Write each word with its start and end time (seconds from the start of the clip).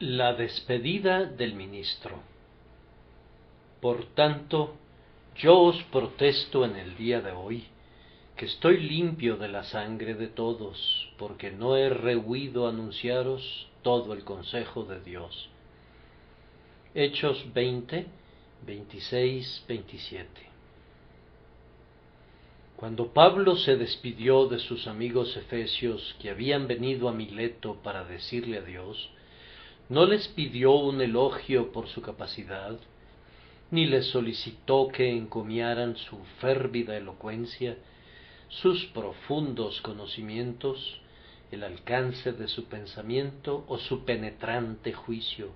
La 0.00 0.32
despedida 0.32 1.26
del 1.26 1.52
ministro. 1.52 2.22
Por 3.82 4.06
tanto, 4.14 4.76
yo 5.36 5.58
os 5.58 5.82
protesto 5.92 6.64
en 6.64 6.76
el 6.76 6.96
día 6.96 7.20
de 7.20 7.32
hoy, 7.32 7.64
que 8.34 8.46
estoy 8.46 8.80
limpio 8.80 9.36
de 9.36 9.48
la 9.48 9.62
sangre 9.64 10.14
de 10.14 10.28
todos, 10.28 11.12
porque 11.18 11.50
no 11.50 11.76
he 11.76 11.90
rehuido 11.90 12.66
anunciaros 12.66 13.68
todo 13.82 14.14
el 14.14 14.24
consejo 14.24 14.84
de 14.84 15.00
Dios. 15.02 15.50
Hechos 16.94 17.52
20, 17.52 18.06
26, 18.64 19.64
27. 19.68 20.28
Cuando 22.76 23.12
Pablo 23.12 23.54
se 23.56 23.76
despidió 23.76 24.46
de 24.46 24.60
sus 24.60 24.86
amigos 24.86 25.36
efesios 25.36 26.16
que 26.22 26.30
habían 26.30 26.68
venido 26.68 27.06
a 27.10 27.12
Mileto 27.12 27.74
para 27.82 28.04
decirle 28.04 28.56
adiós, 28.56 29.10
no 29.90 30.06
les 30.06 30.28
pidió 30.28 30.70
un 30.70 31.00
elogio 31.00 31.72
por 31.72 31.88
su 31.88 32.00
capacidad, 32.00 32.78
ni 33.72 33.86
les 33.86 34.06
solicitó 34.06 34.86
que 34.86 35.10
encomiaran 35.10 35.96
su 35.96 36.16
férvida 36.40 36.96
elocuencia, 36.96 37.76
sus 38.48 38.86
profundos 38.86 39.80
conocimientos, 39.80 41.00
el 41.50 41.64
alcance 41.64 42.32
de 42.32 42.46
su 42.46 42.66
pensamiento 42.66 43.64
o 43.66 43.78
su 43.78 44.04
penetrante 44.04 44.92
juicio. 44.92 45.50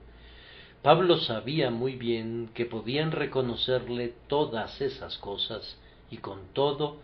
Pablo 0.82 1.18
sabía 1.18 1.70
muy 1.70 1.94
bien 1.94 2.50
que 2.54 2.66
podían 2.66 3.12
reconocerle 3.12 4.14
todas 4.26 4.80
esas 4.80 5.16
cosas 5.18 5.78
y 6.10 6.16
con 6.16 6.52
todo 6.52 6.98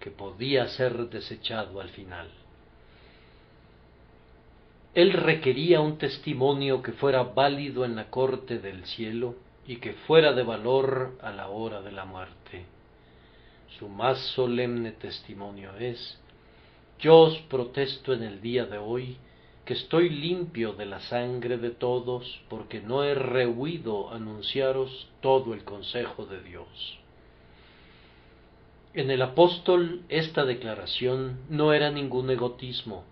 que 0.00 0.10
podía 0.10 0.66
ser 0.68 1.10
desechado 1.10 1.82
al 1.82 1.90
final. 1.90 2.39
Él 4.94 5.12
requería 5.12 5.80
un 5.80 5.98
testimonio 5.98 6.82
que 6.82 6.92
fuera 6.92 7.22
válido 7.22 7.84
en 7.84 7.94
la 7.94 8.10
corte 8.10 8.58
del 8.58 8.84
cielo 8.86 9.36
y 9.66 9.76
que 9.76 9.92
fuera 9.92 10.32
de 10.32 10.42
valor 10.42 11.16
a 11.22 11.30
la 11.30 11.48
hora 11.48 11.80
de 11.80 11.92
la 11.92 12.04
muerte. 12.04 12.64
Su 13.78 13.88
más 13.88 14.18
solemne 14.34 14.90
testimonio 14.90 15.76
es, 15.76 16.20
yo 16.98 17.18
os 17.18 17.38
protesto 17.42 18.12
en 18.12 18.24
el 18.24 18.40
día 18.40 18.66
de 18.66 18.78
hoy 18.78 19.16
que 19.64 19.74
estoy 19.74 20.10
limpio 20.10 20.72
de 20.72 20.86
la 20.86 20.98
sangre 20.98 21.56
de 21.56 21.70
todos 21.70 22.40
porque 22.48 22.80
no 22.80 23.04
he 23.04 23.14
rehuido 23.14 24.10
anunciaros 24.10 25.08
todo 25.20 25.54
el 25.54 25.62
consejo 25.62 26.26
de 26.26 26.42
Dios. 26.42 26.98
En 28.92 29.12
el 29.12 29.22
apóstol 29.22 30.02
esta 30.08 30.44
declaración 30.44 31.38
no 31.48 31.72
era 31.72 31.92
ningún 31.92 32.28
egotismo, 32.30 33.04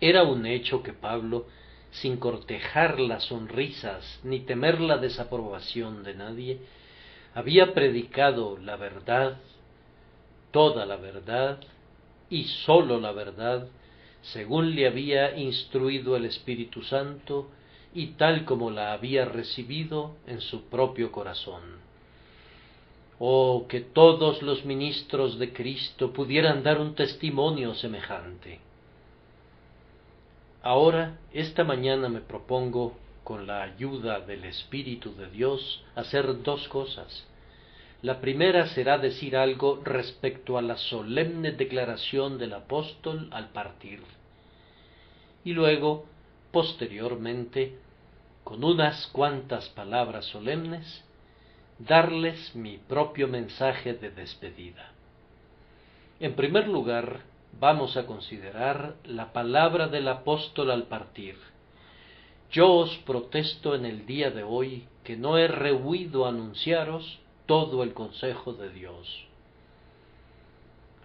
era 0.00 0.22
un 0.22 0.46
hecho 0.46 0.82
que 0.82 0.92
Pablo, 0.92 1.46
sin 1.90 2.16
cortejar 2.16 3.00
las 3.00 3.24
sonrisas 3.24 4.20
ni 4.22 4.40
temer 4.40 4.80
la 4.80 4.96
desaprobación 4.98 6.02
de 6.02 6.14
nadie, 6.14 6.58
había 7.34 7.74
predicado 7.74 8.56
la 8.58 8.76
verdad, 8.76 9.38
toda 10.50 10.86
la 10.86 10.96
verdad 10.96 11.60
y 12.28 12.44
sólo 12.44 12.98
la 12.98 13.12
verdad, 13.12 13.68
según 14.22 14.74
le 14.74 14.86
había 14.86 15.36
instruido 15.36 16.16
el 16.16 16.24
Espíritu 16.24 16.82
Santo 16.82 17.50
y 17.94 18.08
tal 18.12 18.44
como 18.44 18.70
la 18.70 18.92
había 18.92 19.24
recibido 19.24 20.16
en 20.26 20.40
su 20.40 20.68
propio 20.68 21.10
corazón. 21.10 21.62
Oh, 23.18 23.66
que 23.68 23.80
todos 23.80 24.42
los 24.42 24.64
ministros 24.64 25.38
de 25.38 25.52
Cristo 25.52 26.12
pudieran 26.12 26.62
dar 26.62 26.80
un 26.80 26.94
testimonio 26.94 27.74
semejante. 27.74 28.60
Ahora, 30.62 31.16
esta 31.32 31.64
mañana 31.64 32.10
me 32.10 32.20
propongo, 32.20 32.94
con 33.24 33.46
la 33.46 33.62
ayuda 33.62 34.20
del 34.20 34.44
Espíritu 34.44 35.14
de 35.14 35.30
Dios, 35.30 35.82
hacer 35.94 36.42
dos 36.42 36.68
cosas. 36.68 37.26
La 38.02 38.20
primera 38.20 38.66
será 38.66 38.98
decir 38.98 39.38
algo 39.38 39.80
respecto 39.82 40.58
a 40.58 40.62
la 40.62 40.76
solemne 40.76 41.52
declaración 41.52 42.36
del 42.36 42.52
apóstol 42.52 43.28
al 43.32 43.48
partir. 43.50 44.00
Y 45.44 45.52
luego, 45.52 46.04
posteriormente, 46.52 47.78
con 48.44 48.62
unas 48.62 49.06
cuantas 49.08 49.68
palabras 49.70 50.26
solemnes, 50.26 51.04
darles 51.78 52.54
mi 52.54 52.76
propio 52.76 53.28
mensaje 53.28 53.94
de 53.94 54.10
despedida. 54.10 54.92
En 56.20 56.34
primer 56.34 56.68
lugar, 56.68 57.29
vamos 57.58 57.96
a 57.96 58.06
considerar 58.06 58.96
la 59.04 59.32
palabra 59.32 59.88
del 59.88 60.08
apóstol 60.08 60.70
al 60.70 60.84
partir. 60.84 61.36
Yo 62.50 62.72
os 62.72 62.96
protesto 62.98 63.74
en 63.74 63.84
el 63.84 64.06
día 64.06 64.30
de 64.30 64.42
hoy 64.42 64.86
que 65.04 65.16
no 65.16 65.38
he 65.38 65.48
rehuido 65.48 66.26
anunciaros 66.26 67.18
todo 67.46 67.82
el 67.82 67.94
consejo 67.94 68.52
de 68.52 68.70
Dios. 68.70 69.26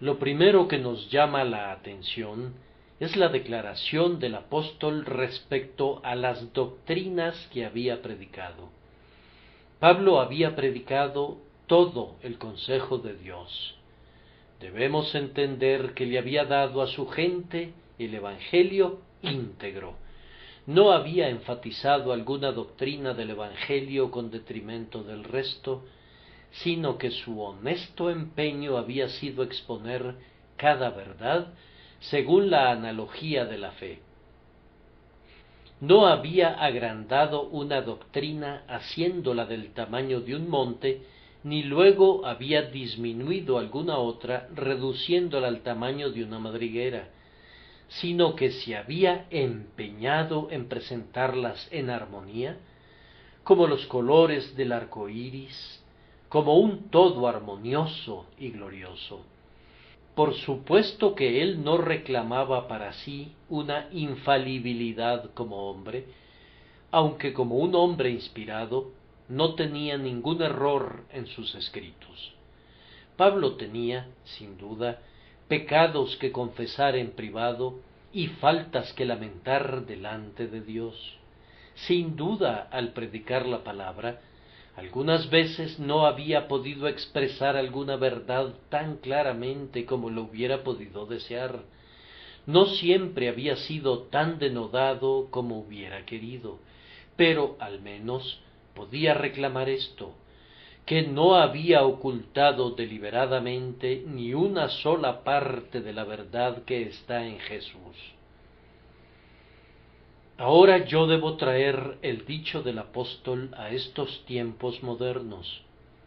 Lo 0.00 0.18
primero 0.18 0.68
que 0.68 0.78
nos 0.78 1.10
llama 1.10 1.44
la 1.44 1.72
atención 1.72 2.54
es 3.00 3.16
la 3.16 3.28
declaración 3.28 4.18
del 4.18 4.34
apóstol 4.34 5.04
respecto 5.04 6.00
a 6.04 6.14
las 6.14 6.52
doctrinas 6.52 7.36
que 7.52 7.64
había 7.64 8.02
predicado. 8.02 8.70
Pablo 9.80 10.20
había 10.20 10.56
predicado 10.56 11.38
todo 11.66 12.16
el 12.22 12.38
consejo 12.38 12.98
de 12.98 13.16
Dios 13.16 13.75
debemos 14.66 15.14
entender 15.14 15.94
que 15.94 16.06
le 16.06 16.18
había 16.18 16.44
dado 16.44 16.82
a 16.82 16.88
su 16.88 17.06
gente 17.06 17.72
el 18.00 18.12
Evangelio 18.14 18.98
íntegro. 19.22 19.94
No 20.66 20.90
había 20.90 21.28
enfatizado 21.28 22.12
alguna 22.12 22.50
doctrina 22.50 23.14
del 23.14 23.30
Evangelio 23.30 24.10
con 24.10 24.32
detrimento 24.32 25.04
del 25.04 25.22
resto, 25.22 25.84
sino 26.50 26.98
que 26.98 27.12
su 27.12 27.40
honesto 27.40 28.10
empeño 28.10 28.76
había 28.76 29.08
sido 29.08 29.44
exponer 29.44 30.16
cada 30.56 30.90
verdad 30.90 31.54
según 32.00 32.50
la 32.50 32.72
analogía 32.72 33.44
de 33.44 33.58
la 33.58 33.70
fe. 33.70 34.00
No 35.80 36.08
había 36.08 36.54
agrandado 36.54 37.42
una 37.42 37.82
doctrina 37.82 38.64
haciéndola 38.66 39.46
del 39.46 39.72
tamaño 39.74 40.20
de 40.22 40.34
un 40.34 40.48
monte, 40.48 41.02
ni 41.46 41.62
luego 41.62 42.26
había 42.26 42.62
disminuido 42.62 43.58
alguna 43.58 43.98
otra 43.98 44.48
reduciéndola 44.52 45.46
al 45.46 45.60
tamaño 45.60 46.10
de 46.10 46.24
una 46.24 46.40
madriguera, 46.40 47.10
sino 47.86 48.34
que 48.34 48.50
se 48.50 48.74
había 48.74 49.28
empeñado 49.30 50.48
en 50.50 50.66
presentarlas 50.66 51.68
en 51.70 51.88
armonía, 51.88 52.58
como 53.44 53.68
los 53.68 53.86
colores 53.86 54.56
del 54.56 54.72
arco 54.72 55.08
iris, 55.08 55.84
como 56.28 56.58
un 56.58 56.90
todo 56.90 57.28
armonioso 57.28 58.26
y 58.40 58.50
glorioso. 58.50 59.20
Por 60.16 60.34
supuesto 60.34 61.14
que 61.14 61.42
él 61.42 61.62
no 61.62 61.78
reclamaba 61.78 62.66
para 62.66 62.92
sí 62.92 63.30
una 63.48 63.88
infalibilidad 63.92 65.30
como 65.32 65.70
hombre, 65.70 66.06
aunque 66.90 67.32
como 67.32 67.58
un 67.58 67.76
hombre 67.76 68.10
inspirado 68.10 68.95
no 69.28 69.54
tenía 69.54 69.98
ningún 69.98 70.42
error 70.42 71.04
en 71.12 71.26
sus 71.26 71.54
escritos. 71.54 72.34
Pablo 73.16 73.56
tenía, 73.56 74.08
sin 74.24 74.58
duda, 74.58 75.00
pecados 75.48 76.16
que 76.16 76.32
confesar 76.32 76.96
en 76.96 77.12
privado 77.12 77.80
y 78.12 78.28
faltas 78.28 78.92
que 78.92 79.04
lamentar 79.04 79.86
delante 79.86 80.46
de 80.46 80.60
Dios. 80.60 81.16
Sin 81.74 82.16
duda, 82.16 82.68
al 82.70 82.92
predicar 82.92 83.46
la 83.46 83.64
palabra, 83.64 84.20
algunas 84.76 85.30
veces 85.30 85.78
no 85.78 86.06
había 86.06 86.48
podido 86.48 86.86
expresar 86.86 87.56
alguna 87.56 87.96
verdad 87.96 88.54
tan 88.68 88.96
claramente 88.98 89.86
como 89.86 90.10
lo 90.10 90.22
hubiera 90.22 90.62
podido 90.62 91.06
desear. 91.06 91.62
No 92.46 92.66
siempre 92.66 93.28
había 93.28 93.56
sido 93.56 94.04
tan 94.04 94.38
denodado 94.38 95.28
como 95.30 95.58
hubiera 95.58 96.04
querido, 96.04 96.58
pero 97.16 97.56
al 97.58 97.80
menos 97.80 98.40
podía 98.76 99.14
reclamar 99.14 99.68
esto, 99.68 100.14
que 100.84 101.02
no 101.02 101.34
había 101.34 101.82
ocultado 101.82 102.70
deliberadamente 102.70 104.04
ni 104.06 104.34
una 104.34 104.68
sola 104.68 105.24
parte 105.24 105.80
de 105.80 105.92
la 105.92 106.04
verdad 106.04 106.62
que 106.64 106.82
está 106.82 107.26
en 107.26 107.40
Jesús. 107.40 107.96
Ahora 110.38 110.84
yo 110.84 111.08
debo 111.08 111.36
traer 111.36 111.98
el 112.02 112.24
dicho 112.24 112.62
del 112.62 112.78
apóstol 112.78 113.50
a 113.56 113.70
estos 113.70 114.24
tiempos 114.26 114.82
modernos, 114.82 115.62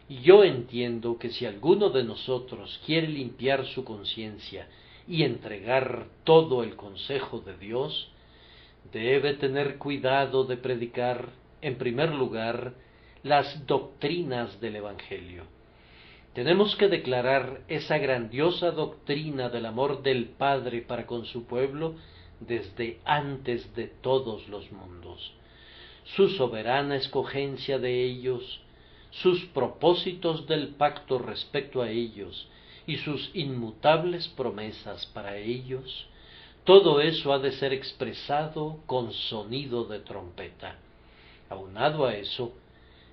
y 0.08 0.20
yo 0.22 0.44
entiendo 0.44 1.18
que 1.18 1.30
si 1.30 1.44
alguno 1.46 1.90
de 1.90 2.04
nosotros 2.04 2.80
quiere 2.86 3.08
limpiar 3.08 3.66
su 3.66 3.84
conciencia 3.84 4.66
y 5.06 5.24
entregar 5.24 6.06
todo 6.24 6.62
el 6.62 6.76
consejo 6.76 7.40
de 7.40 7.56
Dios, 7.58 8.08
debe 8.92 9.34
tener 9.34 9.78
cuidado 9.78 10.44
de 10.44 10.56
predicar 10.56 11.39
en 11.62 11.76
primer 11.76 12.14
lugar, 12.14 12.74
las 13.22 13.66
doctrinas 13.66 14.60
del 14.60 14.76
Evangelio. 14.76 15.44
Tenemos 16.32 16.76
que 16.76 16.88
declarar 16.88 17.62
esa 17.68 17.98
grandiosa 17.98 18.70
doctrina 18.70 19.48
del 19.48 19.66
amor 19.66 20.02
del 20.02 20.26
Padre 20.26 20.82
para 20.82 21.06
con 21.06 21.26
su 21.26 21.44
pueblo 21.44 21.96
desde 22.38 23.00
antes 23.04 23.74
de 23.74 23.88
todos 23.88 24.48
los 24.48 24.70
mundos, 24.72 25.32
su 26.16 26.28
soberana 26.30 26.96
escogencia 26.96 27.78
de 27.78 28.04
ellos, 28.04 28.60
sus 29.10 29.44
propósitos 29.46 30.46
del 30.46 30.68
pacto 30.68 31.18
respecto 31.18 31.82
a 31.82 31.90
ellos 31.90 32.48
y 32.86 32.96
sus 32.98 33.30
inmutables 33.34 34.28
promesas 34.28 35.06
para 35.06 35.36
ellos, 35.36 36.06
todo 36.64 37.00
eso 37.00 37.32
ha 37.32 37.38
de 37.38 37.52
ser 37.52 37.72
expresado 37.72 38.78
con 38.86 39.12
sonido 39.12 39.84
de 39.84 39.98
trompeta. 40.00 40.76
Aunado 41.50 42.06
a 42.06 42.14
eso, 42.14 42.54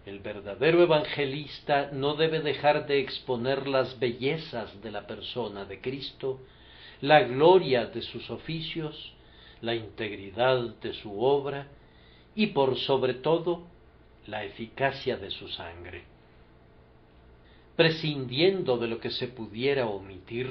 el 0.05 0.19
verdadero 0.19 0.83
evangelista 0.83 1.89
no 1.91 2.15
debe 2.15 2.39
dejar 2.39 2.87
de 2.87 2.99
exponer 2.99 3.67
las 3.67 3.99
bellezas 3.99 4.81
de 4.81 4.91
la 4.91 5.05
persona 5.05 5.65
de 5.65 5.81
Cristo, 5.81 6.39
la 7.01 7.23
gloria 7.23 7.87
de 7.87 8.01
sus 8.01 8.29
oficios, 8.29 9.13
la 9.61 9.75
integridad 9.75 10.75
de 10.81 10.93
su 10.93 11.19
obra 11.19 11.67
y 12.35 12.47
por 12.47 12.77
sobre 12.77 13.15
todo 13.15 13.63
la 14.27 14.45
eficacia 14.45 15.17
de 15.17 15.31
su 15.31 15.47
sangre. 15.49 16.03
Prescindiendo 17.75 18.77
de 18.77 18.87
lo 18.87 18.99
que 18.99 19.09
se 19.09 19.27
pudiera 19.27 19.87
omitir, 19.87 20.47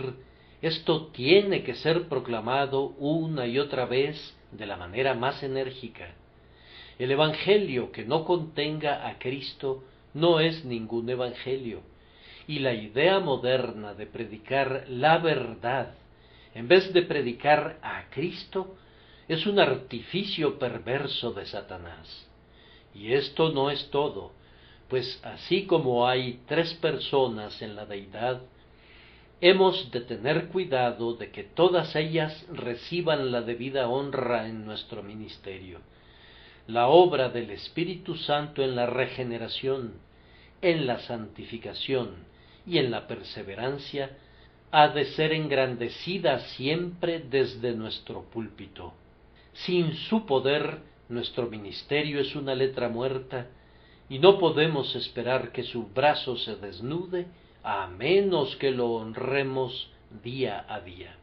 esto 0.61 1.07
tiene 1.09 1.63
que 1.63 1.77
ser 1.77 2.09
proclamado 2.09 2.95
una 2.99 3.47
y 3.47 3.61
otra 3.61 3.87
vez 3.87 4.37
de 4.51 4.67
la 4.67 4.77
manera 4.77 5.15
más 5.15 5.43
enérgica. 5.43 6.15
El 6.99 7.11
Evangelio 7.11 7.93
que 7.93 8.05
no 8.05 8.25
contenga 8.25 9.07
a 9.07 9.19
Cristo 9.19 9.85
no 10.15 10.41
es 10.41 10.65
ningún 10.65 11.09
Evangelio, 11.11 11.83
y 12.47 12.61
la 12.61 12.73
idea 12.73 13.21
moderna 13.21 13.95
de 13.95 14.07
predicar 14.07 14.85
la 14.89 15.19
verdad 15.19 15.95
en 16.57 16.69
vez 16.69 16.91
de 16.95 17.03
predicar 17.03 17.79
a 17.83 18.09
Cristo 18.09 18.77
es 19.29 19.47
un 19.47 19.59
artificio 19.59 20.59
perverso 20.59 21.35
de 21.35 21.45
Satanás. 21.45 22.27
Y 22.95 23.13
esto 23.13 23.51
no 23.51 23.71
es 23.71 23.91
todo, 23.91 24.33
pues 24.89 25.21
así 25.23 25.67
como 25.67 26.09
hay 26.09 26.41
tres 26.47 26.73
personas 26.73 27.61
en 27.61 27.77
la 27.77 27.85
deidad, 27.85 28.41
hemos 29.43 29.91
de 29.91 30.01
tener 30.01 30.47
cuidado 30.49 31.13
de 31.13 31.31
que 31.31 31.45
todas 31.45 31.95
ellas 31.95 32.47
reciban 32.51 33.31
la 33.33 33.43
debida 33.43 33.89
honra 33.89 34.49
en 34.49 34.65
nuestro 34.65 35.03
ministerio. 35.03 35.81
La 36.69 36.89
obra 36.89 37.29
del 37.29 37.51
Espíritu 37.51 38.17
Santo 38.17 38.63
en 38.63 38.75
la 38.75 38.87
regeneración, 38.87 39.95
en 40.61 40.87
la 40.87 40.99
santificación 41.01 42.17
y 42.67 42.79
en 42.79 42.91
la 42.91 43.07
perseverancia 43.07 44.17
ha 44.73 44.89
de 44.89 45.05
ser 45.13 45.33
engrandecida 45.33 46.41
siempre 46.57 47.21
desde 47.21 47.73
nuestro 47.73 48.25
púlpito. 48.25 48.95
Sin 49.53 49.95
su 49.95 50.27
poder, 50.27 50.81
nuestro 51.09 51.47
ministerio 51.47 52.21
es 52.21 52.35
una 52.35 52.55
letra 52.55 52.89
muerta, 52.89 53.47
y 54.09 54.19
no 54.19 54.39
podemos 54.39 54.95
esperar 54.95 55.53
que 55.53 55.63
su 55.63 55.87
brazo 55.89 56.37
se 56.37 56.57
desnude 56.57 57.27
a 57.63 57.87
menos 57.87 58.57
que 58.57 58.71
lo 58.71 58.93
honremos 58.93 59.91
día 60.23 60.65
a 60.69 60.81
día. 60.81 61.17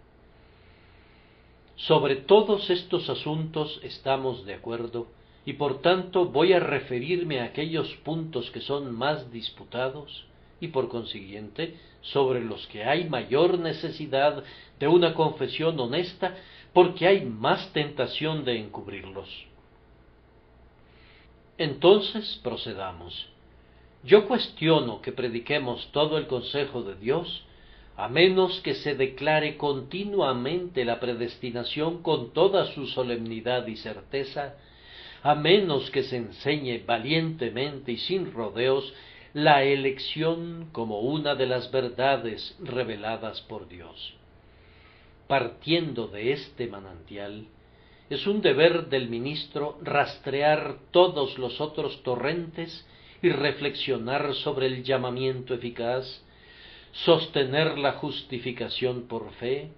Sobre 1.76 2.18
todos 2.18 2.70
estos 2.70 3.10
asuntos 3.10 3.80
estamos 3.84 4.46
de 4.46 4.54
acuerdo, 4.54 5.08
y 5.46 5.54
por 5.54 5.82
tanto 5.82 6.26
voy 6.26 6.54
a 6.54 6.60
referirme 6.60 7.40
a 7.40 7.46
aquellos 7.46 7.94
puntos 8.04 8.50
que 8.52 8.62
son 8.62 8.96
más 8.96 9.32
disputados, 9.32 10.26
y 10.64 10.70
por 10.70 10.88
consiguiente 10.88 11.76
sobre 12.02 12.42
los 12.42 12.66
que 12.68 12.86
hay 12.86 13.10
mayor 13.10 13.60
necesidad 13.60 14.44
de 14.80 14.88
una 14.88 15.14
confesión 15.14 15.78
honesta 15.78 16.38
porque 16.72 17.06
hay 17.06 17.26
más 17.26 17.74
tentación 17.74 18.46
de 18.46 18.60
encubrirlos. 18.60 19.28
Entonces 21.58 22.40
procedamos. 22.42 23.28
Yo 24.06 24.26
cuestiono 24.26 25.02
que 25.02 25.12
prediquemos 25.12 25.90
todo 25.92 26.18
el 26.18 26.28
consejo 26.28 26.82
de 26.82 26.96
Dios, 26.96 27.46
a 27.98 28.08
menos 28.08 28.62
que 28.62 28.76
se 28.76 28.96
declare 28.96 29.58
continuamente 29.58 30.86
la 30.86 31.02
predestinación 31.02 32.02
con 32.02 32.32
toda 32.32 32.68
su 32.74 32.88
solemnidad 32.88 33.68
y 33.68 33.76
certeza, 33.76 34.56
a 35.24 35.36
menos 35.36 35.90
que 35.90 36.04
se 36.04 36.18
enseñe 36.18 36.84
valientemente 36.86 37.94
y 37.94 37.98
sin 37.98 38.34
rodeos 38.34 38.94
la 39.34 39.64
elección 39.64 40.70
como 40.74 41.00
una 41.00 41.34
de 41.36 41.48
las 41.48 41.72
verdades 41.72 42.56
reveladas 42.60 43.40
por 43.42 43.70
Dios. 43.70 44.16
Partiendo 45.28 46.08
de 46.08 46.34
este 46.34 46.68
manantial, 46.68 47.46
es 48.10 48.28
un 48.28 48.42
deber 48.42 48.90
del 48.90 49.08
ministro 49.08 49.80
rastrear 49.82 50.76
todos 50.92 51.38
los 51.38 51.62
otros 51.62 52.04
torrentes 52.04 52.86
y 53.22 53.30
reflexionar 53.30 54.36
sobre 54.36 54.68
el 54.68 54.84
llamamiento 54.84 55.54
eficaz, 55.54 56.22
sostener 56.92 57.78
la 57.78 57.94
justificación 57.94 59.08
por 59.08 59.32
fe, 59.36 59.70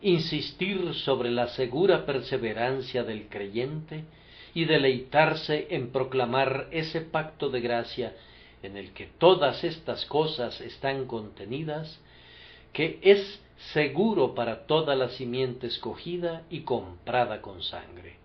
insistir 0.00 0.94
sobre 0.94 1.30
la 1.32 1.48
segura 1.48 2.06
perseverancia 2.06 3.02
del 3.02 3.28
creyente 3.28 4.04
y 4.54 4.64
deleitarse 4.64 5.68
en 5.70 5.90
proclamar 5.90 6.68
ese 6.70 7.00
pacto 7.00 7.50
de 7.50 7.60
gracia 7.60 8.14
en 8.62 8.76
el 8.76 8.92
que 8.92 9.06
todas 9.18 9.64
estas 9.64 10.04
cosas 10.06 10.60
están 10.60 11.06
contenidas, 11.06 12.00
que 12.72 12.98
es 13.02 13.40
seguro 13.72 14.34
para 14.34 14.66
toda 14.66 14.94
la 14.94 15.08
simiente 15.10 15.66
escogida 15.66 16.42
y 16.50 16.60
comprada 16.60 17.40
con 17.40 17.62
sangre. 17.62 18.16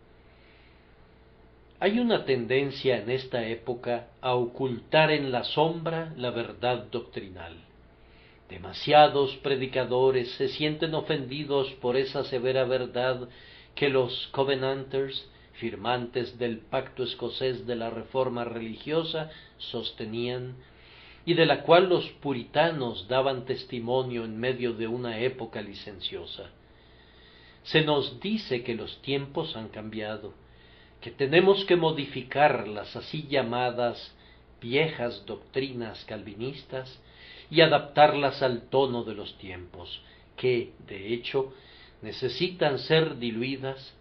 Hay 1.80 2.00
una 2.00 2.24
tendencia 2.24 2.98
en 2.98 3.10
esta 3.10 3.46
época 3.46 4.08
a 4.22 4.36
ocultar 4.36 5.12
en 5.12 5.32
la 5.32 5.44
sombra 5.44 6.14
la 6.16 6.30
verdad 6.30 6.86
doctrinal. 6.90 7.58
Demasiados 8.50 9.36
predicadores 9.38 10.32
se 10.36 10.48
sienten 10.48 10.94
ofendidos 10.94 11.72
por 11.82 11.98
esa 11.98 12.24
severa 12.24 12.64
verdad 12.66 13.28
que 13.76 13.90
los 13.90 14.28
Covenanters 14.28 15.28
firmantes 15.54 16.38
del 16.38 16.60
pacto 16.60 17.04
escocés 17.04 17.66
de 17.68 17.76
la 17.76 17.90
reforma 17.90 18.44
religiosa, 18.44 19.32
sostenían, 19.58 20.56
y 21.26 21.36
de 21.36 21.46
la 21.46 21.64
cual 21.64 21.90
los 21.90 22.06
puritanos 22.22 23.08
daban 23.08 23.46
testimonio 23.46 24.26
en 24.26 24.38
medio 24.38 24.74
de 24.74 24.88
una 24.88 25.20
época 25.20 25.62
licenciosa. 25.62 26.50
Se 27.64 27.82
nos 27.82 28.20
dice 28.20 28.64
que 28.64 28.76
los 28.76 29.02
tiempos 29.02 29.56
han 29.56 29.70
cambiado, 29.70 30.34
que 31.00 31.12
tenemos 31.12 31.64
que 31.66 31.76
modificar 31.76 32.68
las 32.68 32.96
así 32.96 33.28
llamadas 33.28 34.14
viejas 34.62 35.26
doctrinas 35.26 36.04
calvinistas 36.06 37.00
y 37.50 37.62
adaptarlas 37.62 38.42
al 38.42 38.70
tono 38.70 39.04
de 39.04 39.14
los 39.14 39.38
tiempos, 39.38 40.02
que, 40.36 40.74
de 40.88 41.14
hecho, 41.14 41.54
necesitan 42.02 42.80
ser 42.80 43.18
diluidas 43.18 43.94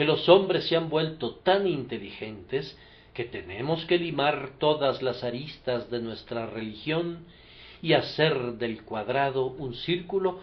que 0.00 0.06
los 0.06 0.30
hombres 0.30 0.66
se 0.66 0.76
han 0.76 0.88
vuelto 0.88 1.34
tan 1.44 1.66
inteligentes 1.66 2.74
que 3.12 3.24
tenemos 3.24 3.84
que 3.84 3.98
limar 3.98 4.52
todas 4.58 5.02
las 5.02 5.22
aristas 5.24 5.90
de 5.90 6.00
nuestra 6.00 6.46
religión 6.46 7.26
y 7.82 7.92
hacer 7.92 8.54
del 8.54 8.82
cuadrado 8.82 9.44
un 9.44 9.74
círculo 9.74 10.40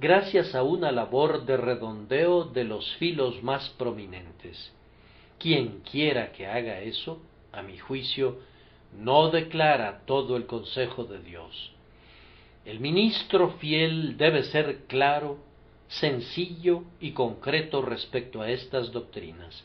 gracias 0.00 0.54
a 0.54 0.62
una 0.62 0.92
labor 0.92 1.44
de 1.44 1.58
redondeo 1.58 2.44
de 2.44 2.64
los 2.64 2.90
filos 2.96 3.42
más 3.42 3.68
prominentes. 3.76 4.72
Quien 5.38 5.80
quiera 5.80 6.32
que 6.32 6.46
haga 6.46 6.80
eso, 6.80 7.20
a 7.52 7.60
mi 7.60 7.76
juicio, 7.76 8.38
no 8.98 9.28
declara 9.28 10.06
todo 10.06 10.38
el 10.38 10.46
consejo 10.46 11.04
de 11.04 11.18
Dios. 11.18 11.72
El 12.64 12.80
ministro 12.80 13.50
fiel 13.58 14.16
debe 14.16 14.44
ser 14.44 14.84
claro, 14.86 15.36
sencillo 15.88 16.84
y 17.00 17.12
concreto 17.12 17.82
respecto 17.82 18.42
a 18.42 18.50
estas 18.50 18.92
doctrinas. 18.92 19.64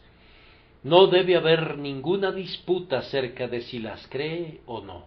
No 0.83 1.07
debe 1.07 1.35
haber 1.35 1.77
ninguna 1.77 2.31
disputa 2.31 2.99
acerca 2.99 3.47
de 3.47 3.61
si 3.61 3.79
las 3.79 4.07
cree 4.07 4.61
o 4.65 4.81
no. 4.81 5.05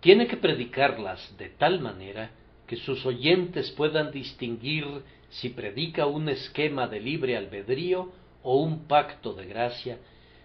Tiene 0.00 0.26
que 0.26 0.36
predicarlas 0.36 1.36
de 1.36 1.48
tal 1.48 1.80
manera 1.80 2.30
que 2.66 2.76
sus 2.76 3.04
oyentes 3.06 3.70
puedan 3.72 4.10
distinguir 4.10 4.86
si 5.30 5.50
predica 5.50 6.06
un 6.06 6.28
esquema 6.28 6.86
de 6.86 7.00
libre 7.00 7.36
albedrío 7.36 8.12
o 8.42 8.58
un 8.58 8.86
pacto 8.86 9.32
de 9.32 9.46
gracia, 9.46 9.98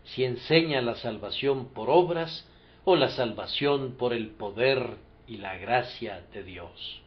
si 0.04 0.24
enseña 0.24 0.82
la 0.82 0.96
salvación 0.96 1.70
por 1.74 1.90
obras 1.90 2.48
o 2.84 2.96
la 2.96 3.10
salvación 3.10 3.96
por 3.98 4.14
el 4.14 4.30
poder 4.32 4.98
y 5.28 5.38
la 5.38 5.58
gracia 5.58 6.26
de 6.34 6.44
Dios. 6.44 7.02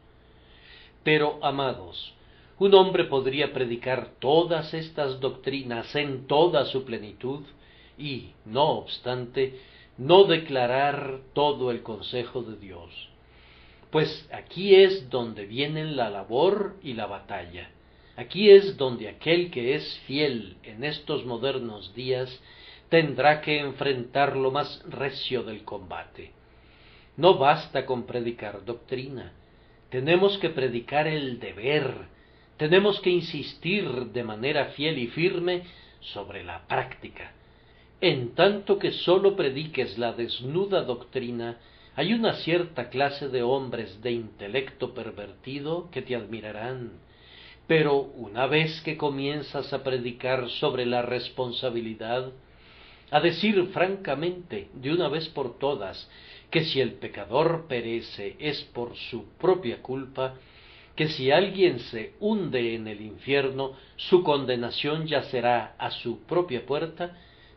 Pero, 1.02 1.40
amados, 1.42 2.14
un 2.58 2.74
hombre 2.74 3.04
podría 3.04 3.52
predicar 3.52 4.10
todas 4.18 4.74
estas 4.74 5.20
doctrinas 5.20 5.94
en 5.94 6.26
toda 6.26 6.64
su 6.66 6.84
plenitud 6.84 7.40
y, 7.98 8.30
no 8.44 8.70
obstante, 8.70 9.58
no 9.98 10.24
declarar 10.24 11.20
todo 11.32 11.70
el 11.70 11.82
consejo 11.82 12.42
de 12.42 12.56
Dios. 12.56 13.08
Pues 13.90 14.28
aquí 14.32 14.74
es 14.74 15.08
donde 15.10 15.46
vienen 15.46 15.96
la 15.96 16.10
labor 16.10 16.76
y 16.82 16.94
la 16.94 17.06
batalla. 17.06 17.70
Aquí 18.16 18.50
es 18.50 18.76
donde 18.76 19.08
aquel 19.08 19.50
que 19.50 19.74
es 19.74 19.98
fiel 20.06 20.56
en 20.62 20.84
estos 20.84 21.24
modernos 21.24 21.94
días 21.94 22.40
tendrá 22.88 23.40
que 23.40 23.58
enfrentar 23.58 24.36
lo 24.36 24.50
más 24.50 24.82
recio 24.88 25.42
del 25.42 25.64
combate. 25.64 26.32
No 27.16 27.38
basta 27.38 27.86
con 27.86 28.04
predicar 28.04 28.64
doctrina, 28.64 29.32
tenemos 29.90 30.38
que 30.38 30.50
predicar 30.50 31.06
el 31.06 31.38
deber, 31.38 31.94
tenemos 32.56 33.00
que 33.00 33.10
insistir 33.10 33.88
de 34.06 34.24
manera 34.24 34.66
fiel 34.66 34.98
y 34.98 35.08
firme 35.08 35.62
sobre 36.00 36.44
la 36.44 36.66
práctica. 36.66 37.32
En 38.00 38.34
tanto 38.34 38.78
que 38.78 38.92
sólo 38.92 39.36
prediques 39.36 39.98
la 39.98 40.12
desnuda 40.12 40.82
doctrina, 40.82 41.58
hay 41.96 42.12
una 42.12 42.34
cierta 42.34 42.90
clase 42.90 43.28
de 43.28 43.42
hombres 43.42 44.02
de 44.02 44.12
intelecto 44.12 44.94
pervertido 44.94 45.88
que 45.90 46.02
te 46.02 46.16
admirarán, 46.16 46.92
pero 47.66 47.96
una 47.98 48.46
vez 48.46 48.80
que 48.82 48.96
comienzas 48.96 49.72
a 49.72 49.82
predicar 49.82 50.50
sobre 50.50 50.86
la 50.86 51.02
responsabilidad, 51.02 52.32
a 53.10 53.20
decir 53.20 53.70
francamente, 53.72 54.68
de 54.74 54.92
una 54.92 55.08
vez 55.08 55.28
por 55.28 55.58
todas, 55.58 56.10
que 56.50 56.64
si 56.64 56.80
el 56.80 56.94
pecador 56.94 57.66
perece 57.68 58.36
es 58.38 58.62
por 58.74 58.96
su 58.96 59.26
propia 59.38 59.80
culpa, 59.80 60.34
que 60.96 61.08
si 61.08 61.30
alguien 61.30 61.80
se 61.80 62.14
hunde 62.20 62.74
en 62.74 62.86
el 62.86 63.00
infierno, 63.00 63.72
su 63.96 64.22
condenación 64.22 65.06
yacerá 65.06 65.74
a 65.78 65.90
su 65.90 66.20
propia 66.20 66.64
puerta, 66.64 67.16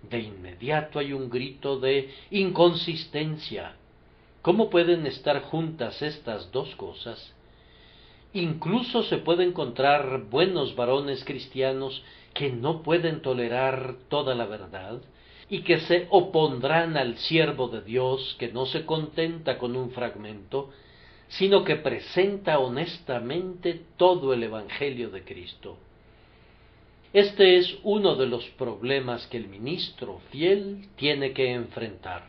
de 0.10 0.20
inmediato 0.20 1.00
hay 1.00 1.13
un 1.13 1.29
grito 1.29 1.79
de 1.79 2.10
inconsistencia. 2.32 3.75
¿Cómo 4.41 4.70
pueden 4.70 5.06
estar 5.06 5.41
juntas 5.41 6.01
estas 6.01 6.51
dos 6.51 6.75
cosas? 6.75 7.34
Incluso 8.34 9.03
se 9.03 9.17
puede 9.17 9.44
encontrar 9.44 10.24
buenos 10.29 10.75
varones 10.75 11.24
cristianos 11.24 12.03
que 12.34 12.51
no 12.51 12.84
pueden 12.84 13.22
tolerar 13.22 13.96
toda 14.10 14.36
la 14.36 14.46
verdad 14.46 15.01
y 15.50 15.62
que 15.62 15.79
se 15.79 16.08
opondrán 16.10 16.98
al 16.98 17.17
siervo 17.17 17.67
de 17.70 17.82
Dios 17.82 18.36
que 18.38 18.50
no 18.50 18.65
se 18.65 18.86
contenta 18.86 19.58
con 19.58 19.75
un 19.75 19.91
fragmento, 19.91 20.70
sino 21.29 21.63
que 21.63 21.75
presenta 21.75 22.60
honestamente 22.60 23.81
todo 23.98 24.34
el 24.34 24.43
Evangelio 24.43 25.10
de 25.10 25.24
Cristo. 25.24 25.77
Este 27.13 27.57
es 27.57 27.77
uno 27.84 28.15
de 28.15 28.27
los 28.27 28.46
problemas 28.51 29.25
que 29.27 29.38
el 29.38 29.48
ministro 29.48 30.22
fiel 30.31 30.88
tiene 30.96 31.34
que 31.34 31.51
enfrentar. 31.51 32.24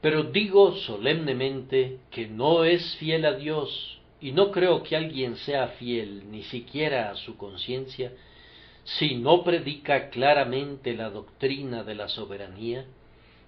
Pero 0.00 0.24
digo 0.24 0.76
solemnemente 0.76 1.98
que 2.10 2.26
no 2.26 2.64
es 2.64 2.96
fiel 2.96 3.24
a 3.24 3.34
Dios, 3.34 4.00
y 4.20 4.32
no 4.32 4.50
creo 4.50 4.82
que 4.82 4.96
alguien 4.96 5.36
sea 5.36 5.68
fiel 5.68 6.30
ni 6.30 6.42
siquiera 6.44 7.10
a 7.10 7.16
su 7.16 7.36
conciencia, 7.36 8.12
si 8.84 9.14
no 9.14 9.42
predica 9.42 10.10
claramente 10.10 10.94
la 10.94 11.08
doctrina 11.08 11.84
de 11.84 11.94
la 11.94 12.08
soberanía, 12.08 12.84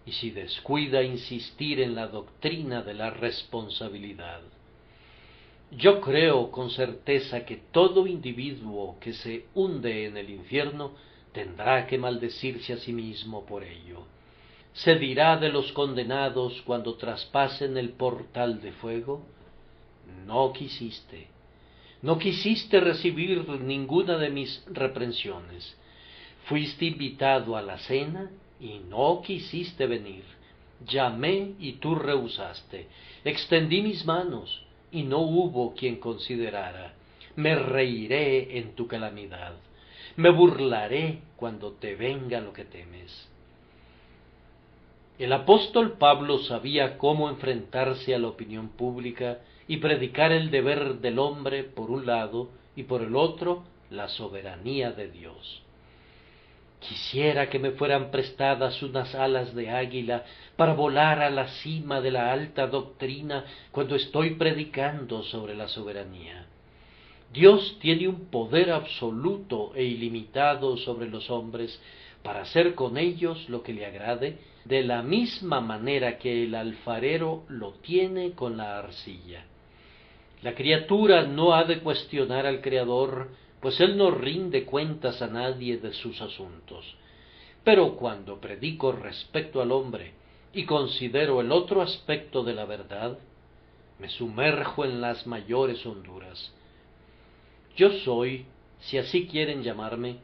y 0.06 0.12
si 0.12 0.30
descuida 0.30 1.02
insistir 1.02 1.80
en 1.80 1.94
la 1.94 2.06
doctrina 2.06 2.82
de 2.82 2.94
la 2.94 3.10
responsabilidad. 3.10 4.40
Yo 5.72 6.00
creo 6.00 6.50
con 6.52 6.70
certeza 6.70 7.44
que 7.44 7.56
todo 7.72 8.06
individuo 8.06 8.96
que 9.00 9.12
se 9.12 9.46
hunde 9.54 10.06
en 10.06 10.16
el 10.16 10.30
infierno 10.30 10.92
tendrá 11.32 11.86
que 11.86 11.98
maldecirse 11.98 12.72
a 12.72 12.78
sí 12.78 12.92
mismo 12.92 13.44
por 13.44 13.64
ello 13.64 14.06
se 14.76 14.94
dirá 14.96 15.38
de 15.38 15.48
los 15.48 15.72
condenados 15.72 16.60
cuando 16.66 16.96
traspasen 16.96 17.78
el 17.78 17.90
portal 17.90 18.60
de 18.60 18.72
fuego? 18.72 19.26
No 20.26 20.52
quisiste, 20.52 21.28
no 22.02 22.18
quisiste 22.18 22.80
recibir 22.80 23.48
ninguna 23.60 24.18
de 24.18 24.28
mis 24.28 24.62
reprensiones. 24.66 25.76
Fuiste 26.44 26.84
invitado 26.84 27.56
a 27.56 27.62
la 27.62 27.78
cena 27.78 28.30
y 28.60 28.80
no 28.88 29.22
quisiste 29.22 29.86
venir. 29.86 30.24
Llamé 30.86 31.54
y 31.58 31.74
tú 31.74 31.94
rehusaste. 31.94 32.88
Extendí 33.24 33.82
mis 33.82 34.04
manos 34.04 34.62
y 34.92 35.02
no 35.02 35.18
hubo 35.18 35.74
quien 35.74 35.96
considerara. 35.96 36.94
Me 37.34 37.54
reiré 37.54 38.58
en 38.58 38.74
tu 38.74 38.86
calamidad. 38.86 39.54
Me 40.16 40.30
burlaré 40.30 41.20
cuando 41.36 41.72
te 41.72 41.94
venga 41.94 42.40
lo 42.40 42.52
que 42.52 42.64
temes. 42.64 43.28
El 45.18 45.32
apóstol 45.32 45.92
Pablo 45.92 46.38
sabía 46.38 46.98
cómo 46.98 47.30
enfrentarse 47.30 48.14
a 48.14 48.18
la 48.18 48.28
opinión 48.28 48.68
pública 48.68 49.38
y 49.66 49.78
predicar 49.78 50.30
el 50.30 50.50
deber 50.50 51.00
del 51.00 51.18
hombre 51.18 51.64
por 51.64 51.90
un 51.90 52.06
lado 52.06 52.50
y 52.74 52.82
por 52.82 53.02
el 53.02 53.16
otro 53.16 53.64
la 53.90 54.08
soberanía 54.08 54.92
de 54.92 55.08
Dios. 55.08 55.62
Quisiera 56.80 57.48
que 57.48 57.58
me 57.58 57.72
fueran 57.72 58.10
prestadas 58.10 58.82
unas 58.82 59.14
alas 59.14 59.54
de 59.54 59.70
águila 59.70 60.24
para 60.56 60.74
volar 60.74 61.20
a 61.20 61.30
la 61.30 61.48
cima 61.48 62.00
de 62.00 62.10
la 62.10 62.32
alta 62.32 62.66
doctrina 62.66 63.44
cuando 63.72 63.96
estoy 63.96 64.34
predicando 64.34 65.22
sobre 65.22 65.54
la 65.54 65.68
soberanía. 65.68 66.46
Dios 67.32 67.78
tiene 67.80 68.08
un 68.08 68.26
poder 68.26 68.70
absoluto 68.70 69.72
e 69.74 69.84
ilimitado 69.84 70.76
sobre 70.76 71.08
los 71.08 71.30
hombres 71.30 71.80
para 72.22 72.42
hacer 72.42 72.74
con 72.74 72.98
ellos 72.98 73.48
lo 73.48 73.62
que 73.62 73.72
le 73.72 73.86
agrade, 73.86 74.38
de 74.64 74.82
la 74.82 75.02
misma 75.02 75.60
manera 75.60 76.18
que 76.18 76.44
el 76.44 76.54
alfarero 76.54 77.44
lo 77.48 77.74
tiene 77.74 78.32
con 78.32 78.56
la 78.56 78.78
arcilla. 78.78 79.44
La 80.42 80.54
criatura 80.54 81.22
no 81.22 81.54
ha 81.54 81.64
de 81.64 81.80
cuestionar 81.80 82.46
al 82.46 82.60
Creador, 82.60 83.28
pues 83.66 83.80
él 83.80 83.96
no 83.96 84.12
rinde 84.12 84.64
cuentas 84.64 85.20
a 85.20 85.26
nadie 85.26 85.78
de 85.78 85.92
sus 85.92 86.20
asuntos. 86.20 86.86
Pero 87.64 87.96
cuando 87.96 88.40
predico 88.40 88.92
respecto 88.92 89.60
al 89.60 89.72
hombre 89.72 90.12
y 90.52 90.66
considero 90.66 91.40
el 91.40 91.50
otro 91.50 91.82
aspecto 91.82 92.44
de 92.44 92.54
la 92.54 92.64
verdad, 92.64 93.18
me 93.98 94.08
sumerjo 94.08 94.84
en 94.84 95.00
las 95.00 95.26
mayores 95.26 95.84
honduras. 95.84 96.54
Yo 97.76 97.90
soy, 98.04 98.46
si 98.82 98.98
así 98.98 99.26
quieren 99.26 99.64
llamarme, 99.64 100.18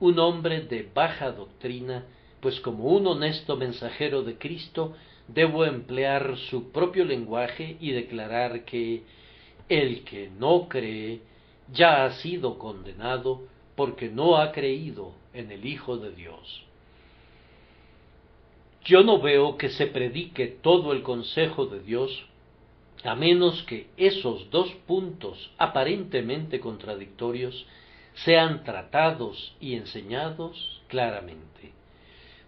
un 0.00 0.18
hombre 0.18 0.62
de 0.62 0.90
baja 0.92 1.30
doctrina, 1.30 2.06
pues 2.40 2.58
como 2.58 2.86
un 2.86 3.06
honesto 3.06 3.56
mensajero 3.56 4.24
de 4.24 4.36
Cristo, 4.36 4.96
debo 5.28 5.64
emplear 5.64 6.36
su 6.50 6.72
propio 6.72 7.04
lenguaje 7.04 7.76
y 7.78 7.92
declarar 7.92 8.64
que 8.64 9.04
el 9.68 10.02
que 10.02 10.28
no 10.36 10.66
cree 10.68 11.29
ya 11.72 12.04
ha 12.04 12.12
sido 12.12 12.58
condenado 12.58 13.42
porque 13.76 14.08
no 14.08 14.36
ha 14.36 14.52
creído 14.52 15.12
en 15.32 15.50
el 15.50 15.64
Hijo 15.64 15.96
de 15.96 16.12
Dios. 16.12 16.64
Yo 18.84 19.02
no 19.02 19.20
veo 19.20 19.56
que 19.56 19.68
se 19.68 19.86
predique 19.86 20.46
todo 20.46 20.92
el 20.92 21.02
consejo 21.02 21.66
de 21.66 21.80
Dios 21.80 22.26
a 23.04 23.14
menos 23.14 23.62
que 23.62 23.88
esos 23.96 24.50
dos 24.50 24.70
puntos 24.86 25.50
aparentemente 25.56 26.60
contradictorios 26.60 27.66
sean 28.24 28.64
tratados 28.64 29.56
y 29.60 29.74
enseñados 29.74 30.82
claramente. 30.88 31.72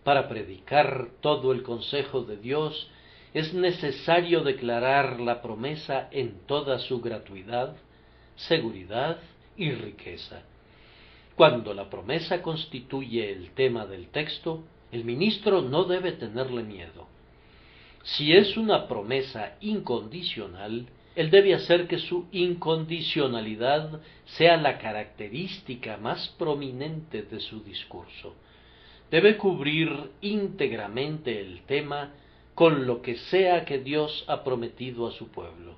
Para 0.05 0.29
predicar 0.29 1.09
todo 1.21 1.53
el 1.53 1.63
consejo 1.63 2.23
de 2.23 2.37
Dios 2.37 2.91
es 3.33 3.55
necesario 3.55 4.43
declarar 4.43 5.21
la 5.21 5.41
promesa 5.41 6.09
en 6.11 6.41
toda 6.47 6.79
su 6.81 7.01
gratuidad, 7.01 7.77
seguridad 8.37 9.19
y 9.57 9.71
riqueza. 9.73 10.43
Cuando 11.37 11.73
la 11.75 11.89
promesa 11.89 12.43
constituye 12.43 13.33
el 13.33 13.51
tema 13.53 13.87
del 13.87 14.09
texto, 14.09 14.65
el 14.91 15.05
ministro 15.05 15.63
no 15.63 15.85
debe 15.85 16.13
tenerle 16.13 16.63
miedo. 16.63 17.09
Si 18.03 18.33
es 18.33 18.57
una 18.57 18.89
promesa 18.89 19.57
incondicional, 19.61 20.87
él 21.15 21.31
debe 21.31 21.55
hacer 21.55 21.87
que 21.89 21.99
su 21.99 22.27
incondicionalidad 22.33 24.01
sea 24.25 24.57
la 24.57 24.79
característica 24.79 25.97
más 25.99 26.29
prominente 26.39 27.23
de 27.23 27.41
su 27.41 27.63
discurso. 27.63 28.35
Debe 29.11 29.37
cubrir 29.37 30.11
íntegramente 30.23 31.41
el 31.41 31.63
tema 31.63 32.13
con 32.55 32.87
lo 32.87 33.03
que 33.03 33.17
sea 33.17 33.65
que 33.65 33.79
Dios 33.79 34.25
ha 34.27 34.43
prometido 34.43 35.07
a 35.07 35.13
su 35.13 35.29
pueblo. 35.29 35.77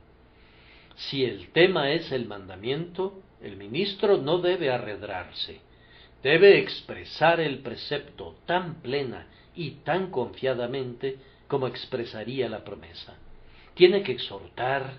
Si 0.97 1.25
el 1.25 1.49
tema 1.49 1.91
es 1.91 2.13
el 2.13 2.27
mandamiento, 2.27 3.21
el 3.43 3.57
ministro 3.57 4.17
no 4.19 4.39
debe 4.39 4.71
arredrarse, 4.71 5.61
debe 6.23 6.59
expresar 6.59 7.41
el 7.41 7.59
precepto 7.59 8.37
tan 8.47 8.77
plena 8.81 9.27
y 9.55 9.73
tan 9.83 10.11
confiadamente 10.11 11.19
como 11.49 11.67
expresaría 11.67 12.49
la 12.49 12.65
promesa. 12.65 13.15
Tiene 13.75 14.03
que 14.03 14.13
exhortar, 14.13 14.95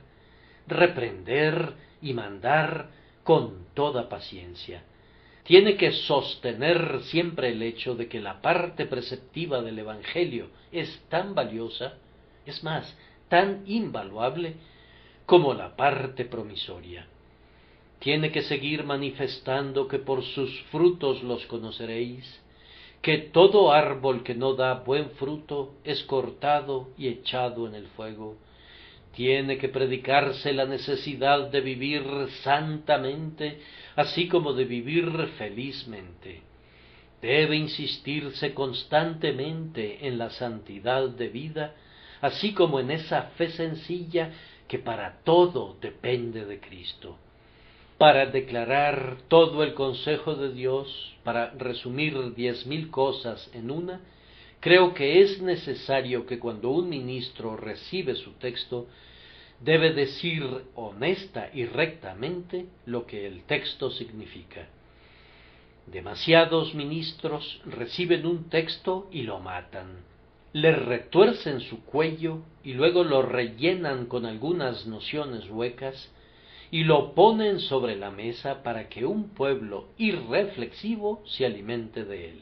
reprender 0.68 1.74
y 2.02 2.14
mandar 2.14 2.90
con 3.24 3.66
toda 3.74 4.10
paciencia. 4.10 4.84
Tiene 5.44 5.78
que 5.78 5.92
sostener 5.92 7.02
siempre 7.04 7.50
el 7.50 7.62
hecho 7.62 7.96
de 7.96 8.08
que 8.08 8.20
la 8.20 8.42
parte 8.42 8.86
preceptiva 8.86 9.62
del 9.62 9.80
Evangelio 9.80 10.50
es 10.72 11.04
tan 11.10 11.36
valiosa, 11.36 11.94
es 12.46 12.64
más, 12.64 12.98
tan 13.30 13.64
invaluable 13.66 14.56
como 15.26 15.54
la 15.54 15.76
parte 15.76 16.26
promisoria. 16.26 17.08
tiene 18.00 18.32
que 18.32 18.44
seguir 18.44 18.84
manifestando 18.84 19.88
que 19.88 19.98
por 19.98 20.24
sus 20.24 20.62
frutos 20.72 21.24
los 21.24 21.46
conoceréis, 21.48 22.24
que 23.02 23.18
todo 23.18 23.72
árbol 23.72 24.22
que 24.24 24.36
no 24.36 24.54
da 24.54 24.76
buen 24.76 25.12
fruto 25.12 25.76
es 25.84 26.04
cortado 26.04 26.90
y 26.98 27.08
echado 27.08 27.68
en 27.68 27.74
el 27.74 27.88
fuego. 27.88 28.38
Tiene 29.16 29.58
que 29.58 29.70
predicarse 29.70 30.54
la 30.54 30.66
necesidad 30.66 31.50
de 31.50 31.62
vivir 31.62 32.04
santamente, 32.44 33.60
así 33.96 34.28
como 34.28 34.54
de 34.54 34.66
vivir 34.66 35.10
felizmente. 35.38 36.42
Debe 37.22 37.56
insistirse 37.56 38.54
constantemente 38.54 40.06
en 40.08 40.18
la 40.18 40.30
santidad 40.32 41.10
de 41.10 41.30
vida, 41.30 41.76
así 42.22 42.54
como 42.54 42.80
en 42.80 42.92
esa 42.92 43.22
fe 43.38 43.50
sencilla 43.50 44.32
que 44.68 44.80
para 44.80 45.20
todo 45.24 45.78
depende 45.82 46.46
de 46.46 46.60
Cristo. 46.60 47.18
Para 47.98 48.26
declarar 48.26 49.18
todo 49.28 49.64
el 49.64 49.74
consejo 49.74 50.36
de 50.36 50.52
Dios, 50.54 51.16
para 51.24 51.52
resumir 51.52 52.34
diez 52.36 52.66
mil 52.66 52.90
cosas 52.90 53.50
en 53.54 53.72
una, 53.72 54.02
creo 54.60 54.94
que 54.94 55.22
es 55.22 55.42
necesario 55.42 56.26
que 56.26 56.40
cuando 56.40 56.72
un 56.72 56.90
ministro 56.90 57.56
recibe 57.56 58.16
su 58.16 58.32
texto, 58.34 58.88
debe 59.62 59.94
decir 59.94 60.44
honesta 60.76 61.50
y 61.54 61.66
rectamente 61.66 62.66
lo 62.86 63.06
que 63.06 63.26
el 63.26 63.44
texto 63.44 63.90
significa. 63.92 64.68
Demasiados 65.88 66.74
ministros 66.74 67.62
reciben 67.66 68.26
un 68.26 68.50
texto 68.50 69.08
y 69.12 69.22
lo 69.22 69.40
matan, 69.40 70.00
le 70.56 70.72
retuercen 70.72 71.60
su 71.60 71.84
cuello 71.84 72.40
y 72.64 72.76
luego 72.76 73.04
lo 73.04 73.22
rellenan 73.22 74.06
con 74.06 74.26
algunas 74.26 74.88
nociones 74.88 75.50
huecas 75.50 76.10
y 76.72 76.86
lo 76.86 77.14
ponen 77.14 77.60
sobre 77.60 77.98
la 77.98 78.10
mesa 78.10 78.64
para 78.64 78.88
que 78.88 79.06
un 79.06 79.32
pueblo 79.32 79.90
irreflexivo 79.98 81.22
se 81.26 81.46
alimente 81.46 82.06
de 82.06 82.30
él. 82.30 82.40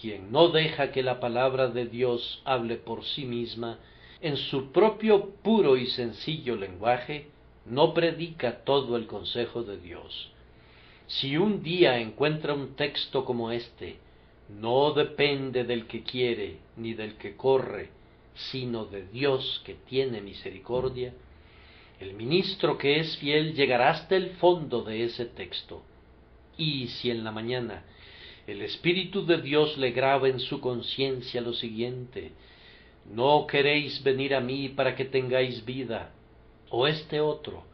Quien 0.00 0.30
no 0.30 0.50
deja 0.50 0.92
que 0.92 1.02
la 1.02 1.18
palabra 1.18 1.66
de 1.66 1.86
Dios 1.86 2.40
hable 2.44 2.76
por 2.76 3.04
sí 3.04 3.24
misma 3.24 3.80
en 4.20 4.36
su 4.36 4.70
propio 4.70 5.30
puro 5.42 5.76
y 5.76 5.88
sencillo 5.88 6.54
lenguaje, 6.54 7.26
no 7.66 7.94
predica 7.94 8.62
todo 8.62 8.96
el 8.96 9.08
consejo 9.08 9.64
de 9.64 9.76
Dios 9.78 10.30
si 11.08 11.38
un 11.38 11.62
día 11.62 11.98
encuentra 11.98 12.52
un 12.52 12.76
texto 12.76 13.24
como 13.24 13.50
este, 13.50 13.96
no 14.48 14.92
depende 14.92 15.64
del 15.64 15.86
que 15.86 16.02
quiere 16.02 16.58
ni 16.76 16.94
del 16.94 17.14
que 17.16 17.36
corre, 17.36 17.90
sino 18.34 18.86
de 18.86 19.06
Dios 19.06 19.62
que 19.64 19.74
tiene 19.74 20.20
misericordia, 20.20 21.12
el 22.00 22.14
ministro 22.14 22.78
que 22.78 23.00
es 23.00 23.16
fiel 23.18 23.54
llegará 23.54 23.90
hasta 23.90 24.16
el 24.16 24.30
fondo 24.36 24.82
de 24.82 25.04
ese 25.04 25.26
texto. 25.26 25.82
Y 26.56 26.88
si 26.88 27.10
en 27.10 27.24
la 27.24 27.32
mañana 27.32 27.84
el 28.46 28.62
Espíritu 28.62 29.26
de 29.26 29.42
Dios 29.42 29.76
le 29.76 29.90
graba 29.90 30.28
en 30.28 30.40
su 30.40 30.60
conciencia 30.60 31.40
lo 31.40 31.52
siguiente, 31.52 32.32
no 33.12 33.46
queréis 33.46 34.02
venir 34.02 34.34
a 34.34 34.40
mí 34.40 34.68
para 34.70 34.94
que 34.94 35.04
tengáis 35.04 35.64
vida, 35.64 36.12
o 36.70 36.86
este 36.86 37.20
otro, 37.20 37.64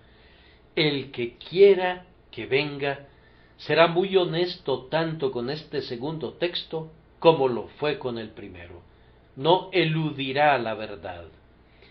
el 0.74 1.10
que 1.10 1.36
quiera 1.36 2.06
que 2.30 2.46
venga, 2.46 3.08
será 3.56 3.86
muy 3.86 4.16
honesto 4.16 4.86
tanto 4.86 5.30
con 5.30 5.50
este 5.50 5.82
segundo 5.82 6.34
texto 6.34 6.90
como 7.18 7.48
lo 7.48 7.68
fue 7.78 7.98
con 7.98 8.18
el 8.18 8.30
primero. 8.30 8.82
No 9.36 9.68
eludirá 9.72 10.58
la 10.58 10.74
verdad. 10.74 11.24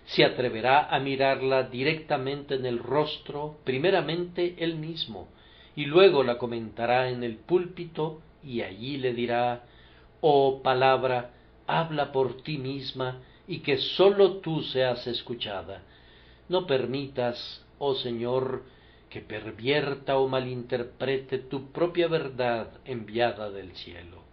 Se 0.05 0.25
atreverá 0.25 0.93
a 0.93 0.99
mirarla 0.99 1.63
directamente 1.63 2.55
en 2.55 2.65
el 2.65 2.79
rostro, 2.79 3.57
primeramente 3.63 4.55
él 4.59 4.75
mismo, 4.75 5.29
y 5.75 5.85
luego 5.85 6.23
la 6.23 6.37
comentará 6.37 7.09
en 7.09 7.23
el 7.23 7.37
púlpito 7.37 8.21
y 8.43 8.61
allí 8.61 8.97
le 8.97 9.13
dirá, 9.13 9.63
oh 10.21 10.61
palabra, 10.61 11.31
habla 11.67 12.11
por 12.11 12.43
ti 12.43 12.57
misma 12.57 13.21
y 13.47 13.59
que 13.59 13.77
sólo 13.77 14.37
tú 14.37 14.61
seas 14.61 15.07
escuchada. 15.07 15.81
No 16.49 16.67
permitas, 16.67 17.65
oh 17.79 17.95
Señor, 17.95 18.63
que 19.13 19.21
pervierta 19.21 20.17
o 20.17 20.27
malinterprete 20.27 21.37
tu 21.37 21.71
propia 21.71 22.07
verdad 22.07 22.67
enviada 22.83 23.51
del 23.51 23.75
cielo. 23.75 24.23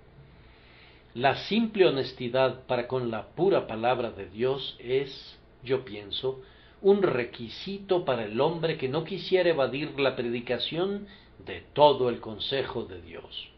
La 1.12 1.36
simple 1.36 1.86
honestidad 1.86 2.64
para 2.66 2.88
con 2.88 3.10
la 3.10 3.26
pura 3.26 3.66
palabra 3.66 4.10
de 4.10 4.30
Dios 4.30 4.78
es, 4.78 5.38
yo 5.62 5.84
pienso, 5.84 6.40
un 6.80 7.02
requisito 7.02 8.06
para 8.06 8.24
el 8.24 8.40
hombre 8.40 8.78
que 8.78 8.88
no 8.88 9.04
quisiera 9.04 9.50
evadir 9.50 10.00
la 10.00 10.16
predicación 10.16 11.06
de 11.44 11.62
todo 11.74 12.08
el 12.08 12.20
consejo 12.20 12.84
de 12.84 13.02
Dios. 13.02 13.50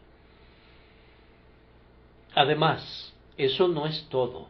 Además, 2.35 3.13
eso 3.37 3.69
no 3.69 3.87
es 3.87 4.09
todo. 4.09 4.49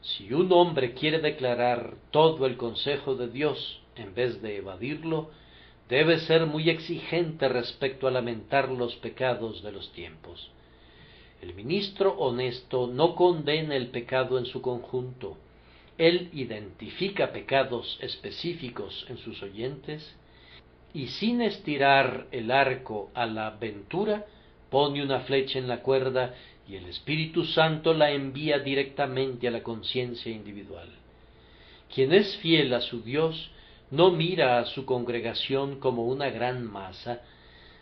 Si 0.00 0.34
un 0.34 0.50
hombre 0.50 0.92
quiere 0.94 1.20
declarar 1.20 1.94
todo 2.10 2.46
el 2.46 2.56
consejo 2.56 3.14
de 3.14 3.28
Dios 3.28 3.80
en 3.94 4.12
vez 4.12 4.42
de 4.42 4.56
evadirlo, 4.56 5.30
debe 5.90 6.20
ser 6.20 6.46
muy 6.46 6.70
exigente 6.70 7.48
respecto 7.48 8.06
a 8.06 8.12
lamentar 8.12 8.68
los 8.68 8.94
pecados 8.96 9.62
de 9.62 9.72
los 9.72 9.92
tiempos. 9.92 10.50
El 11.42 11.52
ministro 11.54 12.12
honesto 12.12 12.86
no 12.86 13.16
condena 13.16 13.74
el 13.74 13.88
pecado 13.88 14.38
en 14.38 14.46
su 14.46 14.62
conjunto. 14.62 15.36
Él 15.98 16.30
identifica 16.32 17.32
pecados 17.32 17.98
específicos 18.00 19.04
en 19.08 19.18
sus 19.18 19.42
oyentes 19.42 20.16
y 20.94 21.08
sin 21.08 21.40
estirar 21.40 22.26
el 22.30 22.52
arco 22.52 23.10
a 23.14 23.26
la 23.26 23.48
aventura, 23.48 24.26
pone 24.70 25.02
una 25.02 25.20
flecha 25.20 25.58
en 25.58 25.66
la 25.66 25.82
cuerda 25.82 26.34
y 26.68 26.76
el 26.76 26.86
Espíritu 26.86 27.44
Santo 27.44 27.94
la 27.94 28.12
envía 28.12 28.60
directamente 28.60 29.48
a 29.48 29.50
la 29.50 29.64
conciencia 29.64 30.30
individual. 30.30 30.88
Quien 31.92 32.12
es 32.12 32.36
fiel 32.36 32.72
a 32.74 32.80
su 32.80 33.02
Dios 33.02 33.50
no 33.90 34.10
mira 34.10 34.58
a 34.58 34.66
su 34.66 34.84
congregación 34.84 35.80
como 35.80 36.04
una 36.06 36.30
gran 36.30 36.64
masa, 36.64 37.22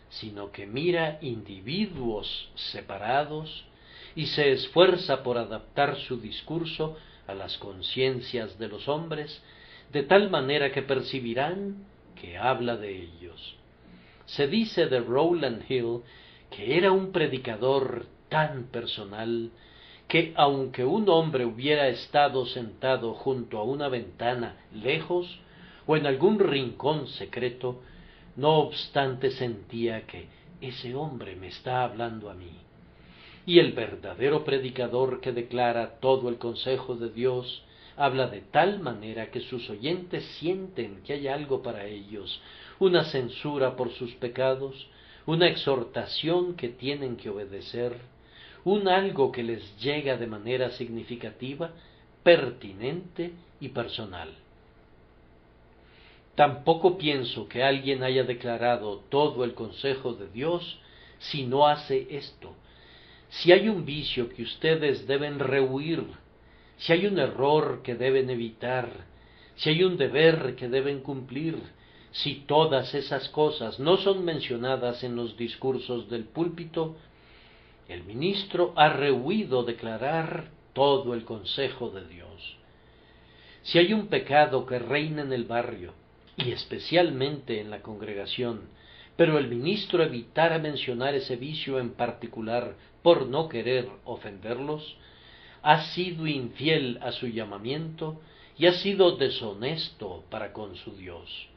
sino 0.09 0.51
que 0.51 0.65
mira 0.65 1.19
individuos 1.21 2.49
separados 2.55 3.65
y 4.15 4.25
se 4.27 4.51
esfuerza 4.51 5.21
por 5.21 5.37
adaptar 5.37 5.97
su 5.97 6.19
discurso 6.19 6.97
a 7.27 7.33
las 7.35 7.57
conciencias 7.57 8.57
de 8.57 8.67
los 8.67 8.87
hombres, 8.87 9.41
de 9.91 10.03
tal 10.03 10.29
manera 10.29 10.71
que 10.71 10.81
percibirán 10.81 11.85
que 12.19 12.37
habla 12.37 12.75
de 12.75 13.03
ellos. 13.03 13.55
Se 14.25 14.47
dice 14.47 14.87
de 14.87 14.99
Rowland 14.99 15.63
Hill 15.69 16.01
que 16.49 16.77
era 16.77 16.91
un 16.91 17.11
predicador 17.11 18.07
tan 18.29 18.65
personal 18.65 19.51
que 20.07 20.33
aunque 20.35 20.83
un 20.85 21.07
hombre 21.07 21.45
hubiera 21.45 21.87
estado 21.87 22.47
sentado 22.47 23.13
junto 23.13 23.59
a 23.59 23.63
una 23.63 23.89
ventana 23.89 24.57
lejos, 24.73 25.39
o 25.89 25.97
en 25.97 26.05
algún 26.05 26.37
rincón 26.37 27.07
secreto, 27.07 27.81
no 28.35 28.59
obstante 28.59 29.31
sentía 29.31 30.05
que 30.05 30.27
ese 30.61 30.93
hombre 30.93 31.35
me 31.35 31.47
está 31.47 31.83
hablando 31.83 32.29
a 32.29 32.35
mí. 32.35 32.51
Y 33.47 33.57
el 33.57 33.71
verdadero 33.71 34.43
predicador 34.43 35.19
que 35.19 35.31
declara 35.31 35.99
todo 35.99 36.29
el 36.29 36.37
consejo 36.37 36.95
de 36.95 37.09
Dios 37.09 37.63
habla 37.97 38.27
de 38.27 38.41
tal 38.41 38.81
manera 38.81 39.31
que 39.31 39.39
sus 39.39 39.67
oyentes 39.71 40.23
sienten 40.39 41.01
que 41.01 41.13
hay 41.13 41.27
algo 41.27 41.63
para 41.63 41.85
ellos, 41.85 42.39
una 42.77 43.05
censura 43.05 43.75
por 43.75 43.91
sus 43.93 44.13
pecados, 44.13 44.87
una 45.25 45.47
exhortación 45.47 46.55
que 46.55 46.69
tienen 46.69 47.17
que 47.17 47.31
obedecer, 47.31 47.97
un 48.63 48.87
algo 48.87 49.31
que 49.31 49.41
les 49.41 49.75
llega 49.79 50.17
de 50.17 50.27
manera 50.27 50.69
significativa, 50.69 51.71
pertinente 52.21 53.31
y 53.59 53.69
personal. 53.69 54.29
Tampoco 56.39 56.97
pienso 56.97 57.49
que 57.49 57.63
alguien 57.63 58.01
haya 58.01 58.23
declarado 58.23 59.03
todo 59.09 59.43
el 59.43 59.53
consejo 59.53 60.13
de 60.13 60.29
Dios 60.29 60.79
si 61.17 61.45
no 61.45 61.67
hace 61.67 62.07
esto. 62.11 62.55
Si 63.27 63.51
hay 63.51 63.67
un 63.67 63.83
vicio 63.83 64.29
que 64.29 64.43
ustedes 64.43 65.05
deben 65.05 65.39
rehuir, 65.39 66.01
si 66.77 66.93
hay 66.93 67.07
un 67.07 67.19
error 67.19 67.81
que 67.83 67.95
deben 67.95 68.29
evitar, 68.29 68.89
si 69.57 69.71
hay 69.71 69.83
un 69.83 69.97
deber 69.97 70.55
que 70.55 70.69
deben 70.69 71.01
cumplir, 71.01 71.57
si 72.11 72.35
todas 72.47 72.95
esas 72.95 73.27
cosas 73.27 73.77
no 73.77 73.97
son 73.97 74.23
mencionadas 74.23 75.03
en 75.03 75.17
los 75.17 75.35
discursos 75.35 76.09
del 76.09 76.23
púlpito, 76.23 76.95
el 77.89 78.05
ministro 78.05 78.71
ha 78.77 78.87
rehuido 78.87 79.63
declarar 79.63 80.51
todo 80.71 81.13
el 81.13 81.25
consejo 81.25 81.89
de 81.89 82.07
Dios. 82.07 82.55
Si 83.63 83.77
hay 83.77 83.91
un 83.91 84.07
pecado 84.07 84.65
que 84.65 84.79
reina 84.79 85.21
en 85.21 85.33
el 85.33 85.43
barrio, 85.43 85.98
y 86.43 86.51
especialmente 86.51 87.59
en 87.59 87.69
la 87.69 87.81
congregación, 87.81 88.69
pero 89.15 89.37
el 89.37 89.47
ministro 89.47 90.03
evitara 90.03 90.59
mencionar 90.59 91.13
ese 91.15 91.35
vicio 91.35 91.79
en 91.79 91.91
particular 91.91 92.75
por 93.01 93.27
no 93.27 93.49
querer 93.49 93.89
ofenderlos, 94.05 94.95
ha 95.61 95.81
sido 95.81 96.25
infiel 96.27 96.99
a 97.01 97.11
su 97.11 97.27
llamamiento 97.27 98.21
y 98.57 98.67
ha 98.67 98.73
sido 98.73 99.17
deshonesto 99.17 100.23
para 100.29 100.53
con 100.53 100.75
su 100.75 100.95
Dios. 100.95 101.47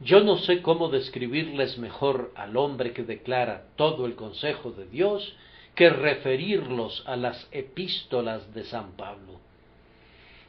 Yo 0.00 0.20
no 0.20 0.38
sé 0.38 0.60
cómo 0.60 0.88
describirles 0.88 1.78
mejor 1.78 2.32
al 2.36 2.56
hombre 2.56 2.92
que 2.92 3.04
declara 3.04 3.66
todo 3.76 4.06
el 4.06 4.14
consejo 4.16 4.72
de 4.72 4.86
Dios 4.86 5.34
que 5.74 5.90
referirlos 5.90 7.02
a 7.06 7.16
las 7.16 7.48
epístolas 7.52 8.52
de 8.54 8.64
San 8.64 8.92
Pablo. 8.92 9.40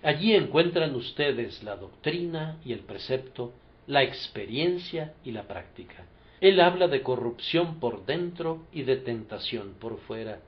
Allí 0.03 0.35
encuentran 0.35 0.95
ustedes 0.95 1.63
la 1.63 1.75
doctrina 1.75 2.57
y 2.63 2.73
el 2.73 2.79
precepto, 2.79 3.53
la 3.87 4.03
experiencia 4.03 5.13
y 5.23 5.31
la 5.31 5.43
práctica. 5.43 6.05
Él 6.41 6.59
habla 6.59 6.87
de 6.87 7.01
corrupción 7.01 7.79
por 7.79 8.05
dentro 8.05 8.65
y 8.71 8.83
de 8.83 8.97
tentación 8.97 9.75
por 9.79 9.99
fuera. 10.01 10.39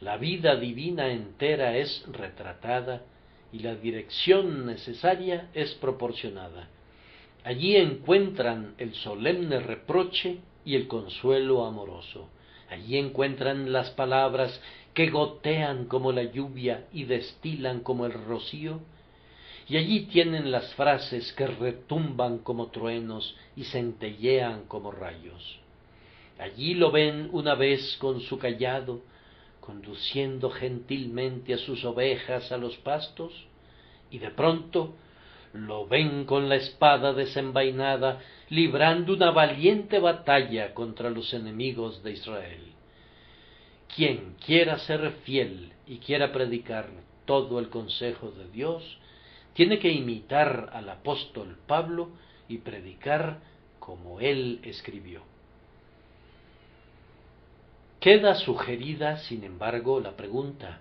La 0.00 0.16
vida 0.16 0.56
divina 0.56 1.08
entera 1.10 1.76
es 1.76 2.04
retratada 2.10 3.02
y 3.52 3.60
la 3.60 3.74
dirección 3.74 4.66
necesaria 4.66 5.48
es 5.54 5.74
proporcionada. 5.74 6.68
Allí 7.44 7.76
encuentran 7.76 8.74
el 8.78 8.94
solemne 8.94 9.60
reproche 9.60 10.38
y 10.64 10.74
el 10.74 10.86
consuelo 10.86 11.64
amoroso. 11.64 12.28
Allí 12.68 12.98
encuentran 12.98 13.72
las 13.72 13.90
palabras 13.90 14.60
que 14.98 15.10
gotean 15.10 15.84
como 15.84 16.10
la 16.10 16.24
lluvia 16.24 16.88
y 16.92 17.04
destilan 17.04 17.84
como 17.84 18.04
el 18.04 18.14
rocío. 18.14 18.80
Y 19.68 19.76
allí 19.76 20.06
tienen 20.06 20.50
las 20.50 20.74
frases 20.74 21.32
que 21.34 21.46
retumban 21.46 22.38
como 22.38 22.72
truenos 22.72 23.36
y 23.54 23.62
centellean 23.62 24.64
como 24.64 24.90
rayos. 24.90 25.60
Allí 26.40 26.74
lo 26.74 26.90
ven 26.90 27.28
una 27.30 27.54
vez 27.54 27.96
con 28.00 28.20
su 28.22 28.40
callado, 28.40 29.02
conduciendo 29.60 30.50
gentilmente 30.50 31.54
a 31.54 31.58
sus 31.58 31.84
ovejas 31.84 32.50
a 32.50 32.56
los 32.56 32.76
pastos, 32.78 33.32
y 34.10 34.18
de 34.18 34.32
pronto 34.32 34.96
lo 35.52 35.86
ven 35.86 36.24
con 36.24 36.48
la 36.48 36.56
espada 36.56 37.12
desenvainada, 37.12 38.20
librando 38.48 39.12
una 39.12 39.30
valiente 39.30 40.00
batalla 40.00 40.74
contra 40.74 41.08
los 41.08 41.32
enemigos 41.32 42.02
de 42.02 42.14
Israel. 42.14 42.77
Quien 43.94 44.34
quiera 44.44 44.78
ser 44.78 45.10
fiel 45.24 45.72
y 45.86 45.98
quiera 45.98 46.32
predicar 46.32 46.88
todo 47.24 47.58
el 47.58 47.68
consejo 47.68 48.30
de 48.30 48.48
Dios, 48.50 48.98
tiene 49.54 49.78
que 49.78 49.90
imitar 49.90 50.70
al 50.72 50.88
apóstol 50.88 51.58
Pablo 51.66 52.10
y 52.48 52.58
predicar 52.58 53.38
como 53.78 54.20
él 54.20 54.60
escribió. 54.62 55.22
Queda 58.00 58.36
sugerida, 58.36 59.18
sin 59.18 59.42
embargo, 59.44 59.98
la 59.98 60.12
pregunta, 60.16 60.80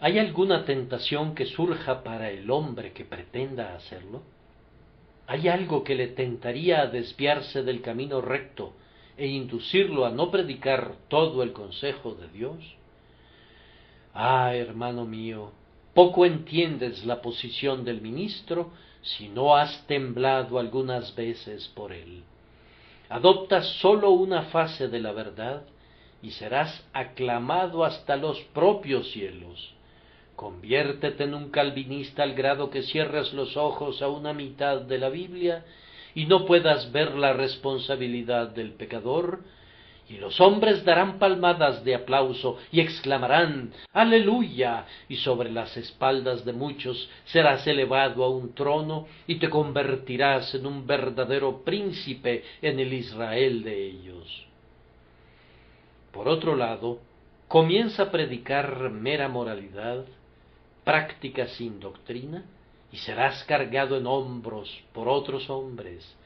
¿Hay 0.00 0.18
alguna 0.18 0.66
tentación 0.66 1.34
que 1.34 1.46
surja 1.46 2.02
para 2.02 2.28
el 2.30 2.50
hombre 2.50 2.92
que 2.92 3.06
pretenda 3.06 3.74
hacerlo? 3.74 4.22
¿Hay 5.26 5.48
algo 5.48 5.82
que 5.82 5.94
le 5.94 6.08
tentaría 6.08 6.82
a 6.82 6.88
desviarse 6.88 7.62
del 7.62 7.80
camino 7.80 8.20
recto 8.20 8.74
e 9.16 9.26
inducirlo 9.26 10.04
a 10.04 10.10
no 10.10 10.30
predicar 10.30 10.94
todo 11.08 11.42
el 11.42 11.52
consejo 11.52 12.14
de 12.14 12.28
Dios? 12.28 12.58
Ah, 14.12 14.54
hermano 14.54 15.04
mío, 15.04 15.52
poco 15.92 16.26
entiendes 16.26 17.04
la 17.04 17.22
posición 17.22 17.84
del 17.84 18.00
ministro 18.00 18.70
si 19.02 19.28
no 19.28 19.56
has 19.56 19.86
temblado 19.86 20.58
algunas 20.58 21.14
veces 21.14 21.68
por 21.74 21.92
él. 21.92 22.24
Adoptas 23.08 23.66
sólo 23.80 24.10
una 24.10 24.44
fase 24.44 24.88
de 24.88 25.00
la 25.00 25.12
verdad 25.12 25.62
y 26.22 26.30
serás 26.30 26.84
aclamado 26.92 27.84
hasta 27.84 28.16
los 28.16 28.40
propios 28.54 29.10
cielos. 29.12 29.74
Conviértete 30.36 31.24
en 31.24 31.34
un 31.34 31.50
calvinista 31.50 32.22
al 32.22 32.34
grado 32.34 32.70
que 32.70 32.82
cierres 32.82 33.32
los 33.34 33.56
ojos 33.56 34.02
a 34.02 34.08
una 34.08 34.32
mitad 34.32 34.80
de 34.80 34.98
la 34.98 35.10
Biblia 35.10 35.64
y 36.14 36.26
no 36.26 36.46
puedas 36.46 36.92
ver 36.92 37.14
la 37.14 37.32
responsabilidad 37.32 38.48
del 38.48 38.72
pecador, 38.72 39.40
y 40.08 40.18
los 40.18 40.38
hombres 40.40 40.84
darán 40.84 41.18
palmadas 41.18 41.82
de 41.82 41.94
aplauso 41.94 42.58
y 42.70 42.80
exclamarán 42.80 43.72
Aleluya, 43.92 44.84
y 45.08 45.16
sobre 45.16 45.50
las 45.50 45.76
espaldas 45.76 46.44
de 46.44 46.52
muchos 46.52 47.08
serás 47.24 47.66
elevado 47.66 48.22
a 48.22 48.28
un 48.28 48.54
trono 48.54 49.06
y 49.26 49.36
te 49.36 49.48
convertirás 49.48 50.54
en 50.54 50.66
un 50.66 50.86
verdadero 50.86 51.64
príncipe 51.64 52.44
en 52.60 52.80
el 52.80 52.92
Israel 52.92 53.62
de 53.64 53.86
ellos. 53.86 54.46
Por 56.12 56.28
otro 56.28 56.54
lado, 56.54 57.00
comienza 57.48 58.04
a 58.04 58.10
predicar 58.10 58.90
mera 58.90 59.28
moralidad, 59.28 60.04
práctica 60.84 61.46
sin 61.48 61.80
doctrina, 61.80 62.44
y 62.94 62.96
serás 62.98 63.42
cargado 63.42 63.96
en 63.96 64.06
hombros 64.06 64.70
por 64.92 65.08
otros 65.08 65.50
hombres. 65.50 66.16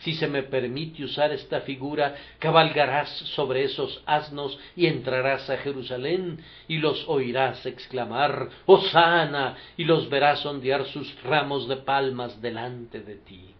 Si 0.00 0.12
se 0.12 0.28
me 0.28 0.42
permite 0.42 1.02
usar 1.02 1.32
esta 1.32 1.62
figura, 1.62 2.16
cabalgarás 2.38 3.08
sobre 3.34 3.64
esos 3.64 4.02
asnos 4.04 4.58
y 4.76 4.88
entrarás 4.88 5.48
a 5.48 5.56
Jerusalén 5.56 6.44
y 6.68 6.76
los 6.76 7.08
oirás 7.08 7.64
exclamar, 7.64 8.50
Hosana, 8.66 9.56
y 9.78 9.84
los 9.84 10.10
verás 10.10 10.44
ondear 10.44 10.84
sus 10.88 11.10
ramos 11.22 11.66
de 11.66 11.76
palmas 11.76 12.42
delante 12.42 13.00
de 13.00 13.14
ti. 13.14 13.54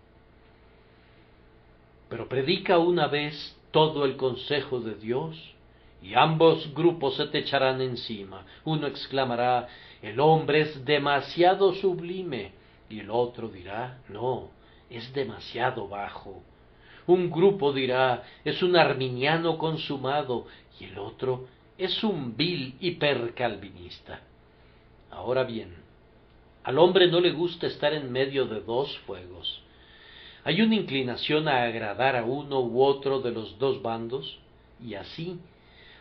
Pero 2.10 2.28
predica 2.28 2.76
una 2.76 3.06
vez 3.06 3.58
todo 3.70 4.04
el 4.04 4.18
consejo 4.18 4.78
de 4.80 4.94
Dios, 4.96 5.54
y 6.02 6.14
ambos 6.14 6.74
grupos 6.74 7.16
se 7.16 7.28
te 7.28 7.38
echarán 7.38 7.80
encima. 7.80 8.44
Uno 8.64 8.86
exclamará, 8.86 9.68
el 10.02 10.20
hombre 10.20 10.60
es 10.60 10.84
demasiado 10.84 11.72
sublime, 11.72 12.57
y 12.90 13.00
el 13.00 13.10
otro 13.10 13.48
dirá, 13.48 13.98
no, 14.08 14.50
es 14.90 15.12
demasiado 15.12 15.88
bajo. 15.88 16.42
Un 17.06 17.30
grupo 17.30 17.72
dirá, 17.72 18.22
es 18.44 18.62
un 18.62 18.76
arminiano 18.76 19.58
consumado, 19.58 20.46
y 20.78 20.84
el 20.84 20.98
otro 20.98 21.46
es 21.76 22.02
un 22.04 22.36
vil 22.36 22.74
hipercalvinista. 22.80 24.20
Ahora 25.10 25.44
bien, 25.44 25.74
al 26.64 26.78
hombre 26.78 27.08
no 27.08 27.20
le 27.20 27.32
gusta 27.32 27.66
estar 27.66 27.94
en 27.94 28.12
medio 28.12 28.46
de 28.46 28.60
dos 28.60 28.98
fuegos. 29.06 29.62
Hay 30.44 30.60
una 30.60 30.74
inclinación 30.74 31.48
a 31.48 31.62
agradar 31.62 32.16
a 32.16 32.24
uno 32.24 32.60
u 32.60 32.82
otro 32.82 33.20
de 33.20 33.30
los 33.30 33.58
dos 33.58 33.82
bandos, 33.82 34.38
y 34.82 34.94
así, 34.94 35.38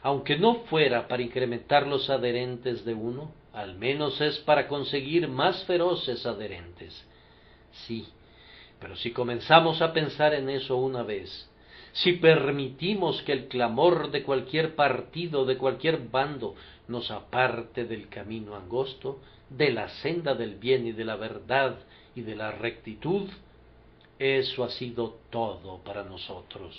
aunque 0.01 0.37
no 0.37 0.55
fuera 0.65 1.07
para 1.07 1.23
incrementar 1.23 1.87
los 1.87 2.09
adherentes 2.09 2.85
de 2.85 2.93
uno, 2.93 3.31
al 3.57 3.73
menos 3.73 4.21
es 4.21 4.37
para 4.39 4.67
conseguir 4.67 5.27
más 5.27 5.63
feroces 5.63 6.27
adherentes. 6.27 6.93
Sí, 7.87 8.07
pero 8.79 8.95
si 8.95 9.09
comenzamos 9.09 9.81
a 9.81 9.93
pensar 9.93 10.35
en 10.35 10.47
eso 10.47 10.77
una 10.77 11.01
vez, 11.01 11.49
si 11.91 12.13
permitimos 12.13 13.23
que 13.23 13.31
el 13.31 13.47
clamor 13.47 14.11
de 14.11 14.21
cualquier 14.21 14.75
partido, 14.75 15.43
de 15.43 15.57
cualquier 15.57 16.07
bando, 16.07 16.53
nos 16.87 17.09
aparte 17.09 17.85
del 17.85 18.09
camino 18.09 18.55
angosto, 18.55 19.21
de 19.49 19.71
la 19.71 19.89
senda 19.89 20.35
del 20.35 20.57
bien 20.57 20.85
y 20.85 20.91
de 20.91 21.05
la 21.05 21.15
verdad 21.15 21.79
y 22.13 22.21
de 22.21 22.35
la 22.35 22.51
rectitud, 22.51 23.27
eso 24.19 24.65
ha 24.65 24.69
sido 24.69 25.17
todo 25.31 25.79
para 25.79 26.03
nosotros. 26.03 26.75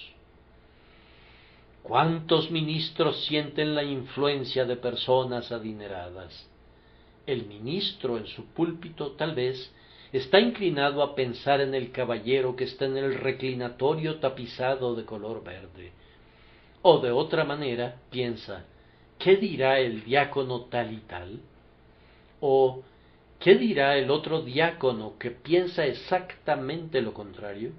¿Cuántos 1.83 2.53
ministros 2.53 3.25
sienten 3.25 3.75
la 3.75 3.83
influencia 3.83 4.65
de 4.65 4.77
personas 4.77 5.51
adineradas? 5.51 6.49
El 7.29 7.45
ministro 7.45 8.17
en 8.17 8.27
su 8.27 8.47
púlpito 8.47 9.13
tal 9.13 9.35
vez 9.35 9.71
está 10.13 10.41
inclinado 10.41 11.03
a 11.03 11.15
pensar 11.15 11.61
en 11.61 11.75
el 11.75 11.93
caballero 11.93 12.57
que 12.57 12.65
está 12.65 12.87
en 12.87 12.97
el 12.97 13.15
reclinatorio 13.15 14.19
tapizado 14.19 14.95
de 14.95 15.05
color 15.05 15.45
verde. 15.45 15.93
O 16.81 17.01
de 17.01 17.11
otra 17.11 17.45
manera 17.45 17.97
piensa, 18.11 18.65
¿qué 19.19 19.37
dirá 19.37 19.79
el 19.79 20.05
diácono 20.05 20.63
tal 20.63 20.95
y 20.95 21.01
tal? 21.01 21.41
O 22.41 22.83
¿qué 23.39 23.57
dirá 23.57 23.99
el 23.99 24.11
otro 24.11 24.41
diácono 24.41 25.19
que 25.19 25.31
piensa 25.31 25.85
exactamente 25.85 27.03
lo 27.03 27.13
contrario? 27.13 27.73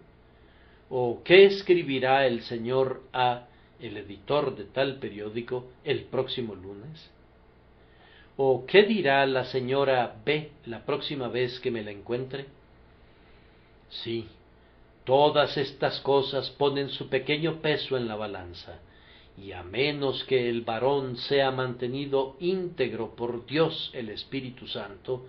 ¿O 0.92 1.24
qué 1.24 1.46
escribirá 1.46 2.28
el 2.28 2.44
señor 2.44 3.02
A, 3.14 3.48
el 3.80 3.98
editor 3.98 4.56
de 4.56 4.66
tal 4.66 5.00
periódico, 5.00 5.66
el 5.84 6.04
próximo 6.04 6.54
lunes? 6.54 7.10
¿O 8.42 8.66
qué 8.66 8.84
dirá 8.84 9.26
la 9.26 9.44
señora 9.44 10.16
B 10.24 10.52
la 10.66 10.86
próxima 10.86 11.28
vez 11.28 11.60
que 11.60 11.72
me 11.72 11.84
la 11.84 11.92
encuentre? 11.92 12.46
Sí, 13.90 14.30
todas 15.04 15.58
estas 15.58 16.00
cosas 16.00 16.50
ponen 16.52 16.88
su 16.88 17.10
pequeño 17.10 17.62
peso 17.62 17.98
en 17.98 18.08
la 18.08 18.16
balanza, 18.16 18.80
y 19.38 19.52
a 19.52 19.62
menos 19.64 20.24
que 20.24 20.48
el 20.48 20.62
varón 20.62 21.18
sea 21.18 21.52
mantenido 21.52 22.38
íntegro 22.40 23.14
por 23.14 23.46
Dios 23.46 23.92
el 23.94 24.08
Espíritu 24.08 24.68
Santo, 24.68 25.26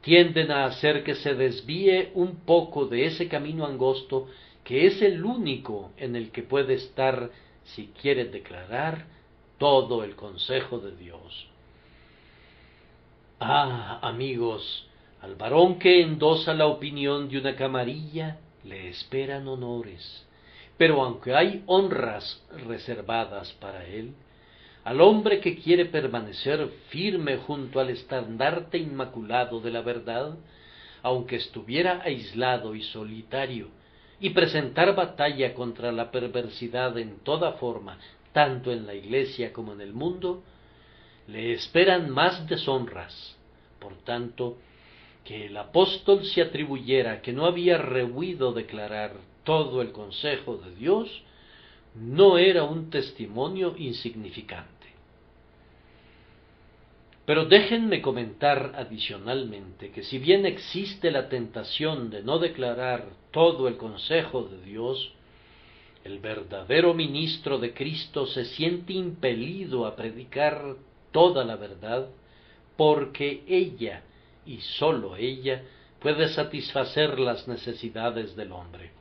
tienden 0.00 0.50
a 0.50 0.64
hacer 0.64 1.04
que 1.04 1.14
se 1.14 1.34
desvíe 1.34 2.10
un 2.14 2.40
poco 2.40 2.86
de 2.86 3.06
ese 3.06 3.28
camino 3.28 3.64
angosto 3.64 4.26
que 4.64 4.88
es 4.88 5.00
el 5.00 5.24
único 5.24 5.92
en 5.96 6.16
el 6.16 6.32
que 6.32 6.42
puede 6.42 6.74
estar, 6.74 7.30
si 7.62 7.86
quiere 8.02 8.24
declarar, 8.24 9.06
todo 9.58 10.02
el 10.02 10.16
consejo 10.16 10.80
de 10.80 10.96
Dios. 10.96 11.50
Ah, 13.48 14.00
amigos, 14.02 14.88
al 15.22 15.36
varón 15.36 15.78
que 15.78 16.02
endosa 16.02 16.52
la 16.52 16.66
opinión 16.66 17.28
de 17.28 17.38
una 17.38 17.54
camarilla 17.54 18.38
le 18.64 18.88
esperan 18.88 19.46
honores, 19.46 20.26
pero 20.76 21.00
aunque 21.04 21.32
hay 21.32 21.62
honras 21.66 22.42
reservadas 22.66 23.52
para 23.60 23.86
él, 23.86 24.14
al 24.82 25.00
hombre 25.00 25.38
que 25.38 25.54
quiere 25.60 25.84
permanecer 25.84 26.68
firme 26.88 27.36
junto 27.36 27.78
al 27.78 27.90
estandarte 27.90 28.78
inmaculado 28.78 29.60
de 29.60 29.70
la 29.70 29.82
verdad, 29.82 30.34
aunque 31.04 31.36
estuviera 31.36 32.02
aislado 32.02 32.74
y 32.74 32.82
solitario, 32.82 33.68
y 34.18 34.30
presentar 34.30 34.92
batalla 34.96 35.54
contra 35.54 35.92
la 35.92 36.10
perversidad 36.10 36.98
en 36.98 37.20
toda 37.20 37.52
forma, 37.52 37.96
tanto 38.32 38.72
en 38.72 38.88
la 38.88 38.94
iglesia 38.94 39.52
como 39.52 39.72
en 39.72 39.82
el 39.82 39.92
mundo, 39.92 40.42
le 41.28 41.52
esperan 41.52 42.10
más 42.10 42.48
deshonras. 42.48 43.35
Por 43.78 43.94
tanto, 43.98 44.56
que 45.24 45.46
el 45.46 45.56
apóstol 45.56 46.24
se 46.24 46.42
atribuyera 46.42 47.20
que 47.20 47.32
no 47.32 47.46
había 47.46 47.78
rehuido 47.78 48.52
declarar 48.52 49.14
todo 49.44 49.82
el 49.82 49.92
consejo 49.92 50.56
de 50.56 50.74
Dios, 50.74 51.22
no 51.94 52.38
era 52.38 52.64
un 52.64 52.90
testimonio 52.90 53.74
insignificante. 53.76 54.86
Pero 57.26 57.46
déjenme 57.46 58.00
comentar 58.02 58.72
adicionalmente 58.76 59.90
que 59.90 60.04
si 60.04 60.18
bien 60.18 60.46
existe 60.46 61.10
la 61.10 61.28
tentación 61.28 62.08
de 62.08 62.22
no 62.22 62.38
declarar 62.38 63.06
todo 63.32 63.66
el 63.66 63.76
consejo 63.76 64.44
de 64.44 64.62
Dios, 64.62 65.12
el 66.04 66.20
verdadero 66.20 66.94
ministro 66.94 67.58
de 67.58 67.74
Cristo 67.74 68.26
se 68.28 68.44
siente 68.44 68.92
impelido 68.92 69.86
a 69.86 69.96
predicar 69.96 70.76
toda 71.10 71.44
la 71.44 71.56
verdad 71.56 72.08
porque 72.76 73.42
ella 73.46 74.02
y 74.44 74.58
sólo 74.58 75.16
ella 75.16 75.62
puede 76.00 76.28
satisfacer 76.28 77.18
las 77.18 77.48
necesidades 77.48 78.36
del 78.36 78.52
hombre. 78.52 78.92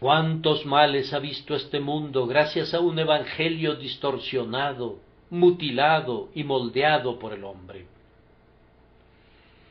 ¿Cuántos 0.00 0.66
males 0.66 1.12
ha 1.14 1.18
visto 1.18 1.54
este 1.54 1.80
mundo 1.80 2.26
gracias 2.26 2.74
a 2.74 2.80
un 2.80 2.98
evangelio 2.98 3.76
distorsionado, 3.76 4.98
mutilado 5.30 6.28
y 6.34 6.44
moldeado 6.44 7.18
por 7.18 7.32
el 7.32 7.44
hombre. 7.44 7.86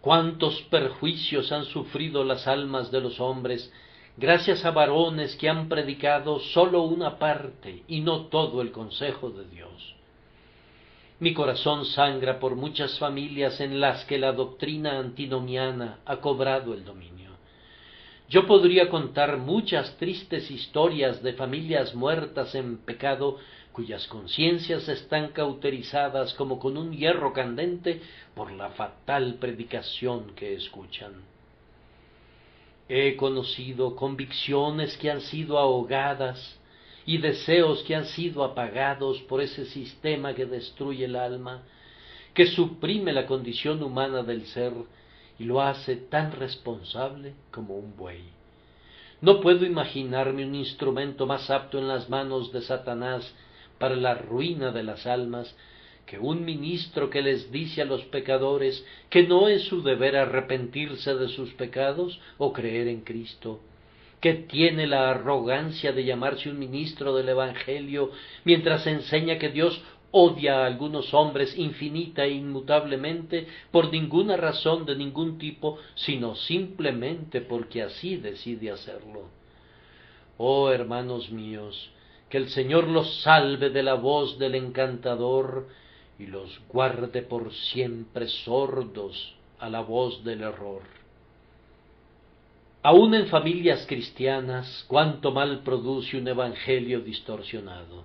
Cuántos 0.02 0.62
perjuicios 0.64 1.52
han 1.52 1.64
sufrido 1.66 2.24
las 2.24 2.48
almas 2.48 2.92
de 2.92 3.00
los 3.00 3.20
hombres 3.20 3.72
gracias 4.18 4.66
a 4.66 4.72
varones 4.72 5.36
que 5.38 5.50
han 5.50 5.70
predicado 5.70 6.40
sólo 6.40 6.82
una 6.82 7.18
parte 7.18 7.84
y 7.88 8.02
no 8.02 8.26
todo 8.26 8.62
el 8.62 8.72
consejo 8.72 9.30
de 9.30 9.46
Dios. 9.46 9.96
Mi 11.24 11.34
corazón 11.34 11.86
sangra 11.86 12.38
por 12.38 12.58
muchas 12.58 13.00
familias 13.00 13.62
en 13.62 13.80
las 13.80 14.04
que 14.04 14.18
la 14.18 14.34
doctrina 14.34 15.00
antinomiana 15.00 16.00
ha 16.04 16.18
cobrado 16.18 16.74
el 16.74 16.84
dominio. 16.84 17.30
Yo 18.28 18.46
podría 18.46 18.90
contar 18.90 19.38
muchas 19.38 19.96
tristes 19.96 20.52
historias 20.52 21.24
de 21.24 21.32
familias 21.32 21.96
muertas 21.96 22.54
en 22.56 22.78
pecado 22.78 23.38
cuyas 23.72 24.06
conciencias 24.08 24.90
están 24.90 25.30
cauterizadas 25.30 26.34
como 26.34 26.60
con 26.60 26.76
un 26.76 26.92
hierro 26.92 27.32
candente 27.32 28.02
por 28.36 28.52
la 28.52 28.72
fatal 28.72 29.36
predicación 29.36 30.36
que 30.36 30.56
escuchan. 30.56 31.14
He 32.90 33.16
conocido 33.16 33.96
convicciones 33.96 34.98
que 34.98 35.10
han 35.10 35.22
sido 35.22 35.58
ahogadas 35.58 36.60
y 37.06 37.18
deseos 37.18 37.84
que 37.84 37.96
han 37.96 38.06
sido 38.06 38.44
apagados 38.44 39.20
por 39.24 39.42
ese 39.42 39.66
sistema 39.66 40.34
que 40.34 40.46
destruye 40.46 41.06
el 41.06 41.16
alma, 41.16 41.64
que 42.34 42.48
suprime 42.48 43.14
la 43.14 43.26
condición 43.26 43.84
humana 43.84 44.24
del 44.24 44.46
ser 44.48 44.74
y 45.38 45.44
lo 45.44 45.62
hace 45.62 45.96
tan 45.96 46.32
responsable 46.32 47.34
como 47.52 47.76
un 47.76 47.96
buey. 47.96 48.24
No 49.22 49.40
puedo 49.40 49.66
imaginarme 49.66 50.46
un 50.46 50.56
instrumento 50.56 51.26
más 51.26 51.50
apto 51.50 51.80
en 51.80 51.88
las 51.88 52.10
manos 52.10 52.52
de 52.52 52.62
Satanás 52.62 53.34
para 53.78 53.96
la 53.96 54.16
ruina 54.16 54.72
de 54.72 54.84
las 54.84 55.06
almas 55.06 55.56
que 56.06 56.20
un 56.20 56.44
ministro 56.44 57.10
que 57.10 57.22
les 57.22 57.52
dice 57.52 57.82
a 57.82 57.86
los 57.86 58.04
pecadores 58.06 58.86
que 59.10 59.24
no 59.24 59.48
es 59.48 59.64
su 59.64 59.82
deber 59.82 60.18
arrepentirse 60.18 61.16
de 61.16 61.30
sus 61.30 61.54
pecados 61.54 62.20
o 62.38 62.52
creer 62.52 62.88
en 62.88 63.02
Cristo, 63.02 63.62
que 64.24 64.36
tiene 64.36 64.88
la 64.88 65.10
arrogancia 65.10 65.92
de 65.92 66.06
llamarse 66.06 66.50
un 66.50 66.58
ministro 66.58 67.14
del 67.14 67.28
Evangelio 67.28 68.12
mientras 68.46 68.88
enseña 68.88 69.38
que 69.38 69.50
Dios 69.50 69.84
odia 70.12 70.60
a 70.60 70.66
algunos 70.66 71.14
hombres 71.14 71.58
infinita 71.58 72.24
e 72.24 72.30
inmutablemente 72.30 73.48
por 73.70 73.92
ninguna 73.92 74.38
razón 74.38 74.86
de 74.86 74.96
ningún 74.96 75.38
tipo, 75.38 75.78
sino 75.96 76.36
simplemente 76.36 77.42
porque 77.42 77.84
así 77.84 78.16
decide 78.16 78.72
hacerlo. 78.72 79.28
Oh 80.38 80.70
hermanos 80.70 81.30
míos, 81.30 81.92
que 82.30 82.38
el 82.38 82.48
Señor 82.48 82.88
los 82.88 83.24
salve 83.24 83.72
de 83.72 83.84
la 83.84 83.96
voz 83.96 84.40
del 84.40 84.56
encantador 84.56 85.68
y 86.18 86.28
los 86.28 86.62
guarde 86.70 87.24
por 87.24 87.54
siempre 87.54 88.30
sordos 88.30 89.36
a 89.60 89.70
la 89.70 89.82
voz 89.82 90.24
del 90.24 90.44
error. 90.44 91.03
Aun 92.84 93.16
en 93.16 93.28
familias 93.28 93.86
cristianas, 93.88 94.86
cuánto 94.88 95.32
mal 95.32 95.64
produce 95.64 96.18
un 96.18 96.28
evangelio 96.28 97.02
distorsionado. 97.02 98.04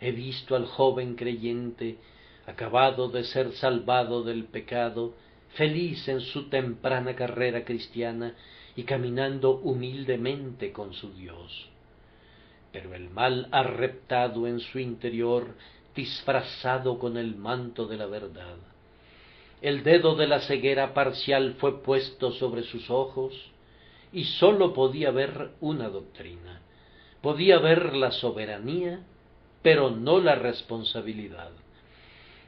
He 0.00 0.12
visto 0.12 0.56
al 0.56 0.66
joven 0.66 1.16
creyente, 1.16 1.98
acabado 2.46 3.08
de 3.08 3.24
ser 3.24 3.52
salvado 3.52 4.22
del 4.22 4.44
pecado, 4.44 5.14
feliz 5.54 6.08
en 6.08 6.20
su 6.20 6.48
temprana 6.48 7.14
carrera 7.14 7.64
cristiana 7.64 8.34
y 8.76 8.84
caminando 8.84 9.58
humildemente 9.58 10.72
con 10.72 10.94
su 10.94 11.12
Dios 11.12 11.70
pero 12.72 12.94
el 12.94 13.10
mal 13.10 13.48
ha 13.50 13.62
reptado 13.62 14.46
en 14.46 14.60
su 14.60 14.78
interior 14.78 15.54
disfrazado 15.94 16.98
con 16.98 17.16
el 17.16 17.34
manto 17.36 17.86
de 17.86 17.96
la 17.96 18.06
verdad. 18.06 18.56
El 19.60 19.82
dedo 19.82 20.14
de 20.14 20.26
la 20.26 20.40
ceguera 20.40 20.94
parcial 20.94 21.54
fue 21.58 21.82
puesto 21.82 22.32
sobre 22.32 22.62
sus 22.62 22.88
ojos 22.90 23.49
y 24.12 24.24
sólo 24.24 24.72
podía 24.72 25.10
ver 25.10 25.50
una 25.60 25.88
doctrina. 25.88 26.60
Podía 27.20 27.58
ver 27.58 27.94
la 27.94 28.10
soberanía, 28.12 29.00
pero 29.62 29.90
no 29.90 30.20
la 30.20 30.34
responsabilidad. 30.34 31.50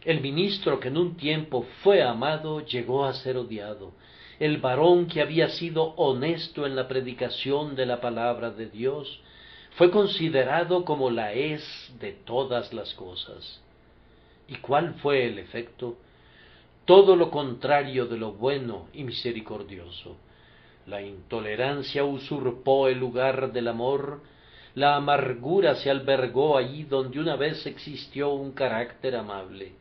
El 0.05 0.21
ministro 0.21 0.81
que 0.81 0.89
en 0.89 0.97
un 0.97 1.17
tiempo 1.17 1.67
fue 1.83 2.03
amado 2.03 2.61
llegó 2.61 3.05
a 3.05 3.15
ser 3.15 3.37
odiado. 3.37 3.93
El 4.41 4.59
varón 4.59 5.07
que 5.07 5.21
había 5.21 5.51
sido 5.51 5.95
honesto 5.97 6.67
en 6.67 6.75
la 6.75 6.89
predicación 6.89 7.77
de 7.77 7.87
la 7.87 8.01
palabra 8.01 8.51
de 8.51 8.67
Dios 8.67 9.21
fue 9.77 9.91
considerado 9.91 10.85
como 10.85 11.11
la 11.11 11.33
es 11.33 11.95
de 12.01 12.13
todas 12.13 12.73
las 12.73 12.93
cosas. 12.95 13.63
¿Y 14.49 14.57
cuál 14.57 14.95
fue 14.95 15.27
el 15.27 15.39
efecto? 15.39 15.97
Todo 16.85 17.15
lo 17.15 17.31
contrario 17.31 18.07
de 18.07 18.17
lo 18.17 18.33
bueno 18.33 18.89
y 18.93 19.05
misericordioso. 19.05 20.17
La 20.87 21.01
intolerancia 21.01 22.05
usurpó 22.05 22.89
el 22.89 22.99
lugar 22.99 23.53
del 23.53 23.69
amor, 23.69 24.21
la 24.75 24.97
amargura 24.97 25.75
se 25.77 25.91
albergó 25.91 26.57
allí 26.57 26.85
donde 26.85 27.21
una 27.21 27.37
vez 27.37 27.67
existió 27.67 28.31
un 28.31 28.53
carácter 28.53 29.15
amable. 29.17 29.73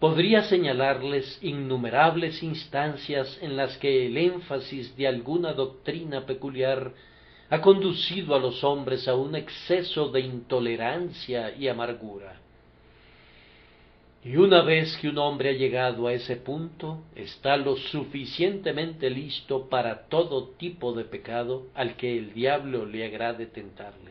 Podría 0.00 0.44
señalarles 0.44 1.38
innumerables 1.42 2.42
instancias 2.42 3.38
en 3.42 3.56
las 3.56 3.76
que 3.78 4.06
el 4.06 4.16
énfasis 4.16 4.96
de 4.96 5.08
alguna 5.08 5.52
doctrina 5.52 6.24
peculiar 6.24 6.92
ha 7.50 7.60
conducido 7.60 8.34
a 8.34 8.38
los 8.38 8.62
hombres 8.62 9.08
a 9.08 9.14
un 9.14 9.34
exceso 9.34 10.08
de 10.10 10.20
intolerancia 10.20 11.54
y 11.56 11.68
amargura. 11.68 12.40
Y 14.28 14.36
una 14.36 14.60
vez 14.60 14.94
que 14.98 15.08
un 15.08 15.16
hombre 15.16 15.48
ha 15.48 15.52
llegado 15.54 16.06
a 16.06 16.12
ese 16.12 16.36
punto, 16.36 17.02
está 17.16 17.56
lo 17.56 17.76
suficientemente 17.76 19.08
listo 19.08 19.70
para 19.70 20.06
todo 20.08 20.48
tipo 20.48 20.92
de 20.92 21.04
pecado 21.04 21.68
al 21.74 21.96
que 21.96 22.18
el 22.18 22.34
diablo 22.34 22.84
le 22.84 23.06
agrade 23.06 23.46
tentarle. 23.46 24.10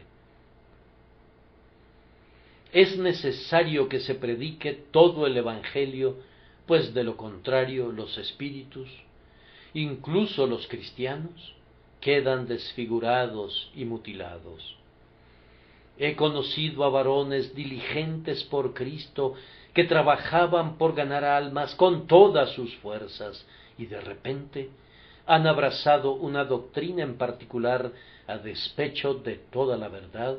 Es 2.74 2.98
necesario 2.98 3.88
que 3.88 4.00
se 4.00 4.16
predique 4.16 4.74
todo 4.90 5.28
el 5.28 5.38
Evangelio, 5.38 6.18
pues 6.66 6.96
de 6.96 7.04
lo 7.04 7.16
contrario 7.16 7.92
los 7.92 8.18
espíritus, 8.18 8.90
incluso 9.76 10.48
los 10.48 10.66
cristianos, 10.68 11.54
quedan 12.02 12.48
desfigurados 12.48 13.72
y 13.76 13.86
mutilados. 13.86 14.78
He 16.00 16.16
conocido 16.16 16.84
a 16.86 16.90
varones 16.90 17.54
diligentes 17.54 18.44
por 18.46 18.74
Cristo 18.74 19.36
que 19.78 19.84
trabajaban 19.84 20.80
por 20.80 20.96
ganar 20.96 21.24
almas 21.24 21.76
con 21.76 22.08
todas 22.08 22.50
sus 22.54 22.76
fuerzas 22.78 23.46
y 23.78 23.86
de 23.86 24.02
repente 24.02 24.72
han 25.28 25.46
abrazado 25.46 26.14
una 26.14 26.46
doctrina 26.46 27.04
en 27.04 27.16
particular 27.16 27.92
a 28.26 28.40
despecho 28.40 29.14
de 29.14 29.36
toda 29.36 29.78
la 29.78 29.88
verdad 29.88 30.38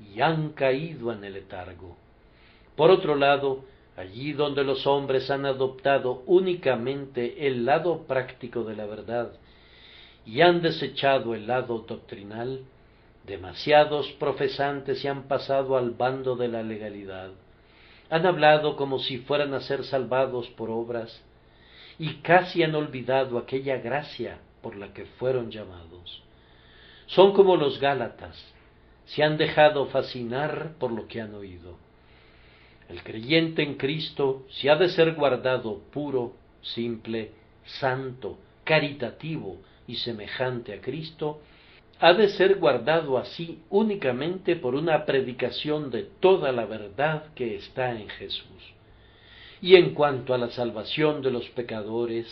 y 0.00 0.22
han 0.22 0.52
caído 0.52 1.12
en 1.12 1.22
el 1.24 1.34
letargo. 1.34 1.98
Por 2.76 2.90
otro 2.90 3.14
lado, 3.14 3.62
allí 3.94 4.32
donde 4.32 4.64
los 4.64 4.86
hombres 4.86 5.30
han 5.30 5.44
adoptado 5.44 6.22
únicamente 6.24 7.46
el 7.46 7.66
lado 7.66 8.04
práctico 8.06 8.64
de 8.64 8.74
la 8.74 8.86
verdad 8.86 9.32
y 10.24 10.40
han 10.40 10.62
desechado 10.62 11.34
el 11.34 11.46
lado 11.46 11.84
doctrinal, 11.86 12.62
demasiados 13.26 14.10
profesantes 14.12 15.02
se 15.02 15.10
han 15.10 15.24
pasado 15.24 15.76
al 15.76 15.90
bando 15.90 16.36
de 16.36 16.48
la 16.48 16.62
legalidad. 16.62 17.32
Han 18.10 18.26
hablado 18.26 18.76
como 18.76 18.98
si 18.98 19.18
fueran 19.18 19.54
a 19.54 19.60
ser 19.60 19.84
salvados 19.84 20.48
por 20.50 20.70
obras 20.70 21.22
y 21.98 22.14
casi 22.16 22.62
han 22.62 22.74
olvidado 22.74 23.38
aquella 23.38 23.78
gracia 23.78 24.38
por 24.62 24.76
la 24.76 24.92
que 24.92 25.06
fueron 25.06 25.50
llamados. 25.50 26.22
Son 27.06 27.32
como 27.32 27.56
los 27.56 27.80
Gálatas, 27.80 28.36
se 29.06 29.22
han 29.22 29.36
dejado 29.36 29.86
fascinar 29.86 30.72
por 30.78 30.92
lo 30.92 31.06
que 31.06 31.20
han 31.20 31.34
oído. 31.34 31.76
El 32.88 33.02
creyente 33.02 33.62
en 33.62 33.74
Cristo 33.74 34.44
se 34.50 34.70
ha 34.70 34.76
de 34.76 34.88
ser 34.88 35.14
guardado 35.14 35.80
puro, 35.92 36.34
simple, 36.62 37.32
santo, 37.64 38.38
caritativo 38.64 39.58
y 39.86 39.96
semejante 39.96 40.74
a 40.74 40.80
Cristo, 40.80 41.40
ha 41.98 42.12
de 42.12 42.28
ser 42.30 42.56
guardado 42.58 43.16
así 43.16 43.60
únicamente 43.70 44.56
por 44.56 44.74
una 44.74 45.06
predicación 45.06 45.90
de 45.90 46.02
toda 46.02 46.52
la 46.52 46.66
verdad 46.66 47.32
que 47.34 47.56
está 47.56 47.92
en 47.92 48.08
Jesús. 48.08 48.74
Y 49.62 49.76
en 49.76 49.94
cuanto 49.94 50.34
a 50.34 50.38
la 50.38 50.50
salvación 50.50 51.22
de 51.22 51.30
los 51.30 51.48
pecadores, 51.50 52.26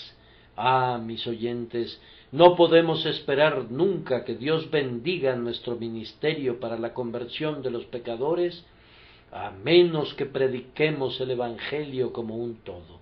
ah, 0.56 1.00
mis 1.02 1.26
oyentes, 1.26 1.98
no 2.30 2.56
podemos 2.56 3.06
esperar 3.06 3.70
nunca 3.70 4.24
que 4.24 4.34
Dios 4.34 4.70
bendiga 4.70 5.34
nuestro 5.36 5.76
ministerio 5.76 6.60
para 6.60 6.78
la 6.78 6.92
conversión 6.92 7.62
de 7.62 7.70
los 7.70 7.84
pecadores, 7.86 8.64
a 9.32 9.50
menos 9.50 10.12
que 10.14 10.26
prediquemos 10.26 11.20
el 11.20 11.30
Evangelio 11.30 12.12
como 12.12 12.36
un 12.36 12.56
todo. 12.56 13.00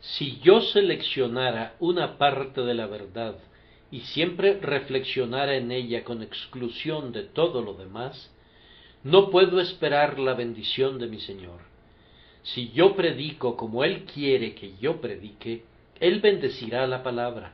Si 0.00 0.40
yo 0.40 0.60
seleccionara 0.60 1.76
una 1.78 2.18
parte 2.18 2.62
de 2.62 2.74
la 2.74 2.86
verdad 2.86 3.36
y 3.92 4.00
siempre 4.00 4.58
reflexionara 4.58 5.54
en 5.54 5.70
ella 5.70 6.02
con 6.02 6.22
exclusión 6.22 7.12
de 7.12 7.24
todo 7.24 7.60
lo 7.60 7.74
demás, 7.74 8.34
no 9.04 9.30
puedo 9.30 9.60
esperar 9.60 10.18
la 10.18 10.32
bendición 10.32 10.98
de 10.98 11.08
mi 11.08 11.20
Señor. 11.20 11.60
Si 12.42 12.70
yo 12.70 12.96
predico 12.96 13.54
como 13.56 13.84
Él 13.84 14.04
quiere 14.04 14.54
que 14.54 14.72
yo 14.80 15.00
predique, 15.02 15.64
Él 16.00 16.20
bendecirá 16.20 16.86
la 16.86 17.02
palabra, 17.02 17.52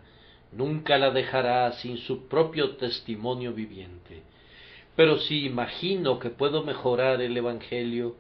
nunca 0.52 0.96
la 0.96 1.10
dejará 1.10 1.72
sin 1.72 1.98
su 1.98 2.28
propio 2.28 2.76
testimonio 2.76 3.52
viviente. 3.52 4.22
Pero 4.94 5.18
si 5.18 5.44
imagino 5.44 6.20
que 6.20 6.30
puedo 6.30 6.62
mejorar 6.62 7.20
el 7.20 7.36
Evangelio, 7.36 8.14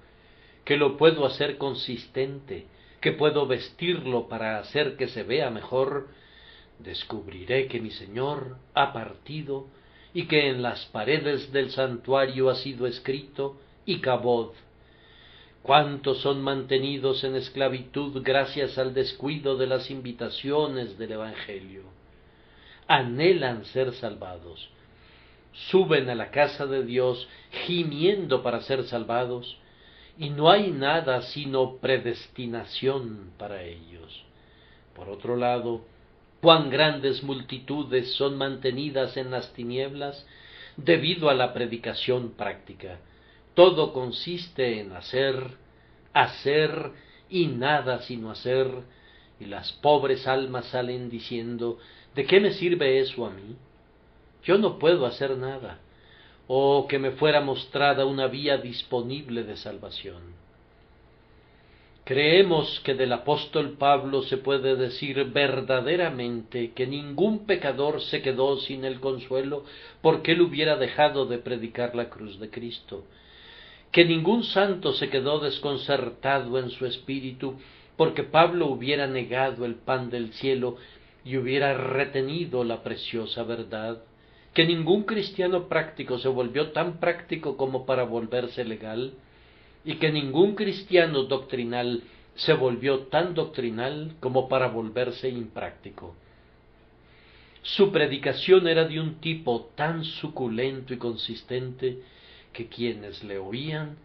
que 0.64 0.76
lo 0.76 0.96
puedo 0.96 1.24
hacer 1.24 1.56
consistente, 1.56 2.66
que 3.00 3.12
puedo 3.12 3.46
vestirlo 3.46 4.26
para 4.26 4.58
hacer 4.58 4.96
que 4.96 5.06
se 5.06 5.22
vea 5.22 5.50
mejor, 5.50 6.08
descubriré 6.78 7.66
que 7.66 7.80
mi 7.80 7.90
Señor 7.90 8.56
ha 8.74 8.92
partido 8.92 9.66
y 10.14 10.26
que 10.26 10.48
en 10.48 10.62
las 10.62 10.86
paredes 10.86 11.52
del 11.52 11.70
santuario 11.70 12.50
ha 12.50 12.56
sido 12.56 12.86
escrito 12.86 13.56
y 13.84 14.00
cabod. 14.00 14.52
¿Cuántos 15.62 16.22
son 16.22 16.42
mantenidos 16.42 17.24
en 17.24 17.36
esclavitud 17.36 18.22
gracias 18.22 18.78
al 18.78 18.94
descuido 18.94 19.56
de 19.56 19.66
las 19.66 19.90
invitaciones 19.90 20.96
del 20.98 21.12
Evangelio? 21.12 21.82
Anhelan 22.86 23.66
ser 23.66 23.92
salvados, 23.94 24.70
suben 25.70 26.08
a 26.08 26.14
la 26.14 26.30
casa 26.30 26.66
de 26.66 26.84
Dios 26.84 27.28
gimiendo 27.66 28.42
para 28.42 28.62
ser 28.62 28.84
salvados, 28.84 29.58
y 30.16 30.30
no 30.30 30.50
hay 30.50 30.70
nada 30.70 31.22
sino 31.22 31.76
predestinación 31.76 33.32
para 33.36 33.62
ellos. 33.62 34.24
Por 34.94 35.08
otro 35.10 35.36
lado, 35.36 35.82
cuán 36.40 36.70
grandes 36.70 37.22
multitudes 37.22 38.14
son 38.14 38.36
mantenidas 38.36 39.16
en 39.16 39.30
las 39.30 39.52
tinieblas 39.52 40.26
debido 40.76 41.30
a 41.30 41.34
la 41.34 41.52
predicación 41.52 42.32
práctica. 42.32 42.98
Todo 43.54 43.92
consiste 43.92 44.80
en 44.80 44.92
hacer, 44.92 45.34
hacer 46.12 46.92
y 47.28 47.46
nada 47.46 48.02
sino 48.02 48.30
hacer, 48.30 48.68
y 49.40 49.46
las 49.46 49.72
pobres 49.72 50.26
almas 50.26 50.66
salen 50.66 51.10
diciendo 51.10 51.78
¿De 52.14 52.26
qué 52.26 52.40
me 52.40 52.52
sirve 52.52 52.98
eso 52.98 53.26
a 53.26 53.30
mí? 53.30 53.56
yo 54.44 54.56
no 54.58 54.78
puedo 54.78 55.04
hacer 55.06 55.36
nada, 55.36 55.78
o 56.46 56.86
que 56.88 56.98
me 56.98 57.10
fuera 57.12 57.40
mostrada 57.40 58.06
una 58.06 58.28
vía 58.28 58.56
disponible 58.56 59.44
de 59.44 59.56
salvación. 59.56 60.22
Creemos 62.08 62.80
que 62.84 62.94
del 62.94 63.12
apóstol 63.12 63.76
Pablo 63.78 64.22
se 64.22 64.38
puede 64.38 64.76
decir 64.76 65.22
verdaderamente 65.26 66.72
que 66.72 66.86
ningún 66.86 67.44
pecador 67.44 68.00
se 68.00 68.22
quedó 68.22 68.56
sin 68.60 68.86
el 68.86 68.98
consuelo 68.98 69.64
porque 70.00 70.32
él 70.32 70.40
hubiera 70.40 70.76
dejado 70.76 71.26
de 71.26 71.36
predicar 71.36 71.94
la 71.94 72.08
cruz 72.08 72.40
de 72.40 72.48
Cristo, 72.48 73.04
que 73.92 74.06
ningún 74.06 74.44
santo 74.44 74.94
se 74.94 75.10
quedó 75.10 75.38
desconcertado 75.40 76.58
en 76.58 76.70
su 76.70 76.86
espíritu 76.86 77.56
porque 77.98 78.22
Pablo 78.22 78.68
hubiera 78.68 79.06
negado 79.06 79.66
el 79.66 79.74
pan 79.74 80.08
del 80.08 80.32
cielo 80.32 80.78
y 81.26 81.36
hubiera 81.36 81.74
retenido 81.74 82.64
la 82.64 82.82
preciosa 82.82 83.42
verdad. 83.42 84.02
Que 84.54 84.64
ningún 84.64 85.02
cristiano 85.02 85.68
práctico 85.68 86.18
se 86.18 86.28
volvió 86.28 86.70
tan 86.70 87.00
práctico 87.00 87.58
como 87.58 87.84
para 87.84 88.04
volverse 88.04 88.64
legal, 88.64 89.12
y 89.88 89.94
que 89.94 90.12
ningún 90.12 90.54
cristiano 90.54 91.22
doctrinal 91.22 92.02
se 92.34 92.52
volvió 92.52 93.06
tan 93.06 93.32
doctrinal 93.32 94.16
como 94.20 94.46
para 94.46 94.68
volverse 94.68 95.30
impráctico. 95.30 96.14
Su 97.62 97.90
predicación 97.90 98.68
era 98.68 98.84
de 98.84 99.00
un 99.00 99.14
tipo 99.14 99.70
tan 99.76 100.04
suculento 100.04 100.92
y 100.92 100.98
consistente 100.98 102.02
que 102.52 102.66
quienes 102.66 103.24
le 103.24 103.38
oían, 103.38 103.96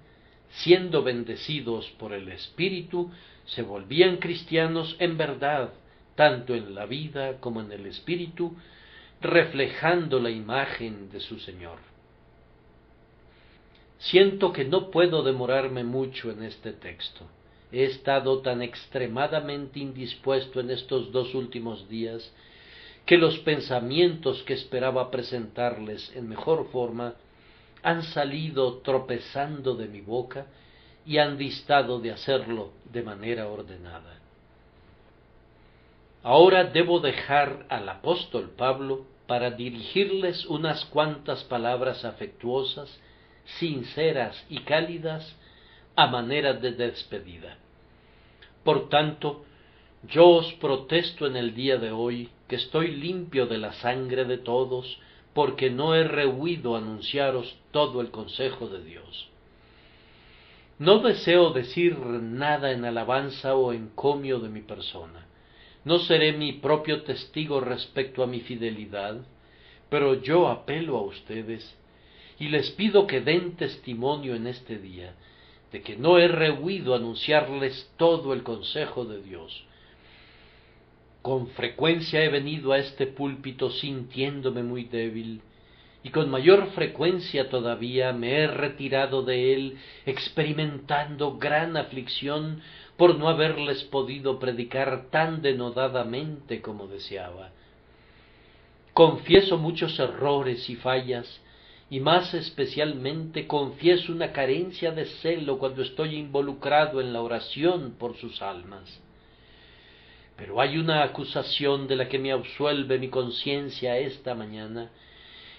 siendo 0.52 1.04
bendecidos 1.04 1.90
por 2.00 2.14
el 2.14 2.30
Espíritu, 2.30 3.12
se 3.46 3.62
volvían 3.62 4.18
cristianos 4.18 4.96
en 5.00 5.18
verdad, 5.18 5.74
tanto 6.16 6.56
en 6.56 6.76
la 6.76 6.86
vida 6.86 7.42
como 7.42 7.60
en 7.60 7.74
el 7.74 7.88
Espíritu, 7.88 8.56
reflejando 9.20 10.22
la 10.22 10.30
imagen 10.30 11.10
de 11.12 11.20
su 11.20 11.40
Señor. 11.40 11.93
Siento 14.04 14.52
que 14.52 14.66
no 14.66 14.92
puedo 14.92 15.24
demorarme 15.24 15.84
mucho 15.84 16.30
en 16.30 16.44
este 16.44 16.74
texto. 16.74 17.26
He 17.72 17.86
estado 17.86 18.42
tan 18.42 18.62
extremadamente 18.62 19.80
indispuesto 19.80 20.60
en 20.60 20.72
estos 20.72 21.12
dos 21.12 21.34
últimos 21.34 21.88
días 21.88 22.32
que 23.06 23.18
los 23.18 23.40
pensamientos 23.40 24.44
que 24.44 24.54
esperaba 24.54 25.10
presentarles 25.10 26.14
en 26.16 26.28
mejor 26.28 26.70
forma 26.72 27.16
han 27.82 28.04
salido 28.04 28.80
tropezando 28.80 29.76
de 29.76 29.88
mi 29.88 30.02
boca 30.02 30.48
y 31.06 31.18
han 31.18 31.38
distado 31.38 32.00
de 32.00 32.12
hacerlo 32.12 32.72
de 32.92 33.04
manera 33.04 33.48
ordenada. 33.48 34.20
Ahora 36.24 36.66
debo 36.66 37.00
dejar 37.00 37.66
al 37.70 37.88
apóstol 37.88 38.52
Pablo 38.58 39.06
para 39.28 39.52
dirigirles 39.52 40.46
unas 40.46 40.84
cuantas 40.86 41.44
palabras 41.46 42.04
afectuosas, 42.04 43.00
sinceras 43.60 44.46
y 44.50 44.60
cálidas 44.60 45.36
a 45.96 46.08
manera 46.08 46.54
de 46.54 46.72
despedida. 46.72 47.58
Por 48.64 48.90
tanto, 48.90 49.46
yo 50.08 50.28
os 50.28 50.54
protesto 50.54 51.28
en 51.28 51.36
el 51.36 51.54
día 51.54 51.78
de 51.78 51.92
hoy 51.92 52.30
que 52.48 52.56
estoy 52.56 52.96
limpio 52.96 53.46
de 53.48 53.58
la 53.58 53.74
sangre 53.74 54.26
de 54.26 54.38
todos, 54.38 55.00
porque 55.34 55.70
no 55.70 55.96
he 55.96 56.04
rehuido 56.04 56.76
anunciaros 56.76 57.58
todo 57.72 58.02
el 58.02 58.12
consejo 58.12 58.68
de 58.68 58.84
Dios. 58.84 59.30
No 60.80 61.00
deseo 61.00 61.52
decir 61.52 61.98
nada 61.98 62.72
en 62.72 62.86
alabanza 62.86 63.56
o 63.56 63.74
encomio 63.74 64.40
de 64.40 64.50
mi 64.50 64.62
persona 64.62 65.28
no 65.86 66.00
seré 66.00 66.32
mi 66.34 66.54
propio 66.54 67.04
testigo 67.04 67.60
respecto 67.60 68.24
a 68.24 68.28
mi 68.28 68.40
fidelidad, 68.40 69.18
pero 69.90 70.22
yo 70.22 70.48
apelo 70.48 70.98
a 70.98 71.02
ustedes 71.02 71.78
y 72.40 72.50
les 72.50 72.72
pido 72.72 73.08
que 73.08 73.22
den 73.22 73.56
testimonio 73.56 74.36
en 74.36 74.48
este 74.48 74.78
día 74.78 75.14
de 75.72 75.82
que 75.82 75.98
no 75.98 76.20
he 76.20 76.28
rehuido 76.28 76.94
anunciarles 76.94 77.92
todo 77.98 78.34
el 78.34 78.44
consejo 78.44 79.06
de 79.06 79.24
Dios. 79.24 79.66
Con 81.24 81.48
frecuencia 81.48 82.24
he 82.24 82.30
venido 82.30 82.74
a 82.74 82.78
este 82.78 83.08
púlpito 83.08 83.72
sintiéndome 83.72 84.62
muy 84.62 84.84
débil, 84.84 85.42
y 86.04 86.10
con 86.10 86.30
mayor 86.30 86.68
frecuencia 86.72 87.50
todavía 87.50 88.14
me 88.14 88.36
he 88.36 88.48
retirado 88.48 89.24
de 89.24 89.54
él 89.54 89.78
experimentando 90.06 91.38
gran 91.38 91.76
aflicción 91.76 92.62
por 92.98 93.18
no 93.18 93.28
haberles 93.28 93.84
podido 93.86 94.38
predicar 94.38 95.08
tan 95.10 95.42
denodadamente 95.42 96.62
como 96.62 96.88
deseaba. 96.88 97.52
Confieso 98.94 99.58
muchos 99.58 99.98
errores 99.98 100.70
y 100.70 100.76
fallas, 100.76 101.42
y 101.90 102.00
más 102.00 102.34
especialmente 102.34 103.46
confieso 103.48 104.12
una 104.12 104.32
carencia 104.32 104.92
de 104.92 105.06
celo 105.06 105.60
cuando 105.60 105.82
estoy 105.82 106.16
involucrado 106.16 107.02
en 107.02 107.14
la 107.14 107.22
oración 107.22 107.96
por 108.00 108.18
sus 108.18 108.42
almas. 108.42 109.02
Pero 110.36 110.60
hay 110.60 110.78
una 110.78 111.04
acusación 111.04 111.88
de 111.88 111.96
la 111.96 112.10
que 112.10 112.20
me 112.20 112.32
absuelve 112.32 112.98
mi 112.98 113.10
conciencia 113.10 113.98
esta 113.98 114.34
mañana, 114.34 114.90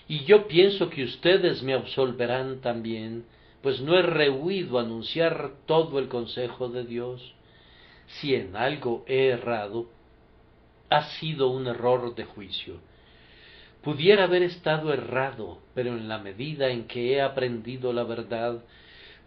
y 0.08 0.24
yo 0.24 0.48
pienso 0.48 0.90
que 0.90 1.04
ustedes 1.04 1.62
me 1.62 1.74
absolverán 1.74 2.60
también, 2.60 3.24
pues 3.62 3.80
no 3.80 3.96
he 3.96 4.02
rehuido 4.02 4.78
anunciar 4.78 5.52
todo 5.66 5.98
el 5.98 6.08
consejo 6.08 6.68
de 6.68 6.84
Dios. 6.84 7.34
Si 8.06 8.34
en 8.34 8.56
algo 8.56 9.04
he 9.06 9.28
errado, 9.28 9.88
ha 10.90 11.04
sido 11.04 11.48
un 11.48 11.66
error 11.66 12.14
de 12.14 12.24
juicio 12.24 12.80
Pudiera 13.84 14.24
haber 14.24 14.42
estado 14.42 14.94
errado, 14.94 15.58
pero 15.74 15.90
en 15.90 16.08
la 16.08 16.18
medida 16.18 16.68
en 16.70 16.86
que 16.86 17.12
he 17.12 17.20
aprendido 17.20 17.92
la 17.92 18.04
verdad, 18.04 18.64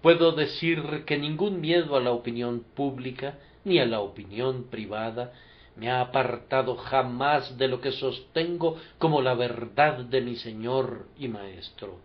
puedo 0.02 0.32
decir 0.32 1.04
que 1.06 1.20
ningún 1.20 1.62
miedo 1.62 1.96
a 1.96 2.02
la 2.02 2.12
opinión 2.12 2.66
pública 2.76 3.38
ni 3.64 3.78
a 3.78 3.86
la 3.86 4.00
opinión 4.00 4.64
privada 4.72 5.32
me 5.76 5.92
ha 5.92 6.02
apartado 6.02 6.76
jamás 6.76 7.56
de 7.60 7.68
lo 7.68 7.82
que 7.82 7.92
sostengo 7.92 8.78
como 8.98 9.22
la 9.22 9.36
verdad 9.36 10.00
de 10.00 10.22
mi 10.22 10.36
Señor 10.36 11.06
y 11.20 11.28
Maestro. 11.28 12.00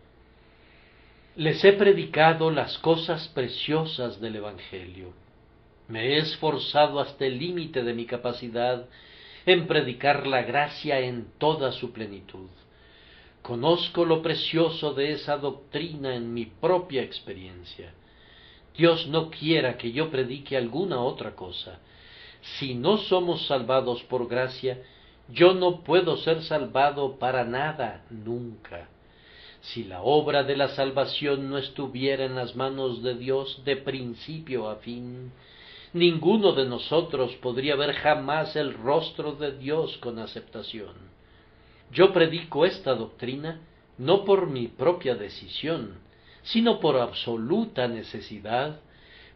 Les 1.37 1.65
he 1.65 1.73
predicado 1.73 2.51
las 2.51 2.77
cosas 2.79 3.29
preciosas 3.29 4.21
del 4.21 4.37
Evangelio. 4.37 5.15
Me 5.89 6.09
he 6.09 6.19
esforzado 6.19 7.01
hasta 7.01 7.25
el 7.25 7.39
límite 7.39 7.83
de 7.83 7.95
mi 7.95 8.05
capacidad 8.05 8.87
en 9.47 9.67
predicar 9.67 10.27
la 10.27 10.43
gracia 10.43 11.01
en 11.01 11.27
toda 11.39 11.73
su 11.73 11.93
plenitud. 11.93 12.49
Conozco 13.43 14.05
lo 14.05 14.23
precioso 14.23 14.95
de 14.95 15.13
esa 15.13 15.37
doctrina 15.37 16.15
en 16.15 16.33
mi 16.33 16.47
propia 16.47 17.03
experiencia. 17.03 17.93
Dios 18.77 19.09
no 19.09 19.31
quiera 19.31 19.77
que 19.77 19.93
yo 19.93 20.11
predique 20.11 20.57
alguna 20.57 21.01
otra 21.01 21.35
cosa. 21.35 21.81
Si 22.59 22.75
no 22.75 22.99
somos 22.99 23.47
salvados 23.47 24.03
por 24.05 24.29
gracia, 24.29 24.79
yo 25.29 25.55
no 25.55 25.83
puedo 25.83 26.17
ser 26.19 26.43
salvado 26.43 27.19
para 27.19 27.45
nada 27.45 28.05
nunca. 28.11 28.89
Si 29.61 29.85
la 29.85 30.03
obra 30.03 30.43
de 30.43 30.57
la 30.57 30.69
salvación 30.69 31.49
no 31.49 31.59
estuviera 31.59 32.25
en 32.25 32.35
las 32.35 32.57
manos 32.57 33.03
de 33.03 33.15
Dios 33.15 33.63
de 33.65 33.77
principio 33.77 34.69
a 34.69 34.77
fin, 34.77 35.33
ninguno 35.93 36.53
de 36.53 36.65
nosotros 36.67 37.35
podría 37.37 37.77
ver 37.77 37.95
jamás 37.95 38.57
el 38.57 38.75
rostro 38.75 39.33
de 39.33 39.57
Dios 39.59 39.97
con 39.99 40.19
aceptación. 40.19 40.95
Yo 41.91 42.13
predico 42.13 42.65
esta 42.65 42.95
doctrina 42.95 43.61
no 43.99 44.25
por 44.25 44.49
mi 44.49 44.69
propia 44.69 45.15
decisión, 45.15 45.99
sino 46.43 46.81
por 46.81 46.97
absoluta 46.97 47.87
necesidad, 47.89 48.81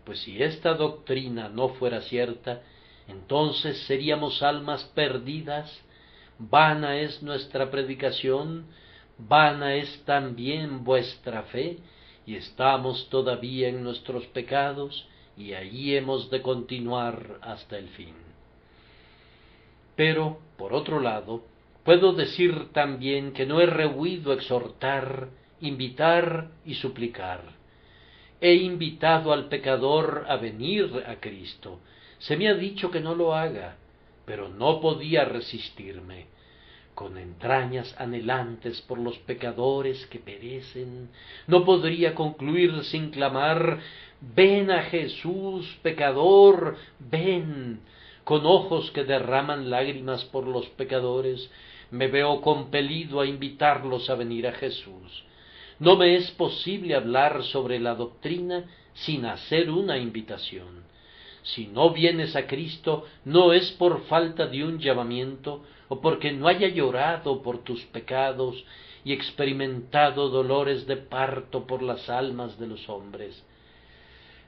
pues 0.05 0.21
si 0.21 0.43
esta 0.43 0.75
doctrina 0.75 1.49
no 1.49 1.71
fuera 1.71 2.01
cierta, 2.03 2.63
entonces 3.07 3.79
seríamos 3.87 4.43
almas 4.43 4.85
perdidas, 4.95 5.71
vana 6.39 6.99
es 6.99 7.23
nuestra 7.23 7.71
predicación, 7.71 8.67
vana 9.19 9.75
es 9.75 10.03
también 10.05 10.85
vuestra 10.85 11.43
fe, 11.45 11.79
y 12.27 12.35
estamos 12.35 13.09
todavía 13.09 13.69
en 13.69 13.85
nuestros 13.85 14.27
pecados, 14.27 15.07
y 15.37 15.55
allí 15.55 15.97
hemos 15.97 16.31
de 16.31 16.43
continuar 16.43 17.39
hasta 17.43 17.79
el 17.79 17.89
fin. 17.89 18.15
Pero, 19.95 20.39
por 20.57 20.73
otro 20.73 21.01
lado, 21.01 21.45
puedo 21.85 22.13
decir 22.13 22.73
también 22.73 23.33
que 23.33 23.47
no 23.47 23.61
he 23.61 23.67
rehuido 23.67 24.33
exhortar, 24.33 25.29
invitar 25.61 26.49
y 26.65 26.75
suplicar. 26.75 27.43
He 28.41 28.55
invitado 28.55 29.33
al 29.33 29.49
pecador 29.49 30.27
a 30.29 30.37
venir 30.37 31.03
a 31.07 31.17
Cristo. 31.17 31.81
Se 32.19 32.37
me 32.37 32.49
ha 32.49 32.55
dicho 32.55 32.91
que 32.91 33.01
no 33.01 33.15
lo 33.15 33.35
haga, 33.35 33.77
pero 34.27 34.49
no 34.49 34.81
podía 34.81 35.25
resistirme. 35.25 36.27
Con 36.95 37.19
entrañas 37.19 37.95
anhelantes 37.99 38.81
por 38.83 38.99
los 38.99 39.19
pecadores 39.19 40.07
que 40.07 40.19
perecen, 40.19 41.11
no 41.47 41.65
podría 41.65 42.15
concluir 42.15 42.85
sin 42.85 43.11
clamar 43.11 43.81
Ven 44.21 44.71
a 44.71 44.83
Jesús, 44.85 45.79
pecador, 45.83 46.77
ven. 46.99 47.81
Con 48.25 48.47
ojos 48.47 48.91
que 48.91 49.05
derraman 49.05 49.71
lágrimas 49.71 50.25
por 50.25 50.47
los 50.47 50.67
pecadores, 50.71 51.51
me 51.91 52.09
veo 52.09 52.41
compelido 52.41 53.21
a 53.21 53.27
invitarlos 53.27 54.11
a 54.11 54.15
venir 54.15 54.49
a 54.49 54.53
Jesús. 54.53 55.25
No 55.79 55.97
me 55.97 56.17
es 56.17 56.31
posible 56.33 56.95
hablar 56.95 57.45
sobre 57.45 57.79
la 57.79 57.95
doctrina 57.95 58.65
sin 58.95 59.27
hacer 59.27 59.71
una 59.71 59.99
invitación. 59.99 60.85
Si 61.43 61.69
no 61.69 61.91
vienes 61.91 62.35
a 62.35 62.47
Cristo, 62.47 63.05
no 63.25 63.53
es 63.53 63.71
por 63.73 64.07
falta 64.07 64.47
de 64.47 64.65
un 64.65 64.81
llamamiento 64.81 65.63
o 65.89 66.01
porque 66.01 66.33
no 66.33 66.49
haya 66.49 66.69
llorado 66.69 67.43
por 67.43 67.59
tus 67.59 67.85
pecados 67.85 68.65
y 69.05 69.13
experimentado 69.13 70.31
dolores 70.31 70.87
de 70.89 70.97
parto 70.97 71.67
por 71.67 71.83
las 71.83 72.09
almas 72.09 72.59
de 72.59 72.67
los 72.67 72.89
hombres. 72.89 73.46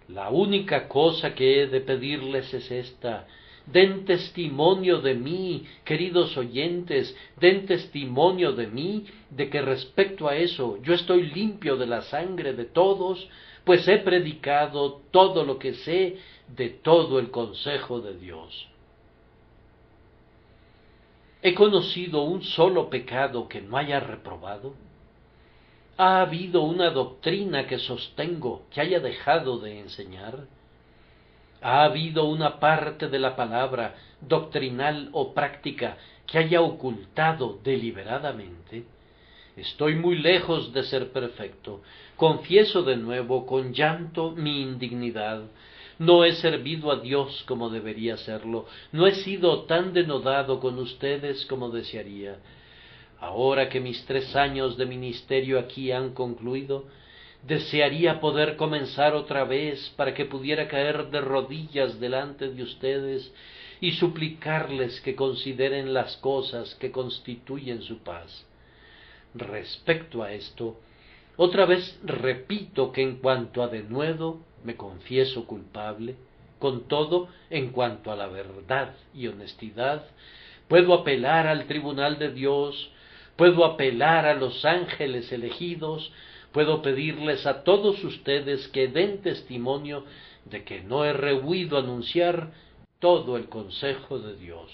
La 0.08 0.30
única 0.30 0.88
cosa 0.88 1.34
que 1.34 1.62
he 1.62 1.66
de 1.66 1.80
pedirles 1.80 2.52
es 2.54 2.70
esta. 2.70 3.26
Den 3.66 4.06
testimonio 4.06 5.02
de 5.02 5.14
mí, 5.14 5.66
queridos 5.84 6.34
oyentes, 6.38 7.14
den 7.38 7.66
testimonio 7.66 8.52
de 8.52 8.66
mí, 8.66 9.04
de 9.28 9.50
que 9.50 9.60
respecto 9.60 10.26
a 10.26 10.36
eso 10.36 10.78
yo 10.82 10.94
estoy 10.94 11.24
limpio 11.24 11.76
de 11.76 11.86
la 11.86 12.00
sangre 12.00 12.54
de 12.54 12.64
todos, 12.64 13.28
pues 13.64 13.86
he 13.86 13.98
predicado 13.98 15.02
todo 15.10 15.44
lo 15.44 15.58
que 15.58 15.74
sé 15.74 16.16
de 16.48 16.70
todo 16.70 17.18
el 17.18 17.30
consejo 17.30 18.00
de 18.00 18.16
Dios. 18.16 18.68
¿He 21.42 21.54
conocido 21.54 22.22
un 22.22 22.42
solo 22.42 22.88
pecado 22.88 23.46
que 23.46 23.60
no 23.60 23.76
haya 23.76 24.00
reprobado? 24.00 24.74
¿Ha 26.00 26.20
habido 26.20 26.62
una 26.62 26.90
doctrina 26.90 27.66
que 27.66 27.80
sostengo 27.80 28.62
que 28.70 28.80
haya 28.80 29.00
dejado 29.00 29.58
de 29.58 29.80
enseñar? 29.80 30.46
¿Ha 31.60 31.82
habido 31.82 32.26
una 32.26 32.60
parte 32.60 33.08
de 33.08 33.18
la 33.18 33.34
palabra, 33.34 33.96
doctrinal 34.20 35.08
o 35.10 35.34
práctica, 35.34 35.96
que 36.24 36.38
haya 36.38 36.60
ocultado 36.60 37.58
deliberadamente? 37.64 38.84
Estoy 39.56 39.96
muy 39.96 40.18
lejos 40.18 40.72
de 40.72 40.84
ser 40.84 41.10
perfecto. 41.10 41.82
Confieso 42.14 42.84
de 42.84 42.96
nuevo 42.96 43.44
con 43.44 43.72
llanto 43.72 44.30
mi 44.30 44.62
indignidad. 44.62 45.42
No 45.98 46.24
he 46.24 46.34
servido 46.34 46.92
a 46.92 47.00
Dios 47.00 47.42
como 47.48 47.70
debería 47.70 48.16
serlo. 48.18 48.66
No 48.92 49.08
he 49.08 49.16
sido 49.16 49.62
tan 49.62 49.92
denodado 49.92 50.60
con 50.60 50.78
ustedes 50.78 51.44
como 51.46 51.70
desearía. 51.70 52.38
Ahora 53.20 53.68
que 53.68 53.80
mis 53.80 54.04
tres 54.06 54.34
años 54.36 54.76
de 54.76 54.86
ministerio 54.86 55.58
aquí 55.58 55.90
han 55.90 56.14
concluido, 56.14 56.84
desearía 57.42 58.20
poder 58.20 58.56
comenzar 58.56 59.14
otra 59.14 59.44
vez 59.44 59.92
para 59.96 60.14
que 60.14 60.24
pudiera 60.24 60.68
caer 60.68 61.10
de 61.10 61.20
rodillas 61.20 61.98
delante 62.00 62.48
de 62.50 62.62
ustedes 62.62 63.32
y 63.80 63.92
suplicarles 63.92 65.00
que 65.00 65.14
consideren 65.14 65.94
las 65.94 66.16
cosas 66.18 66.74
que 66.76 66.90
constituyen 66.90 67.82
su 67.82 67.98
paz. 67.98 68.46
Respecto 69.34 70.22
a 70.22 70.32
esto, 70.32 70.80
otra 71.36 71.66
vez 71.66 71.98
repito 72.02 72.92
que 72.92 73.02
en 73.02 73.16
cuanto 73.16 73.62
a 73.62 73.68
denuedo 73.68 74.40
me 74.64 74.76
confieso 74.76 75.46
culpable, 75.46 76.16
con 76.58 76.88
todo, 76.88 77.28
en 77.50 77.70
cuanto 77.70 78.10
a 78.10 78.16
la 78.16 78.26
verdad 78.26 78.94
y 79.14 79.28
honestidad, 79.28 80.04
puedo 80.66 80.92
apelar 80.92 81.46
al 81.46 81.66
tribunal 81.66 82.18
de 82.18 82.32
Dios 82.32 82.90
puedo 83.38 83.64
apelar 83.64 84.26
a 84.26 84.34
los 84.34 84.64
ángeles 84.64 85.30
elegidos, 85.30 86.12
puedo 86.50 86.82
pedirles 86.82 87.46
a 87.46 87.62
todos 87.62 88.02
ustedes 88.02 88.66
que 88.66 88.88
den 88.88 89.22
testimonio 89.22 90.04
de 90.44 90.64
que 90.64 90.80
no 90.80 91.04
he 91.04 91.12
rehuido 91.12 91.78
anunciar 91.78 92.50
todo 92.98 93.36
el 93.36 93.48
consejo 93.48 94.18
de 94.18 94.34
Dios. 94.34 94.68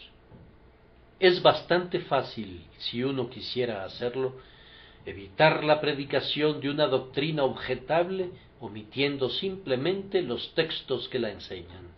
Es 1.20 1.42
bastante 1.42 2.00
fácil, 2.00 2.64
si 2.78 3.04
uno 3.04 3.28
quisiera 3.28 3.84
hacerlo, 3.84 4.36
evitar 5.04 5.62
la 5.62 5.82
predicación 5.82 6.62
de 6.62 6.70
una 6.70 6.86
doctrina 6.86 7.44
objetable 7.44 8.30
omitiendo 8.60 9.28
simplemente 9.28 10.22
los 10.22 10.54
textos 10.54 11.06
que 11.10 11.18
la 11.18 11.30
enseñan. 11.30 11.92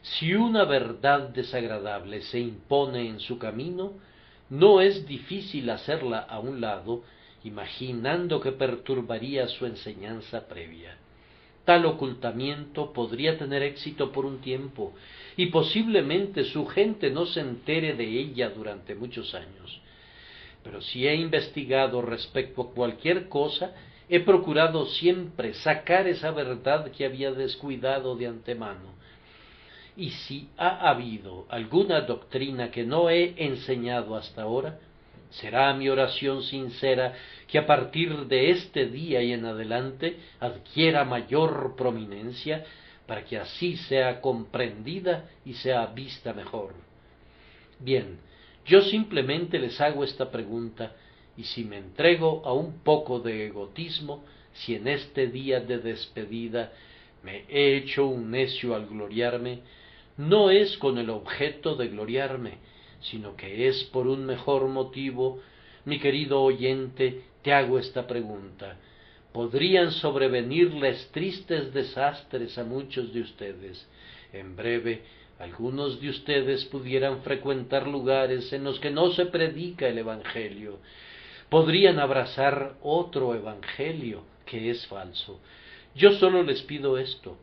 Si 0.00 0.32
una 0.32 0.64
verdad 0.64 1.28
desagradable 1.28 2.22
se 2.22 2.40
impone 2.40 3.06
en 3.08 3.20
su 3.20 3.38
camino, 3.38 3.92
no 4.50 4.80
es 4.80 5.06
difícil 5.06 5.68
hacerla 5.70 6.20
a 6.20 6.38
un 6.38 6.60
lado, 6.60 7.02
imaginando 7.44 8.40
que 8.40 8.52
perturbaría 8.52 9.48
su 9.48 9.66
enseñanza 9.66 10.46
previa. 10.46 10.96
Tal 11.64 11.84
ocultamiento 11.84 12.92
podría 12.92 13.38
tener 13.38 13.62
éxito 13.62 14.12
por 14.12 14.24
un 14.24 14.40
tiempo, 14.40 14.94
y 15.36 15.46
posiblemente 15.46 16.44
su 16.44 16.66
gente 16.66 17.10
no 17.10 17.26
se 17.26 17.40
entere 17.40 17.94
de 17.94 18.04
ella 18.04 18.50
durante 18.50 18.94
muchos 18.94 19.34
años. 19.34 19.80
pero 20.62 20.80
si 20.82 21.06
he 21.06 21.14
investigado 21.14 22.02
respecto 22.02 22.60
a 22.62 22.70
cualquier 22.70 23.28
cosa, 23.28 23.72
he 24.08 24.18
procurado 24.18 24.86
siempre 24.86 25.54
sacar 25.54 26.08
esa 26.08 26.32
verdad 26.32 26.90
que 26.90 27.04
había 27.04 27.30
descuidado 27.30 28.16
de 28.16 28.26
antemano. 28.26 28.95
Y 29.96 30.10
si 30.10 30.48
ha 30.58 30.88
habido 30.90 31.46
alguna 31.48 32.02
doctrina 32.02 32.70
que 32.70 32.84
no 32.84 33.08
he 33.08 33.34
enseñado 33.42 34.14
hasta 34.14 34.42
ahora, 34.42 34.78
será 35.30 35.72
mi 35.74 35.88
oración 35.88 36.42
sincera 36.42 37.14
que 37.48 37.58
a 37.58 37.66
partir 37.66 38.26
de 38.26 38.50
este 38.50 38.86
día 38.86 39.22
y 39.22 39.32
en 39.32 39.46
adelante 39.46 40.18
adquiera 40.38 41.04
mayor 41.04 41.74
prominencia 41.76 42.64
para 43.06 43.24
que 43.24 43.38
así 43.38 43.76
sea 43.76 44.20
comprendida 44.20 45.30
y 45.44 45.54
sea 45.54 45.86
vista 45.86 46.32
mejor. 46.32 46.74
Bien, 47.78 48.18
yo 48.66 48.82
simplemente 48.82 49.58
les 49.58 49.80
hago 49.80 50.04
esta 50.04 50.30
pregunta 50.30 50.94
y 51.36 51.44
si 51.44 51.64
me 51.64 51.78
entrego 51.78 52.42
a 52.44 52.52
un 52.52 52.80
poco 52.80 53.20
de 53.20 53.46
egotismo, 53.46 54.24
si 54.52 54.74
en 54.74 54.88
este 54.88 55.28
día 55.28 55.60
de 55.60 55.78
despedida 55.78 56.72
me 57.22 57.44
he 57.48 57.76
hecho 57.76 58.06
un 58.06 58.30
necio 58.30 58.74
al 58.74 58.86
gloriarme, 58.86 59.60
no 60.16 60.50
es 60.50 60.76
con 60.78 60.98
el 60.98 61.10
objeto 61.10 61.76
de 61.76 61.88
gloriarme, 61.88 62.58
sino 63.00 63.36
que 63.36 63.68
es 63.68 63.84
por 63.84 64.06
un 64.06 64.24
mejor 64.26 64.66
motivo, 64.68 65.40
mi 65.84 65.98
querido 65.98 66.42
oyente, 66.42 67.22
te 67.42 67.52
hago 67.52 67.78
esta 67.78 68.06
pregunta. 68.06 68.76
Podrían 69.32 69.92
sobrevenirles 69.92 71.10
tristes 71.12 71.72
desastres 71.72 72.56
a 72.58 72.64
muchos 72.64 73.12
de 73.12 73.20
ustedes. 73.20 73.86
En 74.32 74.56
breve, 74.56 75.02
algunos 75.38 76.00
de 76.00 76.08
ustedes 76.08 76.64
pudieran 76.64 77.22
frecuentar 77.22 77.86
lugares 77.86 78.52
en 78.52 78.64
los 78.64 78.80
que 78.80 78.90
no 78.90 79.10
se 79.12 79.26
predica 79.26 79.86
el 79.86 79.98
Evangelio. 79.98 80.78
Podrían 81.50 81.98
abrazar 81.98 82.76
otro 82.82 83.34
Evangelio 83.34 84.24
que 84.46 84.70
es 84.70 84.86
falso. 84.86 85.40
Yo 85.94 86.12
solo 86.12 86.42
les 86.42 86.62
pido 86.62 86.96
esto. 86.96 87.36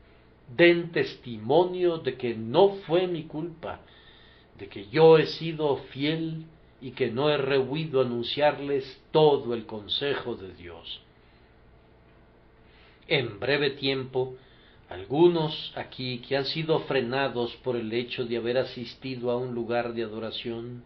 Den 0.48 0.92
testimonio 0.92 1.98
de 1.98 2.16
que 2.16 2.36
no 2.36 2.76
fue 2.86 3.08
mi 3.08 3.24
culpa, 3.24 3.82
de 4.58 4.68
que 4.68 4.88
yo 4.90 5.18
he 5.18 5.26
sido 5.26 5.78
fiel 5.92 6.46
y 6.82 6.92
que 6.92 7.10
no 7.10 7.30
he 7.30 7.38
rehuido 7.38 8.02
anunciarles 8.02 9.02
todo 9.12 9.54
el 9.54 9.66
consejo 9.66 10.36
de 10.36 10.54
Dios. 10.54 11.02
En 13.08 13.40
breve 13.40 13.72
tiempo 13.72 14.36
algunos 14.90 15.74
aquí 15.76 16.20
que 16.20 16.38
han 16.38 16.46
sido 16.46 16.80
frenados 16.82 17.56
por 17.64 17.76
el 17.76 17.92
hecho 17.94 18.26
de 18.26 18.38
haber 18.38 18.58
asistido 18.58 19.32
a 19.32 19.38
un 19.38 19.56
lugar 19.56 19.94
de 19.94 20.04
adoración, 20.04 20.84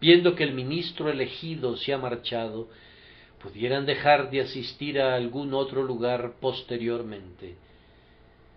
viendo 0.00 0.34
que 0.34 0.44
el 0.44 0.54
ministro 0.54 1.08
elegido 1.08 1.76
se 1.76 1.92
ha 1.92 1.98
marchado, 1.98 2.68
pudieran 3.40 3.86
dejar 3.86 4.30
de 4.30 4.40
asistir 4.40 5.00
a 5.00 5.14
algún 5.14 5.54
otro 5.54 5.82
lugar 5.84 6.34
posteriormente. 6.40 7.54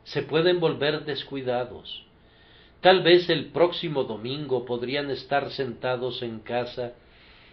Se 0.03 0.23
pueden 0.23 0.59
volver 0.59 1.05
descuidados. 1.05 2.03
Tal 2.81 3.03
vez 3.03 3.29
el 3.29 3.45
próximo 3.47 4.03
domingo 4.03 4.65
podrían 4.65 5.11
estar 5.11 5.51
sentados 5.51 6.23
en 6.23 6.39
casa, 6.39 6.93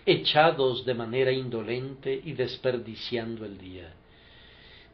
echados 0.06 0.86
de 0.86 0.94
manera 0.94 1.32
indolente 1.32 2.20
y 2.24 2.32
desperdiciando 2.32 3.44
el 3.44 3.58
día. 3.58 3.92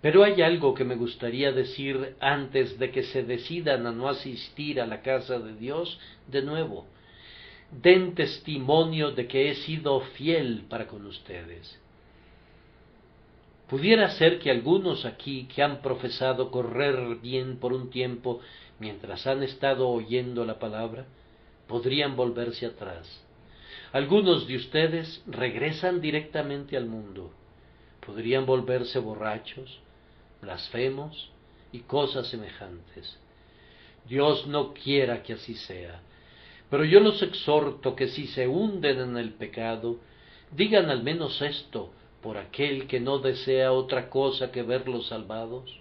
Pero 0.01 0.25
hay 0.25 0.43
algo 0.43 0.75
que 0.75 0.85
me 0.85 0.97
gustaría 0.97 1.53
decir 1.53 2.17
antes 2.21 2.79
de 2.79 2.91
que 2.91 3.05
se 3.05 3.23
decidan 3.23 3.87
a 3.87 3.93
no 3.93 4.09
asistir 4.09 4.81
a 4.81 4.87
la 4.87 5.01
casa 5.01 5.39
de 5.39 5.55
Dios 5.55 5.99
de 6.27 6.43
nuevo. 6.43 6.87
Den 7.71 8.15
testimonio 8.15 9.13
de 9.13 9.27
que 9.27 9.51
he 9.51 9.55
sido 9.55 10.01
fiel 10.01 10.67
para 10.69 10.87
con 10.89 11.07
ustedes. 11.07 11.81
Pudiera 13.69 14.11
ser 14.11 14.39
que 14.39 14.51
algunos 14.51 15.07
aquí 15.07 15.49
que 15.55 15.63
han 15.63 15.81
profesado 15.81 16.51
correr 16.51 17.17
bien 17.17 17.57
por 17.57 17.73
un 17.73 17.91
tiempo 17.91 18.41
mientras 18.79 19.27
han 19.27 19.43
estado 19.43 19.89
oyendo 19.89 20.45
la 20.45 20.59
palabra, 20.59 21.07
podrían 21.67 22.15
volverse 22.15 22.67
atrás. 22.67 23.23
Algunos 23.93 24.47
de 24.47 24.57
ustedes 24.57 25.23
regresan 25.27 26.01
directamente 26.01 26.77
al 26.77 26.87
mundo. 26.87 27.33
Podrían 28.05 28.45
volverse 28.45 28.99
borrachos, 28.99 29.81
blasfemos 30.43 31.31
y 31.73 31.81
cosas 31.81 32.29
semejantes. 32.29 33.19
Dios 34.07 34.47
no 34.47 34.75
quiera 34.75 35.23
que 35.23 35.33
así 35.33 35.55
sea, 35.55 36.03
pero 36.69 36.85
yo 36.85 37.01
los 37.01 37.23
exhorto 37.23 37.97
que 37.97 38.09
si 38.09 38.27
se 38.27 38.47
hunden 38.47 39.01
en 39.01 39.17
el 39.17 39.33
pecado, 39.33 39.99
digan 40.51 40.91
al 40.91 41.03
menos 41.03 41.41
esto 41.41 41.91
por 42.25 42.39
aquel 42.39 42.87
que 42.87 43.01
no 43.01 43.19
desea 43.19 43.71
otra 43.71 44.09
cosa 44.09 44.51
que 44.51 44.63
verlos 44.63 45.09
salvados, 45.09 45.79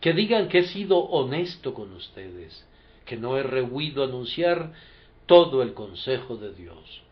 que 0.00 0.14
digan 0.14 0.48
que 0.48 0.60
he 0.60 0.62
sido 0.62 0.96
honesto 0.98 1.74
con 1.74 1.92
ustedes, 1.92 2.66
que 3.04 3.18
no 3.18 3.36
he 3.36 3.42
rehuido 3.42 4.02
anunciar 4.02 4.72
todo 5.26 5.60
el 5.62 5.74
consejo 5.74 6.38
de 6.38 6.54
Dios. 6.54 7.02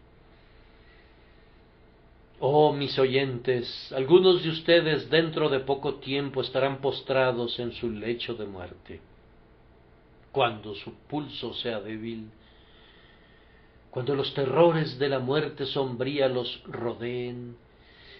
Oh, 2.40 2.72
mis 2.72 2.98
oyentes, 2.98 3.92
algunos 3.92 4.42
de 4.42 4.48
ustedes 4.48 5.11
dentro 5.11 5.50
de 5.50 5.61
poco 5.61 5.96
tiempo 5.96 6.40
estarán 6.40 6.80
postrados 6.80 7.59
en 7.59 7.72
su 7.72 7.90
lecho 7.90 8.36
de 8.36 8.46
muerte. 8.46 9.02
Cuando 10.32 10.74
su 10.76 10.94
pulso 10.94 11.52
sea 11.52 11.80
débil, 11.80 12.30
cuando 13.90 14.14
los 14.14 14.32
terrores 14.32 14.98
de 14.98 15.11
la 15.11 15.18
muerte 15.18 15.66
sombría 15.66 16.28
los 16.30 16.62
rodeen, 16.64 17.57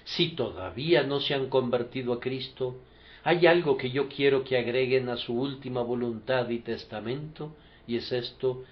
si 0.07 0.36
todavía 0.36 1.02
no 1.02 1.18
se 1.18 1.34
han 1.34 1.48
convertido 1.48 2.12
a 2.12 2.20
Cristo, 2.20 2.76
hay 3.24 3.48
algo 3.48 3.76
que 3.76 3.90
yo 3.90 4.09
quiero 4.09 4.44
que 4.44 4.57
agreguen 4.57 5.09
a 5.09 5.16
su 5.16 5.34
última 5.34 5.82
voluntad 5.82 6.48
y 6.48 6.61
testamento, 6.61 7.57
y 7.88 7.96
es 7.96 8.12
esto, 8.12 8.62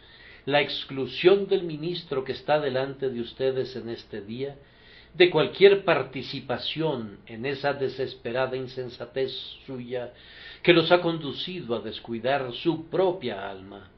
la 0.46 0.60
exclusión 0.60 1.48
del 1.48 1.64
ministro 1.64 2.22
que 2.22 2.32
está 2.32 2.60
delante 2.60 3.10
de 3.10 3.20
ustedes 3.20 3.74
en 3.74 3.88
este 3.88 4.20
día, 4.20 4.56
de 5.12 5.28
cualquier 5.28 5.84
participación 5.84 7.18
en 7.26 7.46
esa 7.46 7.72
desesperada 7.72 8.56
insensatez 8.56 9.32
suya 9.66 10.12
que 10.62 10.72
los 10.72 10.92
ha 10.92 11.00
conducido 11.00 11.74
a 11.74 11.80
descuidar 11.80 12.52
su 12.52 12.88
propia 12.88 13.50
alma. 13.50 13.90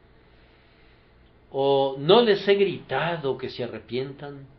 ¿O 1.50 1.96
no 1.98 2.22
les 2.22 2.48
he 2.48 2.54
gritado 2.54 3.36
que 3.36 3.50
se 3.50 3.62
arrepientan? 3.62 4.55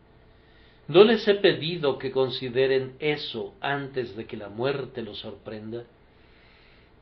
¿No 0.88 1.04
les 1.04 1.28
he 1.28 1.34
pedido 1.34 1.98
que 1.98 2.10
consideren 2.10 2.96
eso 2.98 3.54
antes 3.60 4.16
de 4.16 4.26
que 4.26 4.38
la 4.38 4.48
muerte 4.48 5.02
los 5.02 5.18
sorprenda? 5.18 5.84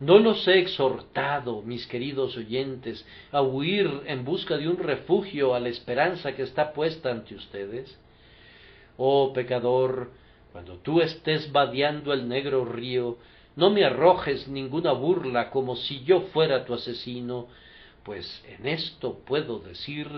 ¿No 0.00 0.18
los 0.18 0.46
he 0.48 0.58
exhortado, 0.58 1.62
mis 1.62 1.86
queridos 1.86 2.36
oyentes, 2.36 3.06
a 3.30 3.42
huir 3.42 4.02
en 4.06 4.24
busca 4.24 4.56
de 4.58 4.68
un 4.68 4.78
refugio 4.78 5.54
a 5.54 5.60
la 5.60 5.68
esperanza 5.68 6.34
que 6.34 6.42
está 6.42 6.72
puesta 6.72 7.12
ante 7.12 7.36
ustedes? 7.36 7.96
Oh 8.96 9.32
pecador, 9.32 10.10
cuando 10.50 10.78
tú 10.78 11.00
estés 11.00 11.52
vadeando 11.52 12.12
el 12.12 12.28
negro 12.28 12.64
río, 12.64 13.18
no 13.54 13.70
me 13.70 13.84
arrojes 13.84 14.48
ninguna 14.48 14.92
burla 14.92 15.50
como 15.50 15.76
si 15.76 16.02
yo 16.02 16.22
fuera 16.32 16.64
tu 16.64 16.74
asesino, 16.74 17.46
pues 18.02 18.44
en 18.58 18.66
esto 18.66 19.20
puedo 19.24 19.60
decir, 19.60 20.08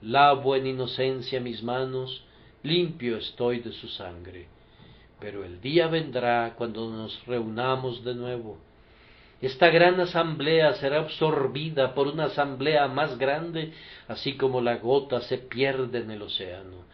lavo 0.00 0.56
en 0.56 0.66
inocencia 0.66 1.40
mis 1.40 1.62
manos, 1.62 2.25
limpio 2.66 3.18
estoy 3.18 3.60
de 3.60 3.72
su 3.72 3.88
sangre. 3.88 4.46
Pero 5.20 5.44
el 5.44 5.60
día 5.60 5.86
vendrá 5.86 6.54
cuando 6.56 6.90
nos 6.90 7.24
reunamos 7.26 8.04
de 8.04 8.14
nuevo. 8.14 8.58
Esta 9.40 9.68
gran 9.68 10.00
asamblea 10.00 10.74
será 10.74 10.98
absorbida 10.98 11.94
por 11.94 12.08
una 12.08 12.24
asamblea 12.24 12.88
más 12.88 13.18
grande, 13.18 13.72
así 14.08 14.36
como 14.36 14.60
la 14.60 14.76
gota 14.76 15.20
se 15.20 15.38
pierde 15.38 16.00
en 16.00 16.10
el 16.10 16.22
océano 16.22 16.86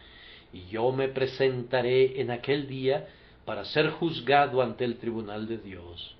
y 0.53 0.67
yo 0.69 0.91
me 0.91 1.09
presentaré 1.09 2.21
en 2.21 2.29
aquel 2.29 2.67
día 2.67 3.07
para 3.43 3.65
ser 3.65 3.89
juzgado 3.89 4.61
ante 4.61 4.85
el 4.85 4.97
tribunal 4.97 5.47
de 5.47 5.57
Dios. 5.57 6.15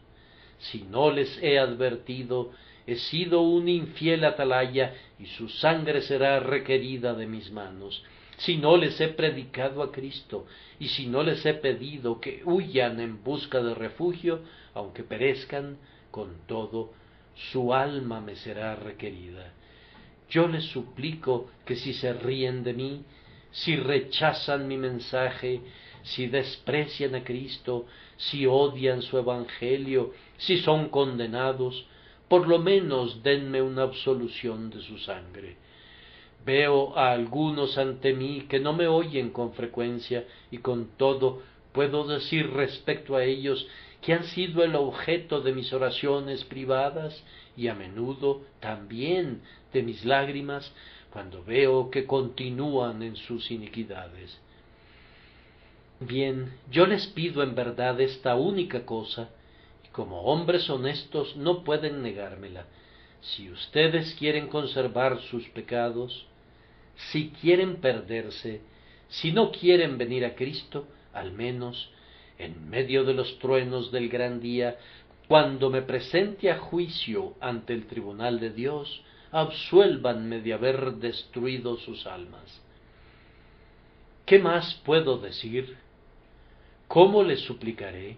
Si 0.58 0.82
no 0.82 1.12
les 1.12 1.42
he 1.42 1.60
advertido, 1.60 2.52
he 2.88 2.96
sido 2.96 3.42
un 3.42 3.70
infiel 3.70 4.26
atalaya 4.26 4.94
y 5.20 5.28
su 5.28 5.48
sangre 5.48 6.02
será 6.02 6.40
requerida 6.40 7.14
de 7.14 7.28
mis 7.28 7.52
manos. 7.52 8.04
Si 8.38 8.58
no 8.58 8.78
les 8.78 9.00
he 9.00 9.10
predicado 9.10 9.84
a 9.84 9.92
Cristo 9.92 10.46
y 10.80 10.88
si 10.90 11.08
no 11.08 11.24
les 11.24 11.46
he 11.46 11.54
pedido 11.54 12.20
que 12.20 12.42
huyan 12.46 13.00
en 13.00 13.24
busca 13.24 13.62
de 13.62 13.76
refugio, 13.76 14.42
aunque 14.74 15.04
perezcan, 15.04 15.78
con 16.12 16.46
todo, 16.48 16.94
su 17.52 17.74
alma 17.74 18.22
me 18.22 18.36
será 18.36 18.76
requerida. 18.76 19.54
Yo 20.30 20.48
les 20.48 20.66
suplico 20.66 21.50
que 21.66 21.76
si 21.76 21.94
se 21.94 22.14
ríen 22.14 22.64
de 22.64 22.74
mí, 22.74 23.04
si 23.52 23.76
rechazan 23.76 24.68
mi 24.68 24.78
mensaje, 24.78 25.62
si 26.04 26.28
desprecian 26.28 27.16
a 27.16 27.24
Cristo, 27.24 27.86
si 28.18 28.46
odian 28.46 29.02
su 29.02 29.18
Evangelio, 29.18 30.14
si 30.38 30.58
son 30.58 30.90
condenados, 30.90 31.86
por 32.28 32.48
lo 32.48 32.60
menos 32.60 33.22
denme 33.24 33.62
una 33.62 33.84
absolución 33.84 34.70
de 34.70 34.82
su 34.82 34.98
sangre. 34.98 35.58
Veo 36.46 36.98
a 36.98 37.12
algunos 37.12 37.78
ante 37.78 38.14
mí 38.14 38.46
que 38.50 38.60
no 38.60 38.74
me 38.74 38.88
oyen 38.88 39.30
con 39.30 39.54
frecuencia 39.54 40.26
y 40.52 40.58
con 40.58 40.90
todo 40.98 41.42
puedo 41.72 42.06
decir 42.06 42.52
respecto 42.52 43.16
a 43.16 43.24
ellos 43.24 43.68
que 44.02 44.14
han 44.14 44.26
sido 44.26 44.64
el 44.64 44.76
objeto 44.76 45.42
de 45.42 45.54
mis 45.54 45.72
oraciones 45.72 46.44
privadas 46.44 47.24
y 47.56 47.68
a 47.68 47.74
menudo 47.76 48.42
también 48.60 49.42
de 49.72 49.84
mis 49.84 50.04
lágrimas 50.04 50.72
cuando 51.12 51.44
veo 51.44 51.90
que 51.90 52.06
continúan 52.06 53.02
en 53.04 53.16
sus 53.16 53.50
iniquidades. 53.52 54.40
Bien, 56.00 56.54
yo 56.70 56.86
les 56.86 57.08
pido 57.08 57.44
en 57.44 57.56
verdad 57.56 58.02
esta 58.02 58.36
única 58.36 58.86
cosa, 58.86 59.30
y 59.86 59.88
como 59.90 60.24
hombres 60.24 60.70
honestos 60.70 61.38
no 61.38 61.64
pueden 61.64 62.02
negármela. 62.02 62.66
Si 63.22 63.50
ustedes 63.50 64.16
quieren 64.16 64.48
conservar 64.48 65.22
sus 65.22 65.48
pecados, 65.50 66.26
si 66.96 67.30
quieren 67.30 67.78
perderse, 67.78 68.62
si 69.10 69.32
no 69.32 69.52
quieren 69.52 69.98
venir 69.98 70.26
a 70.26 70.36
Cristo, 70.36 70.88
al 71.14 71.32
menos 71.32 71.92
en 72.38 72.70
medio 72.70 73.04
de 73.04 73.14
los 73.14 73.38
truenos 73.40 73.92
del 73.92 74.10
gran 74.10 74.40
día, 74.40 74.78
cuando 75.28 75.70
me 75.70 75.82
presente 75.82 76.52
a 76.52 76.58
juicio 76.58 77.36
ante 77.40 77.74
el 77.74 77.86
tribunal 77.86 78.40
de 78.40 78.52
Dios, 78.52 79.04
absuélvanme 79.32 80.42
de 80.42 80.54
haber 80.54 80.94
destruido 80.96 81.78
sus 81.78 82.06
almas. 82.06 82.62
¿Qué 84.26 84.40
más 84.40 84.76
puedo 84.86 85.18
decir? 85.18 85.78
¿Cómo 86.88 87.24
les 87.24 87.42
suplicaré? 87.42 88.18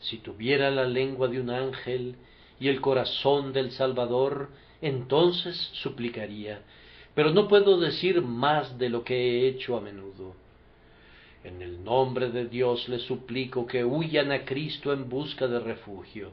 Si 0.00 0.18
tuviera 0.18 0.70
la 0.70 0.84
lengua 0.84 1.28
de 1.28 1.40
un 1.40 1.50
ángel 1.50 2.16
y 2.60 2.68
el 2.68 2.80
corazón 2.80 3.52
del 3.52 3.70
Salvador, 3.72 4.50
entonces 4.82 5.56
suplicaría, 5.72 6.62
pero 7.14 7.30
no 7.30 7.48
puedo 7.48 7.78
decir 7.78 8.20
más 8.22 8.78
de 8.78 8.88
lo 8.88 9.04
que 9.04 9.14
he 9.14 9.48
hecho 9.48 9.76
a 9.76 9.80
menudo. 9.80 10.34
En 11.44 11.60
el 11.62 11.84
nombre 11.84 12.30
de 12.30 12.46
Dios 12.46 12.88
les 12.88 13.02
suplico 13.02 13.66
que 13.66 13.84
huyan 13.84 14.32
a 14.32 14.44
Cristo 14.44 14.92
en 14.92 15.08
busca 15.08 15.46
de 15.46 15.60
refugio. 15.60 16.32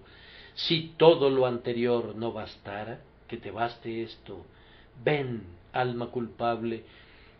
Si 0.53 0.93
todo 0.97 1.29
lo 1.29 1.45
anterior 1.45 2.15
no 2.15 2.31
bastara, 2.31 3.01
que 3.27 3.37
te 3.37 3.51
baste 3.51 4.03
esto. 4.03 4.45
Ven, 5.03 5.43
alma 5.73 6.07
culpable, 6.07 6.83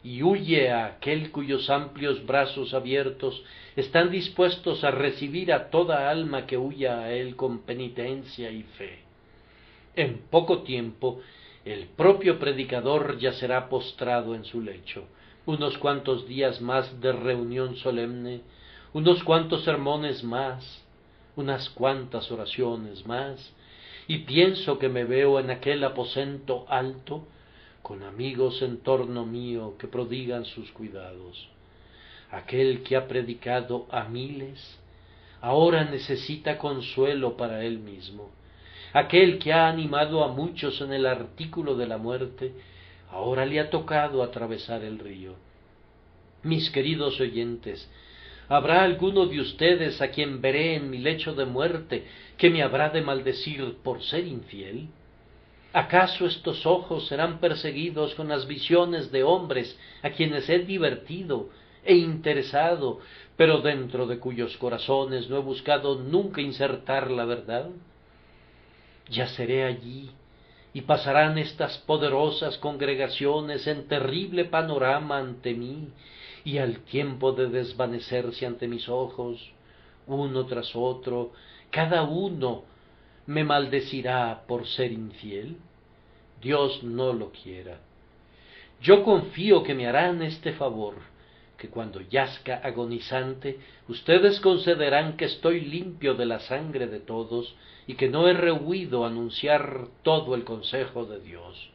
y 0.04 0.24
huye 0.24 0.72
a 0.72 0.86
aquel 0.86 1.32
cuyos 1.32 1.70
amplios 1.70 2.26
brazos 2.26 2.74
abiertos 2.74 3.44
están 3.76 4.10
dispuestos 4.10 4.84
a 4.84 4.92
recibir 4.92 5.54
a 5.54 5.70
toda 5.70 6.10
alma 6.10 6.46
que 6.48 6.58
huya 6.58 7.02
a 7.02 7.14
él 7.14 7.36
con 7.36 7.60
penitencia 7.60 8.52
y 8.52 8.64
fe. 8.64 9.00
En 9.96 10.20
poco 10.30 10.64
tiempo 10.64 11.22
el 11.66 11.88
propio 11.88 12.40
predicador 12.40 13.18
ya 13.20 13.34
será 13.34 13.70
postrado 13.70 14.36
en 14.36 14.46
su 14.46 14.62
lecho 14.62 15.06
unos 15.46 15.78
cuantos 15.78 16.28
días 16.28 16.62
más 16.62 17.02
de 17.02 17.12
reunión 17.12 17.76
solemne, 17.78 18.42
unos 18.94 19.24
cuantos 19.24 19.64
sermones 19.64 20.24
más, 20.24 20.84
unas 21.36 21.70
cuantas 21.72 22.32
oraciones 22.32 23.06
más, 23.06 23.54
y 24.08 24.20
pienso 24.20 24.78
que 24.78 24.90
me 24.90 25.04
veo 25.04 25.40
en 25.40 25.50
aquel 25.50 25.84
aposento 25.84 26.66
alto, 26.68 27.28
con 27.82 28.04
amigos 28.04 28.62
en 28.62 28.78
torno 28.78 29.26
mío 29.26 29.76
que 29.80 29.88
prodigan 29.88 30.46
sus 30.46 30.72
cuidados. 30.72 31.50
Aquel 32.30 32.84
que 32.84 32.96
ha 32.96 33.08
predicado 33.08 33.88
a 33.90 34.04
miles, 34.04 34.80
ahora 35.42 35.86
necesita 35.86 36.58
consuelo 36.58 37.36
para 37.36 37.66
él 37.66 37.80
mismo. 37.80 38.30
Aquel 38.94 39.40
que 39.40 39.54
ha 39.54 39.68
animado 39.68 40.24
a 40.24 40.30
muchos 40.30 40.82
en 40.82 40.94
el 40.94 41.06
artículo 41.06 41.76
de 41.76 41.88
la 41.88 41.98
muerte, 41.98 42.54
Ahora 43.12 43.46
le 43.46 43.60
ha 43.60 43.70
tocado 43.70 44.24
atravesar 44.24 44.84
el 44.84 44.98
río. 44.98 45.36
Mis 46.44 46.70
queridos 46.72 47.20
oyentes, 47.20 47.90
¿habrá 48.48 48.84
alguno 48.84 49.26
de 49.26 49.42
ustedes 49.42 50.02
a 50.02 50.12
quien 50.12 50.42
veré 50.42 50.76
en 50.76 50.90
mi 50.90 50.98
lecho 50.98 51.34
de 51.34 51.46
muerte 51.46 52.06
que 52.38 52.50
me 52.50 52.64
habrá 52.64 52.90
de 52.90 53.02
maldecir 53.02 53.76
por 53.84 54.02
ser 54.02 54.26
infiel? 54.26 54.88
¿Acaso 55.74 56.26
estos 56.26 56.66
ojos 56.66 57.08
serán 57.08 57.40
perseguidos 57.40 58.16
con 58.16 58.30
las 58.30 58.48
visiones 58.48 59.12
de 59.12 59.24
hombres 59.24 59.78
a 60.04 60.12
quienes 60.12 60.50
he 60.50 60.60
divertido 60.60 61.50
e 61.84 61.96
interesado, 61.96 63.00
pero 63.36 63.60
dentro 63.60 64.08
de 64.08 64.20
cuyos 64.20 64.56
corazones 64.58 65.30
no 65.30 65.38
he 65.38 65.42
buscado 65.42 65.96
nunca 65.96 66.42
insertar 66.42 67.12
la 67.12 67.26
verdad? 67.26 67.70
Ya 69.10 69.28
seré 69.28 69.66
allí 69.66 70.12
y 70.74 70.82
pasarán 70.82 71.38
estas 71.38 71.78
poderosas 71.80 72.58
congregaciones 72.58 73.68
en 73.68 73.88
terrible 73.88 74.46
panorama 74.46 75.18
ante 75.18 75.54
mí, 75.54 75.90
y 76.44 76.58
al 76.58 76.80
tiempo 76.80 77.34
de 77.34 77.48
desvanecerse 77.48 78.46
ante 78.46 78.68
mis 78.68 78.90
ojos, 78.90 79.52
uno 80.08 80.46
tras 80.46 80.76
otro, 80.76 81.32
cada 81.70 82.04
uno 82.04 82.64
me 83.28 83.44
maldecirá 83.44 84.44
por 84.48 84.68
ser 84.68 84.92
infiel. 84.92 85.58
Dios 86.42 86.84
no 86.84 87.14
lo 87.14 87.32
quiera. 87.32 87.80
Yo 88.82 89.04
confío 89.04 89.62
que 89.62 89.76
me 89.76 89.88
harán 89.88 90.24
este 90.24 90.54
favor, 90.54 90.96
que 91.62 91.70
cuando 91.70 92.02
yazca 92.02 92.60
agonizante, 92.64 93.60
ustedes 93.88 94.40
concederán 94.40 95.16
que 95.16 95.26
estoy 95.26 95.62
limpio 95.62 96.16
de 96.16 96.26
la 96.26 96.40
sangre 96.40 96.88
de 96.88 97.00
todos 97.00 97.56
y 97.86 97.94
que 97.94 98.10
no 98.10 98.28
he 98.28 98.34
rehuido 98.34 99.06
anunciar 99.06 99.86
todo 100.02 100.34
el 100.34 100.44
consejo 100.44 101.06
de 101.06 101.20
Dios. 101.20 101.70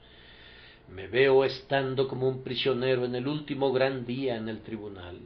Me 0.92 1.06
veo 1.06 1.44
estando 1.44 2.08
como 2.08 2.28
un 2.28 2.42
prisionero 2.42 3.04
en 3.04 3.14
el 3.14 3.28
último 3.28 3.72
gran 3.72 4.04
día 4.04 4.34
en 4.34 4.48
el 4.48 4.62
tribunal. 4.62 5.20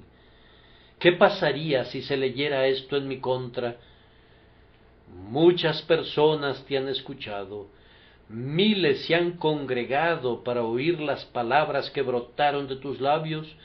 ¿Qué 0.98 1.12
pasaría 1.12 1.86
si 1.86 2.02
se 2.02 2.18
leyera 2.18 2.66
esto 2.66 2.98
en 2.98 3.08
mi 3.08 3.18
contra? 3.18 3.78
Muchas 5.08 5.80
personas 5.82 6.66
te 6.66 6.76
han 6.76 6.88
escuchado, 6.88 7.68
miles 8.28 9.06
se 9.06 9.14
han 9.14 9.38
congregado 9.38 10.44
para 10.44 10.62
oír 10.64 11.00
las 11.00 11.24
palabras 11.24 11.90
que 11.90 12.02
brotaron 12.02 12.68
de 12.68 12.76
tus 12.76 13.00
labios, 13.00 13.56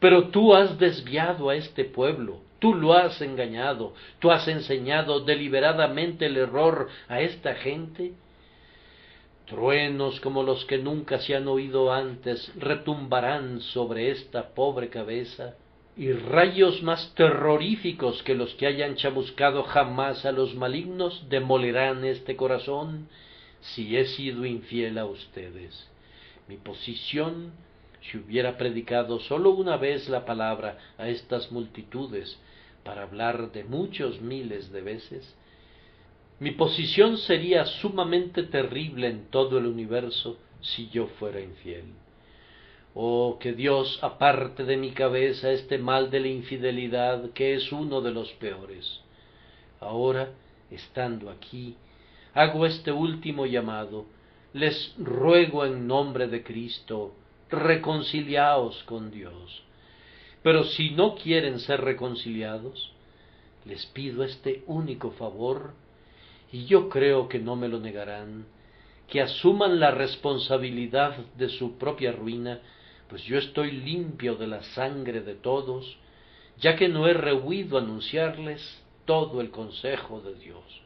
pero 0.00 0.28
tú 0.28 0.54
has 0.54 0.78
desviado 0.78 1.50
a 1.50 1.56
este 1.56 1.84
pueblo, 1.84 2.40
tú 2.58 2.74
lo 2.74 2.92
has 2.92 3.20
engañado, 3.20 3.94
tú 4.18 4.30
has 4.30 4.46
enseñado 4.48 5.20
deliberadamente 5.20 6.26
el 6.26 6.36
error 6.36 6.88
a 7.08 7.20
esta 7.20 7.54
gente. 7.54 8.12
Truenos 9.46 10.20
como 10.20 10.42
los 10.42 10.64
que 10.66 10.78
nunca 10.78 11.18
se 11.18 11.34
han 11.34 11.48
oído 11.48 11.92
antes 11.92 12.52
retumbarán 12.56 13.60
sobre 13.60 14.10
esta 14.10 14.50
pobre 14.50 14.90
cabeza, 14.90 15.54
y 15.96 16.12
rayos 16.12 16.80
más 16.82 17.12
terroríficos 17.16 18.22
que 18.22 18.36
los 18.36 18.54
que 18.54 18.66
hayan 18.66 18.94
chamuscado 18.94 19.64
jamás 19.64 20.24
a 20.24 20.30
los 20.30 20.54
malignos 20.54 21.28
demolerán 21.28 22.04
este 22.04 22.36
corazón 22.36 23.08
si 23.60 23.96
he 23.96 24.04
sido 24.06 24.44
infiel 24.44 24.96
a 24.98 25.06
ustedes. 25.06 25.90
Mi 26.46 26.56
posición 26.56 27.52
si 28.00 28.18
hubiera 28.18 28.56
predicado 28.56 29.20
sólo 29.20 29.50
una 29.50 29.76
vez 29.76 30.08
la 30.08 30.24
palabra 30.24 30.78
a 30.98 31.08
estas 31.08 31.50
multitudes 31.52 32.38
para 32.84 33.02
hablar 33.02 33.52
de 33.52 33.64
muchos 33.64 34.20
miles 34.20 34.70
de 34.72 34.80
veces, 34.80 35.36
mi 36.40 36.52
posición 36.52 37.18
sería 37.18 37.64
sumamente 37.66 38.44
terrible 38.44 39.08
en 39.08 39.26
todo 39.30 39.58
el 39.58 39.66
universo 39.66 40.38
si 40.60 40.88
yo 40.88 41.08
fuera 41.18 41.40
infiel. 41.40 41.84
Oh, 42.94 43.38
que 43.38 43.52
Dios 43.52 43.98
aparte 44.02 44.64
de 44.64 44.76
mi 44.76 44.90
cabeza 44.90 45.50
este 45.50 45.78
mal 45.78 46.10
de 46.10 46.20
la 46.20 46.28
infidelidad, 46.28 47.30
que 47.30 47.54
es 47.54 47.70
uno 47.72 48.00
de 48.00 48.12
los 48.12 48.32
peores. 48.34 49.00
Ahora, 49.80 50.30
estando 50.70 51.30
aquí, 51.30 51.76
hago 52.34 52.66
este 52.66 52.92
último 52.92 53.46
llamado, 53.46 54.06
les 54.52 54.94
ruego 54.98 55.64
en 55.64 55.86
nombre 55.86 56.28
de 56.28 56.42
Cristo, 56.42 57.14
reconciliaos 57.50 58.82
con 58.84 59.10
Dios. 59.10 59.62
Pero 60.42 60.64
si 60.64 60.90
no 60.90 61.14
quieren 61.16 61.58
ser 61.60 61.80
reconciliados, 61.80 62.92
les 63.64 63.84
pido 63.86 64.24
este 64.24 64.62
único 64.66 65.10
favor, 65.12 65.74
y 66.52 66.64
yo 66.66 66.88
creo 66.88 67.28
que 67.28 67.38
no 67.38 67.56
me 67.56 67.68
lo 67.68 67.80
negarán, 67.80 68.46
que 69.08 69.20
asuman 69.20 69.80
la 69.80 69.90
responsabilidad 69.90 71.16
de 71.36 71.48
su 71.48 71.78
propia 71.78 72.12
ruina, 72.12 72.60
pues 73.08 73.22
yo 73.24 73.38
estoy 73.38 73.72
limpio 73.72 74.36
de 74.36 74.46
la 74.46 74.62
sangre 74.62 75.20
de 75.20 75.34
todos, 75.34 75.96
ya 76.58 76.76
que 76.76 76.88
no 76.88 77.06
he 77.08 77.14
rehuido 77.14 77.78
anunciarles 77.78 78.82
todo 79.04 79.40
el 79.40 79.50
consejo 79.50 80.20
de 80.20 80.34
Dios. 80.34 80.82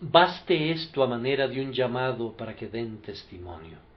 Baste 0.00 0.72
esto 0.72 1.04
a 1.04 1.06
manera 1.06 1.46
de 1.46 1.60
un 1.60 1.72
llamado 1.72 2.36
para 2.36 2.56
que 2.56 2.66
den 2.66 3.00
testimonio. 3.02 3.91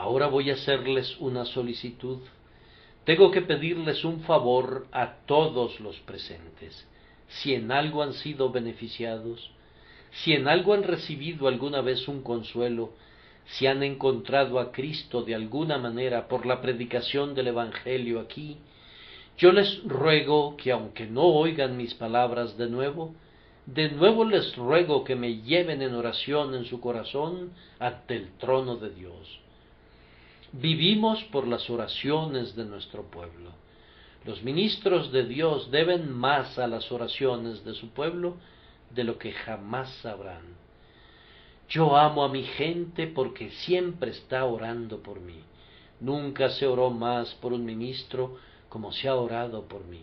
Ahora 0.00 0.28
voy 0.28 0.48
a 0.48 0.54
hacerles 0.54 1.14
una 1.20 1.44
solicitud. 1.44 2.20
Tengo 3.04 3.30
que 3.30 3.42
pedirles 3.42 4.02
un 4.02 4.22
favor 4.22 4.86
a 4.92 5.16
todos 5.26 5.78
los 5.78 5.94
presentes. 6.00 6.88
Si 7.28 7.52
en 7.52 7.70
algo 7.70 8.02
han 8.02 8.14
sido 8.14 8.50
beneficiados, 8.50 9.50
si 10.10 10.32
en 10.32 10.48
algo 10.48 10.72
han 10.72 10.84
recibido 10.84 11.48
alguna 11.48 11.82
vez 11.82 12.08
un 12.08 12.22
consuelo, 12.22 12.94
si 13.44 13.66
han 13.66 13.82
encontrado 13.82 14.58
a 14.58 14.72
Cristo 14.72 15.20
de 15.22 15.34
alguna 15.34 15.76
manera 15.76 16.28
por 16.28 16.46
la 16.46 16.62
predicación 16.62 17.34
del 17.34 17.48
Evangelio 17.48 18.20
aquí, 18.20 18.56
yo 19.36 19.52
les 19.52 19.84
ruego 19.84 20.56
que 20.56 20.72
aunque 20.72 21.04
no 21.04 21.24
oigan 21.24 21.76
mis 21.76 21.92
palabras 21.92 22.56
de 22.56 22.70
nuevo, 22.70 23.14
de 23.66 23.90
nuevo 23.90 24.24
les 24.24 24.56
ruego 24.56 25.04
que 25.04 25.14
me 25.14 25.42
lleven 25.42 25.82
en 25.82 25.94
oración 25.94 26.54
en 26.54 26.64
su 26.64 26.80
corazón 26.80 27.52
ante 27.78 28.16
el 28.16 28.30
trono 28.38 28.76
de 28.76 28.88
Dios. 28.94 29.40
Vivimos 30.52 31.22
por 31.24 31.46
las 31.46 31.70
oraciones 31.70 32.56
de 32.56 32.64
nuestro 32.64 33.04
pueblo. 33.04 33.52
Los 34.24 34.42
ministros 34.42 35.12
de 35.12 35.24
Dios 35.24 35.70
deben 35.70 36.12
más 36.12 36.58
a 36.58 36.66
las 36.66 36.90
oraciones 36.90 37.64
de 37.64 37.74
su 37.74 37.90
pueblo 37.90 38.36
de 38.90 39.04
lo 39.04 39.16
que 39.16 39.32
jamás 39.32 39.88
sabrán. 40.02 40.42
Yo 41.68 41.96
amo 41.96 42.24
a 42.24 42.28
mi 42.28 42.42
gente 42.42 43.06
porque 43.06 43.50
siempre 43.50 44.10
está 44.10 44.44
orando 44.44 45.00
por 45.02 45.20
mí. 45.20 45.40
Nunca 46.00 46.50
se 46.50 46.66
oró 46.66 46.90
más 46.90 47.32
por 47.36 47.52
un 47.52 47.64
ministro 47.64 48.36
como 48.68 48.90
se 48.92 49.08
ha 49.08 49.14
orado 49.14 49.68
por 49.68 49.84
mí. 49.84 50.02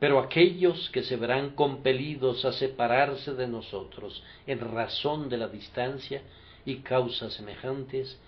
Pero 0.00 0.18
aquellos 0.18 0.90
que 0.90 1.04
se 1.04 1.16
verán 1.16 1.50
compelidos 1.50 2.44
a 2.44 2.52
separarse 2.52 3.34
de 3.34 3.46
nosotros 3.46 4.20
en 4.48 4.58
razón 4.58 5.28
de 5.28 5.36
la 5.36 5.46
distancia 5.46 6.22
y 6.64 6.76
causas 6.76 7.34
semejantes, 7.34 8.18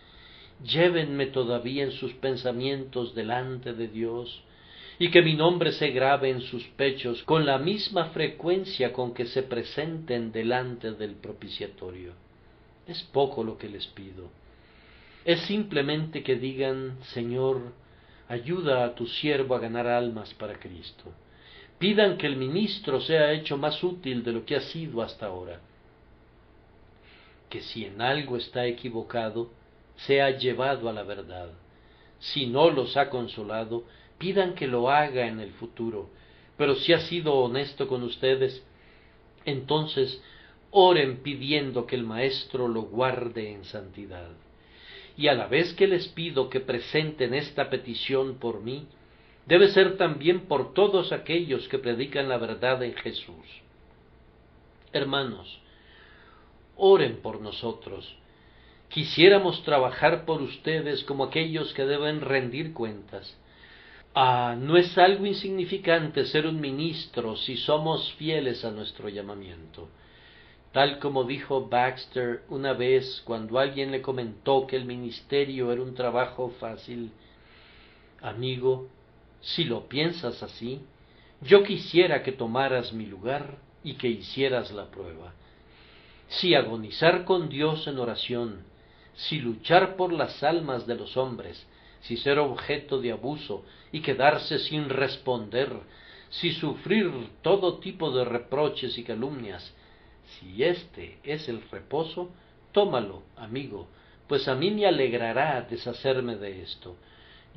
llévenme 0.64 1.26
todavía 1.26 1.84
en 1.84 1.92
sus 1.92 2.12
pensamientos 2.14 3.14
delante 3.14 3.72
de 3.72 3.88
Dios, 3.88 4.42
y 4.98 5.10
que 5.10 5.22
mi 5.22 5.34
nombre 5.34 5.72
se 5.72 5.90
grabe 5.90 6.30
en 6.30 6.42
sus 6.42 6.64
pechos 6.76 7.22
con 7.24 7.44
la 7.44 7.58
misma 7.58 8.06
frecuencia 8.06 8.92
con 8.92 9.14
que 9.14 9.26
se 9.26 9.42
presenten 9.42 10.30
delante 10.30 10.92
del 10.92 11.14
propiciatorio. 11.16 12.12
Es 12.86 13.02
poco 13.04 13.42
lo 13.42 13.58
que 13.58 13.68
les 13.68 13.86
pido. 13.88 14.30
Es 15.24 15.40
simplemente 15.42 16.22
que 16.22 16.36
digan, 16.36 16.98
Señor, 17.14 17.72
ayuda 18.28 18.84
a 18.84 18.94
tu 18.94 19.06
siervo 19.06 19.54
a 19.54 19.60
ganar 19.60 19.86
almas 19.86 20.32
para 20.34 20.58
Cristo. 20.58 21.04
Pidan 21.78 22.16
que 22.16 22.26
el 22.26 22.36
ministro 22.36 23.00
sea 23.00 23.32
hecho 23.32 23.56
más 23.56 23.82
útil 23.82 24.22
de 24.22 24.32
lo 24.32 24.44
que 24.44 24.56
ha 24.56 24.60
sido 24.60 25.02
hasta 25.02 25.26
ahora. 25.26 25.60
Que 27.48 27.60
si 27.60 27.84
en 27.84 28.00
algo 28.00 28.36
está 28.36 28.66
equivocado, 28.66 29.50
sea 30.06 30.30
llevado 30.30 30.88
a 30.88 30.92
la 30.92 31.02
verdad. 31.02 31.50
Si 32.18 32.46
no 32.46 32.70
los 32.70 32.96
ha 32.96 33.10
consolado, 33.10 33.84
pidan 34.18 34.54
que 34.54 34.66
lo 34.66 34.90
haga 34.90 35.26
en 35.26 35.40
el 35.40 35.52
futuro. 35.52 36.10
Pero 36.56 36.76
si 36.76 36.92
ha 36.92 37.00
sido 37.00 37.34
honesto 37.34 37.88
con 37.88 38.02
ustedes, 38.02 38.64
entonces 39.44 40.22
oren 40.70 41.22
pidiendo 41.22 41.86
que 41.86 41.96
el 41.96 42.04
Maestro 42.04 42.68
lo 42.68 42.82
guarde 42.82 43.52
en 43.52 43.64
santidad. 43.64 44.30
Y 45.16 45.28
a 45.28 45.34
la 45.34 45.46
vez 45.46 45.74
que 45.74 45.86
les 45.86 46.08
pido 46.08 46.48
que 46.48 46.60
presenten 46.60 47.34
esta 47.34 47.68
petición 47.68 48.38
por 48.38 48.62
mí, 48.62 48.86
debe 49.46 49.68
ser 49.68 49.96
también 49.96 50.46
por 50.46 50.72
todos 50.72 51.12
aquellos 51.12 51.68
que 51.68 51.78
predican 51.78 52.28
la 52.28 52.38
verdad 52.38 52.82
en 52.82 52.94
Jesús. 52.94 53.46
Hermanos, 54.92 55.60
oren 56.76 57.20
por 57.20 57.40
nosotros, 57.40 58.16
Quisiéramos 58.92 59.62
trabajar 59.64 60.26
por 60.26 60.42
ustedes 60.42 61.02
como 61.04 61.24
aquellos 61.24 61.72
que 61.72 61.86
deben 61.86 62.20
rendir 62.20 62.74
cuentas. 62.74 63.34
Ah, 64.14 64.54
no 64.58 64.76
es 64.76 64.98
algo 64.98 65.24
insignificante 65.24 66.26
ser 66.26 66.46
un 66.46 66.60
ministro 66.60 67.36
si 67.36 67.56
somos 67.56 68.12
fieles 68.18 68.66
a 68.66 68.70
nuestro 68.70 69.08
llamamiento. 69.08 69.88
Tal 70.72 70.98
como 70.98 71.24
dijo 71.24 71.68
Baxter 71.70 72.42
una 72.50 72.74
vez 72.74 73.22
cuando 73.24 73.58
alguien 73.58 73.92
le 73.92 74.02
comentó 74.02 74.66
que 74.66 74.76
el 74.76 74.84
ministerio 74.84 75.72
era 75.72 75.80
un 75.80 75.94
trabajo 75.94 76.52
fácil. 76.60 77.12
Amigo, 78.20 78.88
si 79.40 79.64
lo 79.64 79.88
piensas 79.88 80.42
así, 80.42 80.82
yo 81.40 81.62
quisiera 81.62 82.22
que 82.22 82.32
tomaras 82.32 82.92
mi 82.92 83.06
lugar 83.06 83.56
y 83.82 83.94
que 83.94 84.08
hicieras 84.08 84.70
la 84.70 84.90
prueba. 84.90 85.32
Si 86.28 86.54
agonizar 86.54 87.24
con 87.24 87.48
Dios 87.48 87.86
en 87.86 87.98
oración 87.98 88.71
si 89.14 89.38
luchar 89.38 89.96
por 89.96 90.12
las 90.12 90.42
almas 90.42 90.86
de 90.86 90.94
los 90.94 91.16
hombres, 91.16 91.66
si 92.00 92.16
ser 92.16 92.38
objeto 92.38 93.00
de 93.00 93.12
abuso 93.12 93.64
y 93.92 94.00
quedarse 94.00 94.58
sin 94.58 94.88
responder, 94.88 95.72
si 96.30 96.52
sufrir 96.52 97.10
todo 97.42 97.78
tipo 97.78 98.10
de 98.10 98.24
reproches 98.24 98.96
y 98.98 99.04
calumnias, 99.04 99.74
si 100.24 100.64
este 100.64 101.18
es 101.22 101.48
el 101.48 101.62
reposo, 101.70 102.30
tómalo, 102.72 103.22
amigo, 103.36 103.86
pues 104.26 104.48
a 104.48 104.54
mí 104.54 104.70
me 104.70 104.86
alegrará 104.86 105.60
deshacerme 105.68 106.36
de 106.36 106.62
esto. 106.62 106.96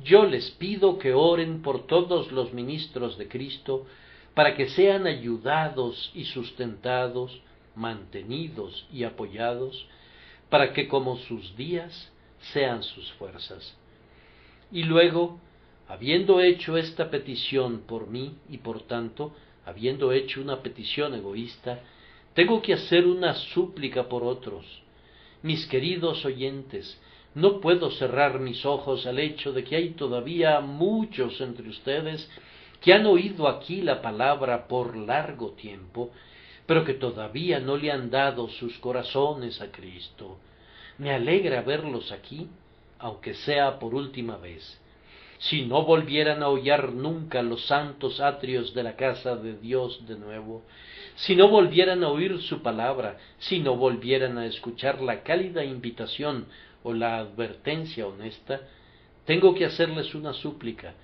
Yo 0.04 0.26
les 0.26 0.50
pido 0.52 0.98
que 0.98 1.14
oren 1.14 1.62
por 1.62 1.86
todos 1.86 2.30
los 2.32 2.52
ministros 2.52 3.16
de 3.16 3.28
Cristo, 3.28 3.86
para 4.34 4.54
que 4.54 4.68
sean 4.68 5.06
ayudados 5.06 6.12
y 6.14 6.26
sustentados, 6.26 7.40
mantenidos 7.74 8.86
y 8.92 9.04
apoyados, 9.04 9.86
para 10.48 10.72
que 10.72 10.88
como 10.88 11.16
sus 11.16 11.56
días 11.56 12.12
sean 12.52 12.82
sus 12.82 13.12
fuerzas. 13.14 13.76
Y 14.70 14.84
luego, 14.84 15.38
habiendo 15.88 16.40
hecho 16.40 16.76
esta 16.76 17.10
petición 17.10 17.82
por 17.86 18.08
mí 18.08 18.36
y 18.48 18.58
por 18.58 18.82
tanto, 18.82 19.34
habiendo 19.64 20.12
hecho 20.12 20.40
una 20.40 20.62
petición 20.62 21.14
egoísta, 21.14 21.80
tengo 22.34 22.60
que 22.62 22.74
hacer 22.74 23.06
una 23.06 23.34
súplica 23.34 24.08
por 24.08 24.22
otros. 24.22 24.64
Mis 25.42 25.66
queridos 25.66 26.24
oyentes, 26.24 27.00
no 27.34 27.60
puedo 27.60 27.90
cerrar 27.90 28.40
mis 28.40 28.64
ojos 28.64 29.06
al 29.06 29.18
hecho 29.18 29.52
de 29.52 29.64
que 29.64 29.76
hay 29.76 29.90
todavía 29.90 30.60
muchos 30.60 31.40
entre 31.40 31.68
ustedes 31.68 32.30
que 32.80 32.92
han 32.92 33.06
oído 33.06 33.48
aquí 33.48 33.82
la 33.82 34.00
palabra 34.00 34.68
por 34.68 34.96
largo 34.96 35.52
tiempo 35.52 36.10
pero 36.66 36.84
que 36.84 36.94
todavía 36.94 37.60
no 37.60 37.76
le 37.76 37.92
han 37.92 38.10
dado 38.10 38.48
sus 38.48 38.76
corazones 38.78 39.60
a 39.60 39.70
Cristo. 39.70 40.38
Me 40.98 41.12
alegra 41.12 41.62
verlos 41.62 42.10
aquí, 42.12 42.48
aunque 42.98 43.34
sea 43.34 43.78
por 43.78 43.94
última 43.94 44.36
vez. 44.36 44.80
Si 45.38 45.66
no 45.66 45.84
volvieran 45.84 46.42
a 46.42 46.48
hollar 46.48 46.92
nunca 46.92 47.42
los 47.42 47.66
santos 47.66 48.20
atrios 48.20 48.74
de 48.74 48.82
la 48.82 48.96
casa 48.96 49.36
de 49.36 49.56
Dios 49.58 50.06
de 50.06 50.16
nuevo, 50.16 50.62
si 51.16 51.36
no 51.36 51.48
volvieran 51.48 52.02
a 52.04 52.08
oír 52.08 52.40
su 52.42 52.62
palabra, 52.62 53.18
si 53.38 53.60
no 53.60 53.76
volvieran 53.76 54.38
a 54.38 54.46
escuchar 54.46 55.00
la 55.02 55.22
cálida 55.22 55.64
invitación 55.64 56.46
o 56.82 56.92
la 56.92 57.18
advertencia 57.18 58.06
honesta, 58.06 58.60
tengo 59.26 59.54
que 59.54 59.66
hacerles 59.66 60.14
una 60.14 60.32
súplica. 60.32 60.94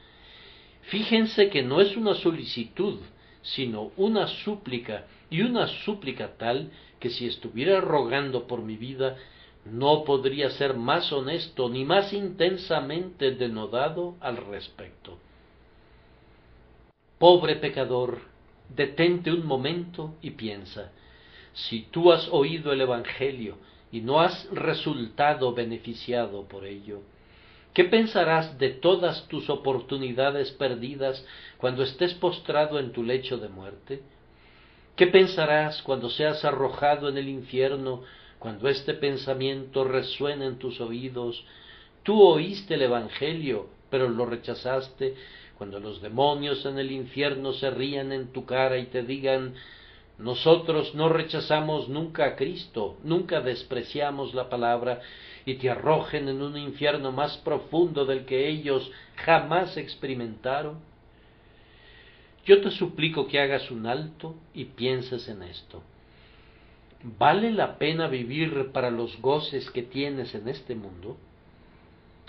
Fíjense 0.83 1.51
que 1.51 1.63
no 1.63 1.81
es 1.81 1.97
una 1.97 2.15
solicitud, 2.15 2.99
sino 3.43 3.91
una 3.97 4.27
súplica, 4.27 5.07
y 5.31 5.43
una 5.43 5.67
súplica 5.85 6.37
tal 6.37 6.71
que 7.01 7.11
si 7.11 7.27
estuviera 7.27 7.81
rogando 7.81 8.47
por 8.47 8.63
mi 8.63 8.77
vida, 8.77 9.17
no 9.65 10.05
podría 10.05 10.51
ser 10.51 10.75
más 10.75 11.13
honesto 11.13 11.69
ni 11.69 11.85
más 11.85 12.13
intensamente 12.13 13.33
denodado 13.33 14.17
al 14.21 14.37
respecto. 14.37 15.19
Pobre 17.19 17.57
pecador, 17.57 18.21
detente 18.69 19.31
un 19.33 19.47
momento 19.47 20.15
y 20.23 20.31
piensa, 20.31 20.91
si 21.53 21.83
tú 21.91 22.13
has 22.13 22.29
oído 22.33 22.73
el 22.73 22.81
Evangelio 22.81 23.59
y 23.93 24.01
no 24.01 24.21
has 24.21 24.49
resultado 24.51 25.53
beneficiado 25.53 26.45
por 26.49 26.65
ello, 26.65 27.03
¿Qué 27.75 27.85
pensarás 27.85 28.59
de 28.59 28.69
todas 28.69 29.27
tus 29.29 29.49
oportunidades 29.49 30.51
perdidas 30.51 31.25
cuando 31.57 31.83
estés 31.83 32.13
postrado 32.15 32.79
en 32.79 32.93
tu 32.93 33.03
lecho 33.03 33.39
de 33.39 33.49
muerte? 33.49 34.03
¿Qué 34.95 35.07
pensarás 35.07 35.83
cuando 35.83 36.11
seas 36.11 36.45
arrojado 36.45 37.09
en 37.09 37.17
el 37.17 37.31
infierno, 37.31 38.03
cuando 38.39 38.69
este 38.69 38.93
pensamiento 38.93 39.85
resuene 39.85 40.45
en 40.45 40.59
tus 40.59 40.83
oídos? 40.83 41.47
Tú 42.03 42.21
oíste 42.21 42.75
el 42.75 42.83
Evangelio, 42.83 43.69
pero 43.89 44.09
lo 44.09 44.27
rechazaste, 44.27 45.15
cuando 45.57 45.81
los 45.81 46.03
demonios 46.03 46.67
en 46.67 46.79
el 46.79 46.91
infierno 46.91 47.55
se 47.55 47.71
rían 47.71 48.13
en 48.13 48.33
tu 48.33 48.45
cara 48.45 48.77
y 48.77 48.87
te 48.87 49.03
digan 49.03 49.55
nosotros 50.19 50.95
no 50.95 51.09
rechazamos 51.09 51.89
nunca 51.89 52.27
a 52.27 52.37
Cristo, 52.37 52.99
nunca 53.03 53.41
despreciamos 53.41 54.35
la 54.35 54.49
palabra, 54.49 55.01
y 55.45 55.55
te 55.55 55.71
arrojen 55.71 56.29
en 56.29 56.43
un 56.43 56.57
infierno 56.57 57.13
más 57.13 57.37
profundo 57.39 58.05
del 58.05 58.25
que 58.25 58.49
ellos 58.49 58.91
jamás 59.17 59.77
experimentaron? 59.77 60.79
Yo 62.45 62.61
te 62.61 62.71
suplico 62.71 63.27
que 63.29 63.41
hagas 63.41 63.71
un 63.71 63.87
alto 63.87 64.35
y 64.53 64.65
pienses 64.67 65.29
en 65.29 65.43
esto. 65.43 65.83
¿Vale 67.19 67.51
la 67.51 67.79
pena 67.79 68.09
vivir 68.09 68.71
para 68.73 68.91
los 68.91 69.21
goces 69.21 69.71
que 69.71 69.83
tienes 69.83 70.35
en 70.35 70.49
este 70.49 70.75
mundo? 70.75 71.17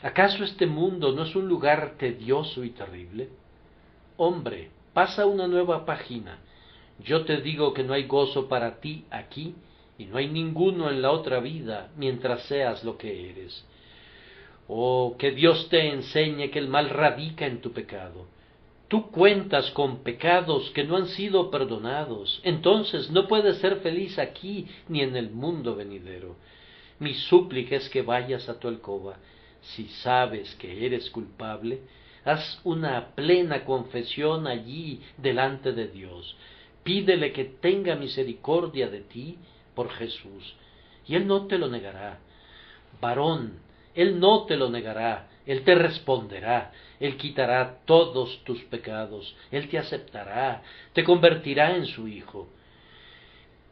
¿Acaso 0.01 0.43
este 0.43 0.65
mundo 0.65 1.13
no 1.13 1.23
es 1.23 1.35
un 1.35 1.47
lugar 1.47 1.95
tedioso 1.97 2.63
y 2.63 2.71
terrible? 2.71 3.29
Hombre, 4.17 4.69
pasa 4.93 5.25
una 5.25 5.47
nueva 5.47 5.85
página. 5.85 6.39
Yo 6.99 7.25
te 7.25 7.41
digo 7.41 7.73
que 7.73 7.83
no 7.83 7.93
hay 7.93 8.05
gozo 8.05 8.47
para 8.47 8.79
ti 8.79 9.05
aquí 9.09 9.55
y 10.03 10.05
no 10.07 10.17
hay 10.17 10.27
ninguno 10.27 10.89
en 10.89 11.01
la 11.01 11.11
otra 11.11 11.39
vida 11.39 11.91
mientras 11.95 12.43
seas 12.43 12.83
lo 12.83 12.97
que 12.97 13.29
eres. 13.29 13.65
Oh, 14.67 15.15
que 15.17 15.31
Dios 15.31 15.69
te 15.69 15.89
enseñe 15.89 16.49
que 16.49 16.59
el 16.59 16.67
mal 16.67 16.89
radica 16.89 17.45
en 17.45 17.61
tu 17.61 17.71
pecado. 17.71 18.27
Tú 18.89 19.09
cuentas 19.11 19.71
con 19.71 20.03
pecados 20.03 20.69
que 20.71 20.83
no 20.83 20.97
han 20.97 21.07
sido 21.07 21.49
perdonados, 21.49 22.41
entonces 22.43 23.09
no 23.11 23.27
puedes 23.27 23.57
ser 23.57 23.77
feliz 23.77 24.19
aquí 24.19 24.67
ni 24.89 25.01
en 25.01 25.15
el 25.15 25.31
mundo 25.31 25.75
venidero. 25.75 26.35
Mi 26.99 27.13
súplica 27.13 27.77
es 27.77 27.89
que 27.89 28.01
vayas 28.01 28.49
a 28.49 28.59
tu 28.59 28.67
alcoba. 28.67 29.17
Si 29.61 29.87
sabes 29.87 30.53
que 30.55 30.85
eres 30.85 31.09
culpable, 31.09 31.79
haz 32.25 32.59
una 32.65 33.15
plena 33.15 33.63
confesión 33.63 34.47
allí 34.47 35.01
delante 35.17 35.71
de 35.71 35.87
Dios. 35.87 36.35
Pídele 36.83 37.31
que 37.31 37.45
tenga 37.45 37.95
misericordia 37.95 38.89
de 38.89 38.99
ti 38.99 39.37
por 39.75 39.89
Jesús, 39.91 40.55
y 41.07 41.15
Él 41.15 41.27
no 41.27 41.47
te 41.47 41.57
lo 41.57 41.67
negará. 41.67 42.19
Varón, 43.01 43.59
Él 43.95 44.19
no 44.19 44.45
te 44.45 44.55
lo 44.55 44.69
negará, 44.69 45.29
Él 45.45 45.63
te 45.63 45.75
responderá, 45.75 46.71
Él 46.99 47.17
quitará 47.17 47.79
todos 47.85 48.43
tus 48.43 48.61
pecados, 48.63 49.35
Él 49.51 49.69
te 49.69 49.77
aceptará, 49.77 50.63
te 50.93 51.03
convertirá 51.03 51.75
en 51.75 51.85
su 51.85 52.07
Hijo. 52.07 52.47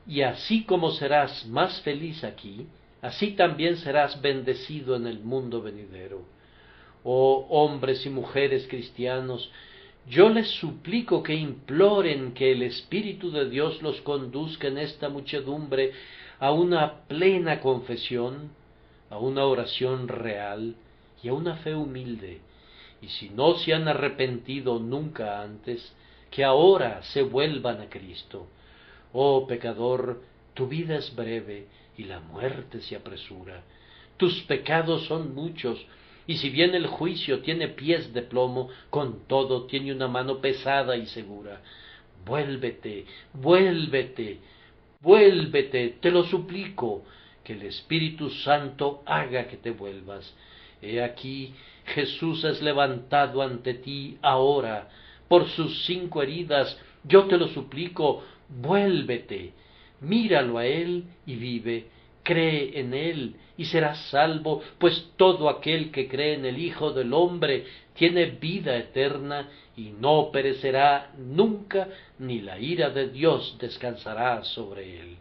Y 0.08 0.22
así 0.22 0.64
como 0.64 0.92
serás 0.92 1.46
más 1.46 1.82
feliz 1.82 2.24
aquí, 2.24 2.68
así 3.02 3.32
también 3.32 3.78
serás 3.78 4.22
bendecido 4.22 4.96
en 4.96 5.08
el 5.08 5.20
mundo 5.20 5.62
venidero. 5.62 6.26
Oh 7.04 7.48
hombres 7.50 8.06
y 8.06 8.10
mujeres 8.10 8.68
cristianos, 8.68 9.50
yo 10.08 10.30
les 10.30 10.48
suplico 10.48 11.24
que 11.24 11.34
imploren 11.34 12.34
que 12.34 12.52
el 12.52 12.64
Espíritu 12.64 13.32
de 13.32 13.50
Dios 13.50 13.82
los 13.82 14.02
conduzca 14.02 14.68
en 14.68 14.78
esta 14.78 15.10
muchedumbre 15.10 15.94
a 16.40 16.52
una 16.52 17.02
plena 17.08 17.62
confesión, 17.62 18.52
a 19.10 19.18
una 19.18 19.46
oración 19.46 20.08
real 20.08 20.76
y 21.22 21.28
a 21.28 21.34
una 21.34 21.58
fe 21.58 21.76
humilde, 21.76 22.42
y 23.02 23.08
si 23.08 23.30
no 23.30 23.56
se 23.56 23.74
han 23.74 23.88
arrepentido 23.88 24.80
nunca 24.80 25.42
antes, 25.42 25.94
que 26.32 26.44
ahora 26.44 27.04
se 27.04 27.22
vuelvan 27.24 27.82
a 27.82 27.90
Cristo. 27.90 28.48
Oh 29.14 29.46
pecador, 29.46 30.22
tu 30.54 30.68
vida 30.68 30.96
es 30.96 31.14
breve 31.16 31.68
y 31.98 32.06
la 32.06 32.20
muerte 32.20 32.82
se 32.82 32.96
apresura. 32.96 33.64
Tus 34.18 34.42
pecados 34.44 35.06
son 35.06 35.36
muchos, 35.36 35.86
y 36.32 36.38
si 36.38 36.50
bien 36.50 36.74
el 36.76 36.88
juicio 36.88 37.42
tiene 37.42 37.68
pies 37.68 38.14
de 38.14 38.22
plomo, 38.22 38.70
con 38.90 39.28
todo 39.28 39.66
tiene 39.66 39.92
una 39.92 40.08
mano 40.08 40.40
pesada 40.40 40.96
y 40.96 41.06
segura. 41.08 41.62
Vuélvete, 42.26 43.06
vuélvete, 43.34 44.40
vuélvete, 45.02 45.98
te 46.00 46.10
lo 46.10 46.24
suplico, 46.24 47.04
que 47.44 47.52
el 47.52 47.64
Espíritu 47.64 48.30
Santo 48.30 49.04
haga 49.06 49.50
que 49.50 49.58
te 49.58 49.72
vuelvas. 49.72 50.34
He 50.82 51.04
aquí, 51.04 51.54
Jesús 51.88 52.46
es 52.46 52.62
levantado 52.62 53.42
ante 53.42 53.74
ti 53.74 54.18
ahora, 54.22 54.88
por 55.28 55.50
sus 55.50 55.84
cinco 55.84 56.22
heridas, 56.22 56.80
yo 57.04 57.26
te 57.26 57.36
lo 57.36 57.50
suplico, 57.50 58.24
vuélvete, 58.48 59.52
míralo 60.00 60.60
a 60.60 60.66
Él 60.66 61.04
y 61.26 61.36
vive 61.36 61.88
cree 62.24 62.80
en 62.80 62.94
él 62.94 63.36
y 63.58 63.66
serás 63.66 64.00
salvo, 64.10 64.62
pues 64.80 65.12
todo 65.18 65.50
aquel 65.50 65.92
que 65.92 66.08
cree 66.08 66.34
en 66.34 66.46
el 66.46 66.58
Hijo 66.58 66.94
del 66.94 67.14
Hombre 67.14 67.66
tiene 67.94 68.26
vida 68.26 68.78
eterna 68.78 69.50
y 69.76 69.92
no 70.00 70.32
perecerá 70.32 71.12
nunca, 71.18 71.88
ni 72.20 72.42
la 72.42 72.60
ira 72.60 72.90
de 72.90 73.10
Dios 73.10 73.58
descansará 73.60 74.44
sobre 74.44 75.00
él. 75.00 75.18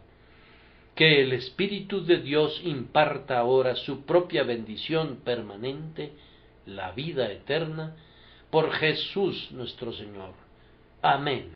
Que 0.95 1.21
el 1.21 1.33
Espíritu 1.33 2.03
de 2.03 2.17
Dios 2.17 2.61
imparta 2.63 3.39
ahora 3.39 3.75
su 3.75 4.05
propia 4.05 4.43
bendición 4.43 5.21
permanente, 5.23 6.13
la 6.65 6.91
vida 6.91 7.31
eterna, 7.31 7.95
por 8.49 8.71
Jesús 8.71 9.51
nuestro 9.51 9.93
Señor. 9.93 10.33
Amén. 11.01 11.53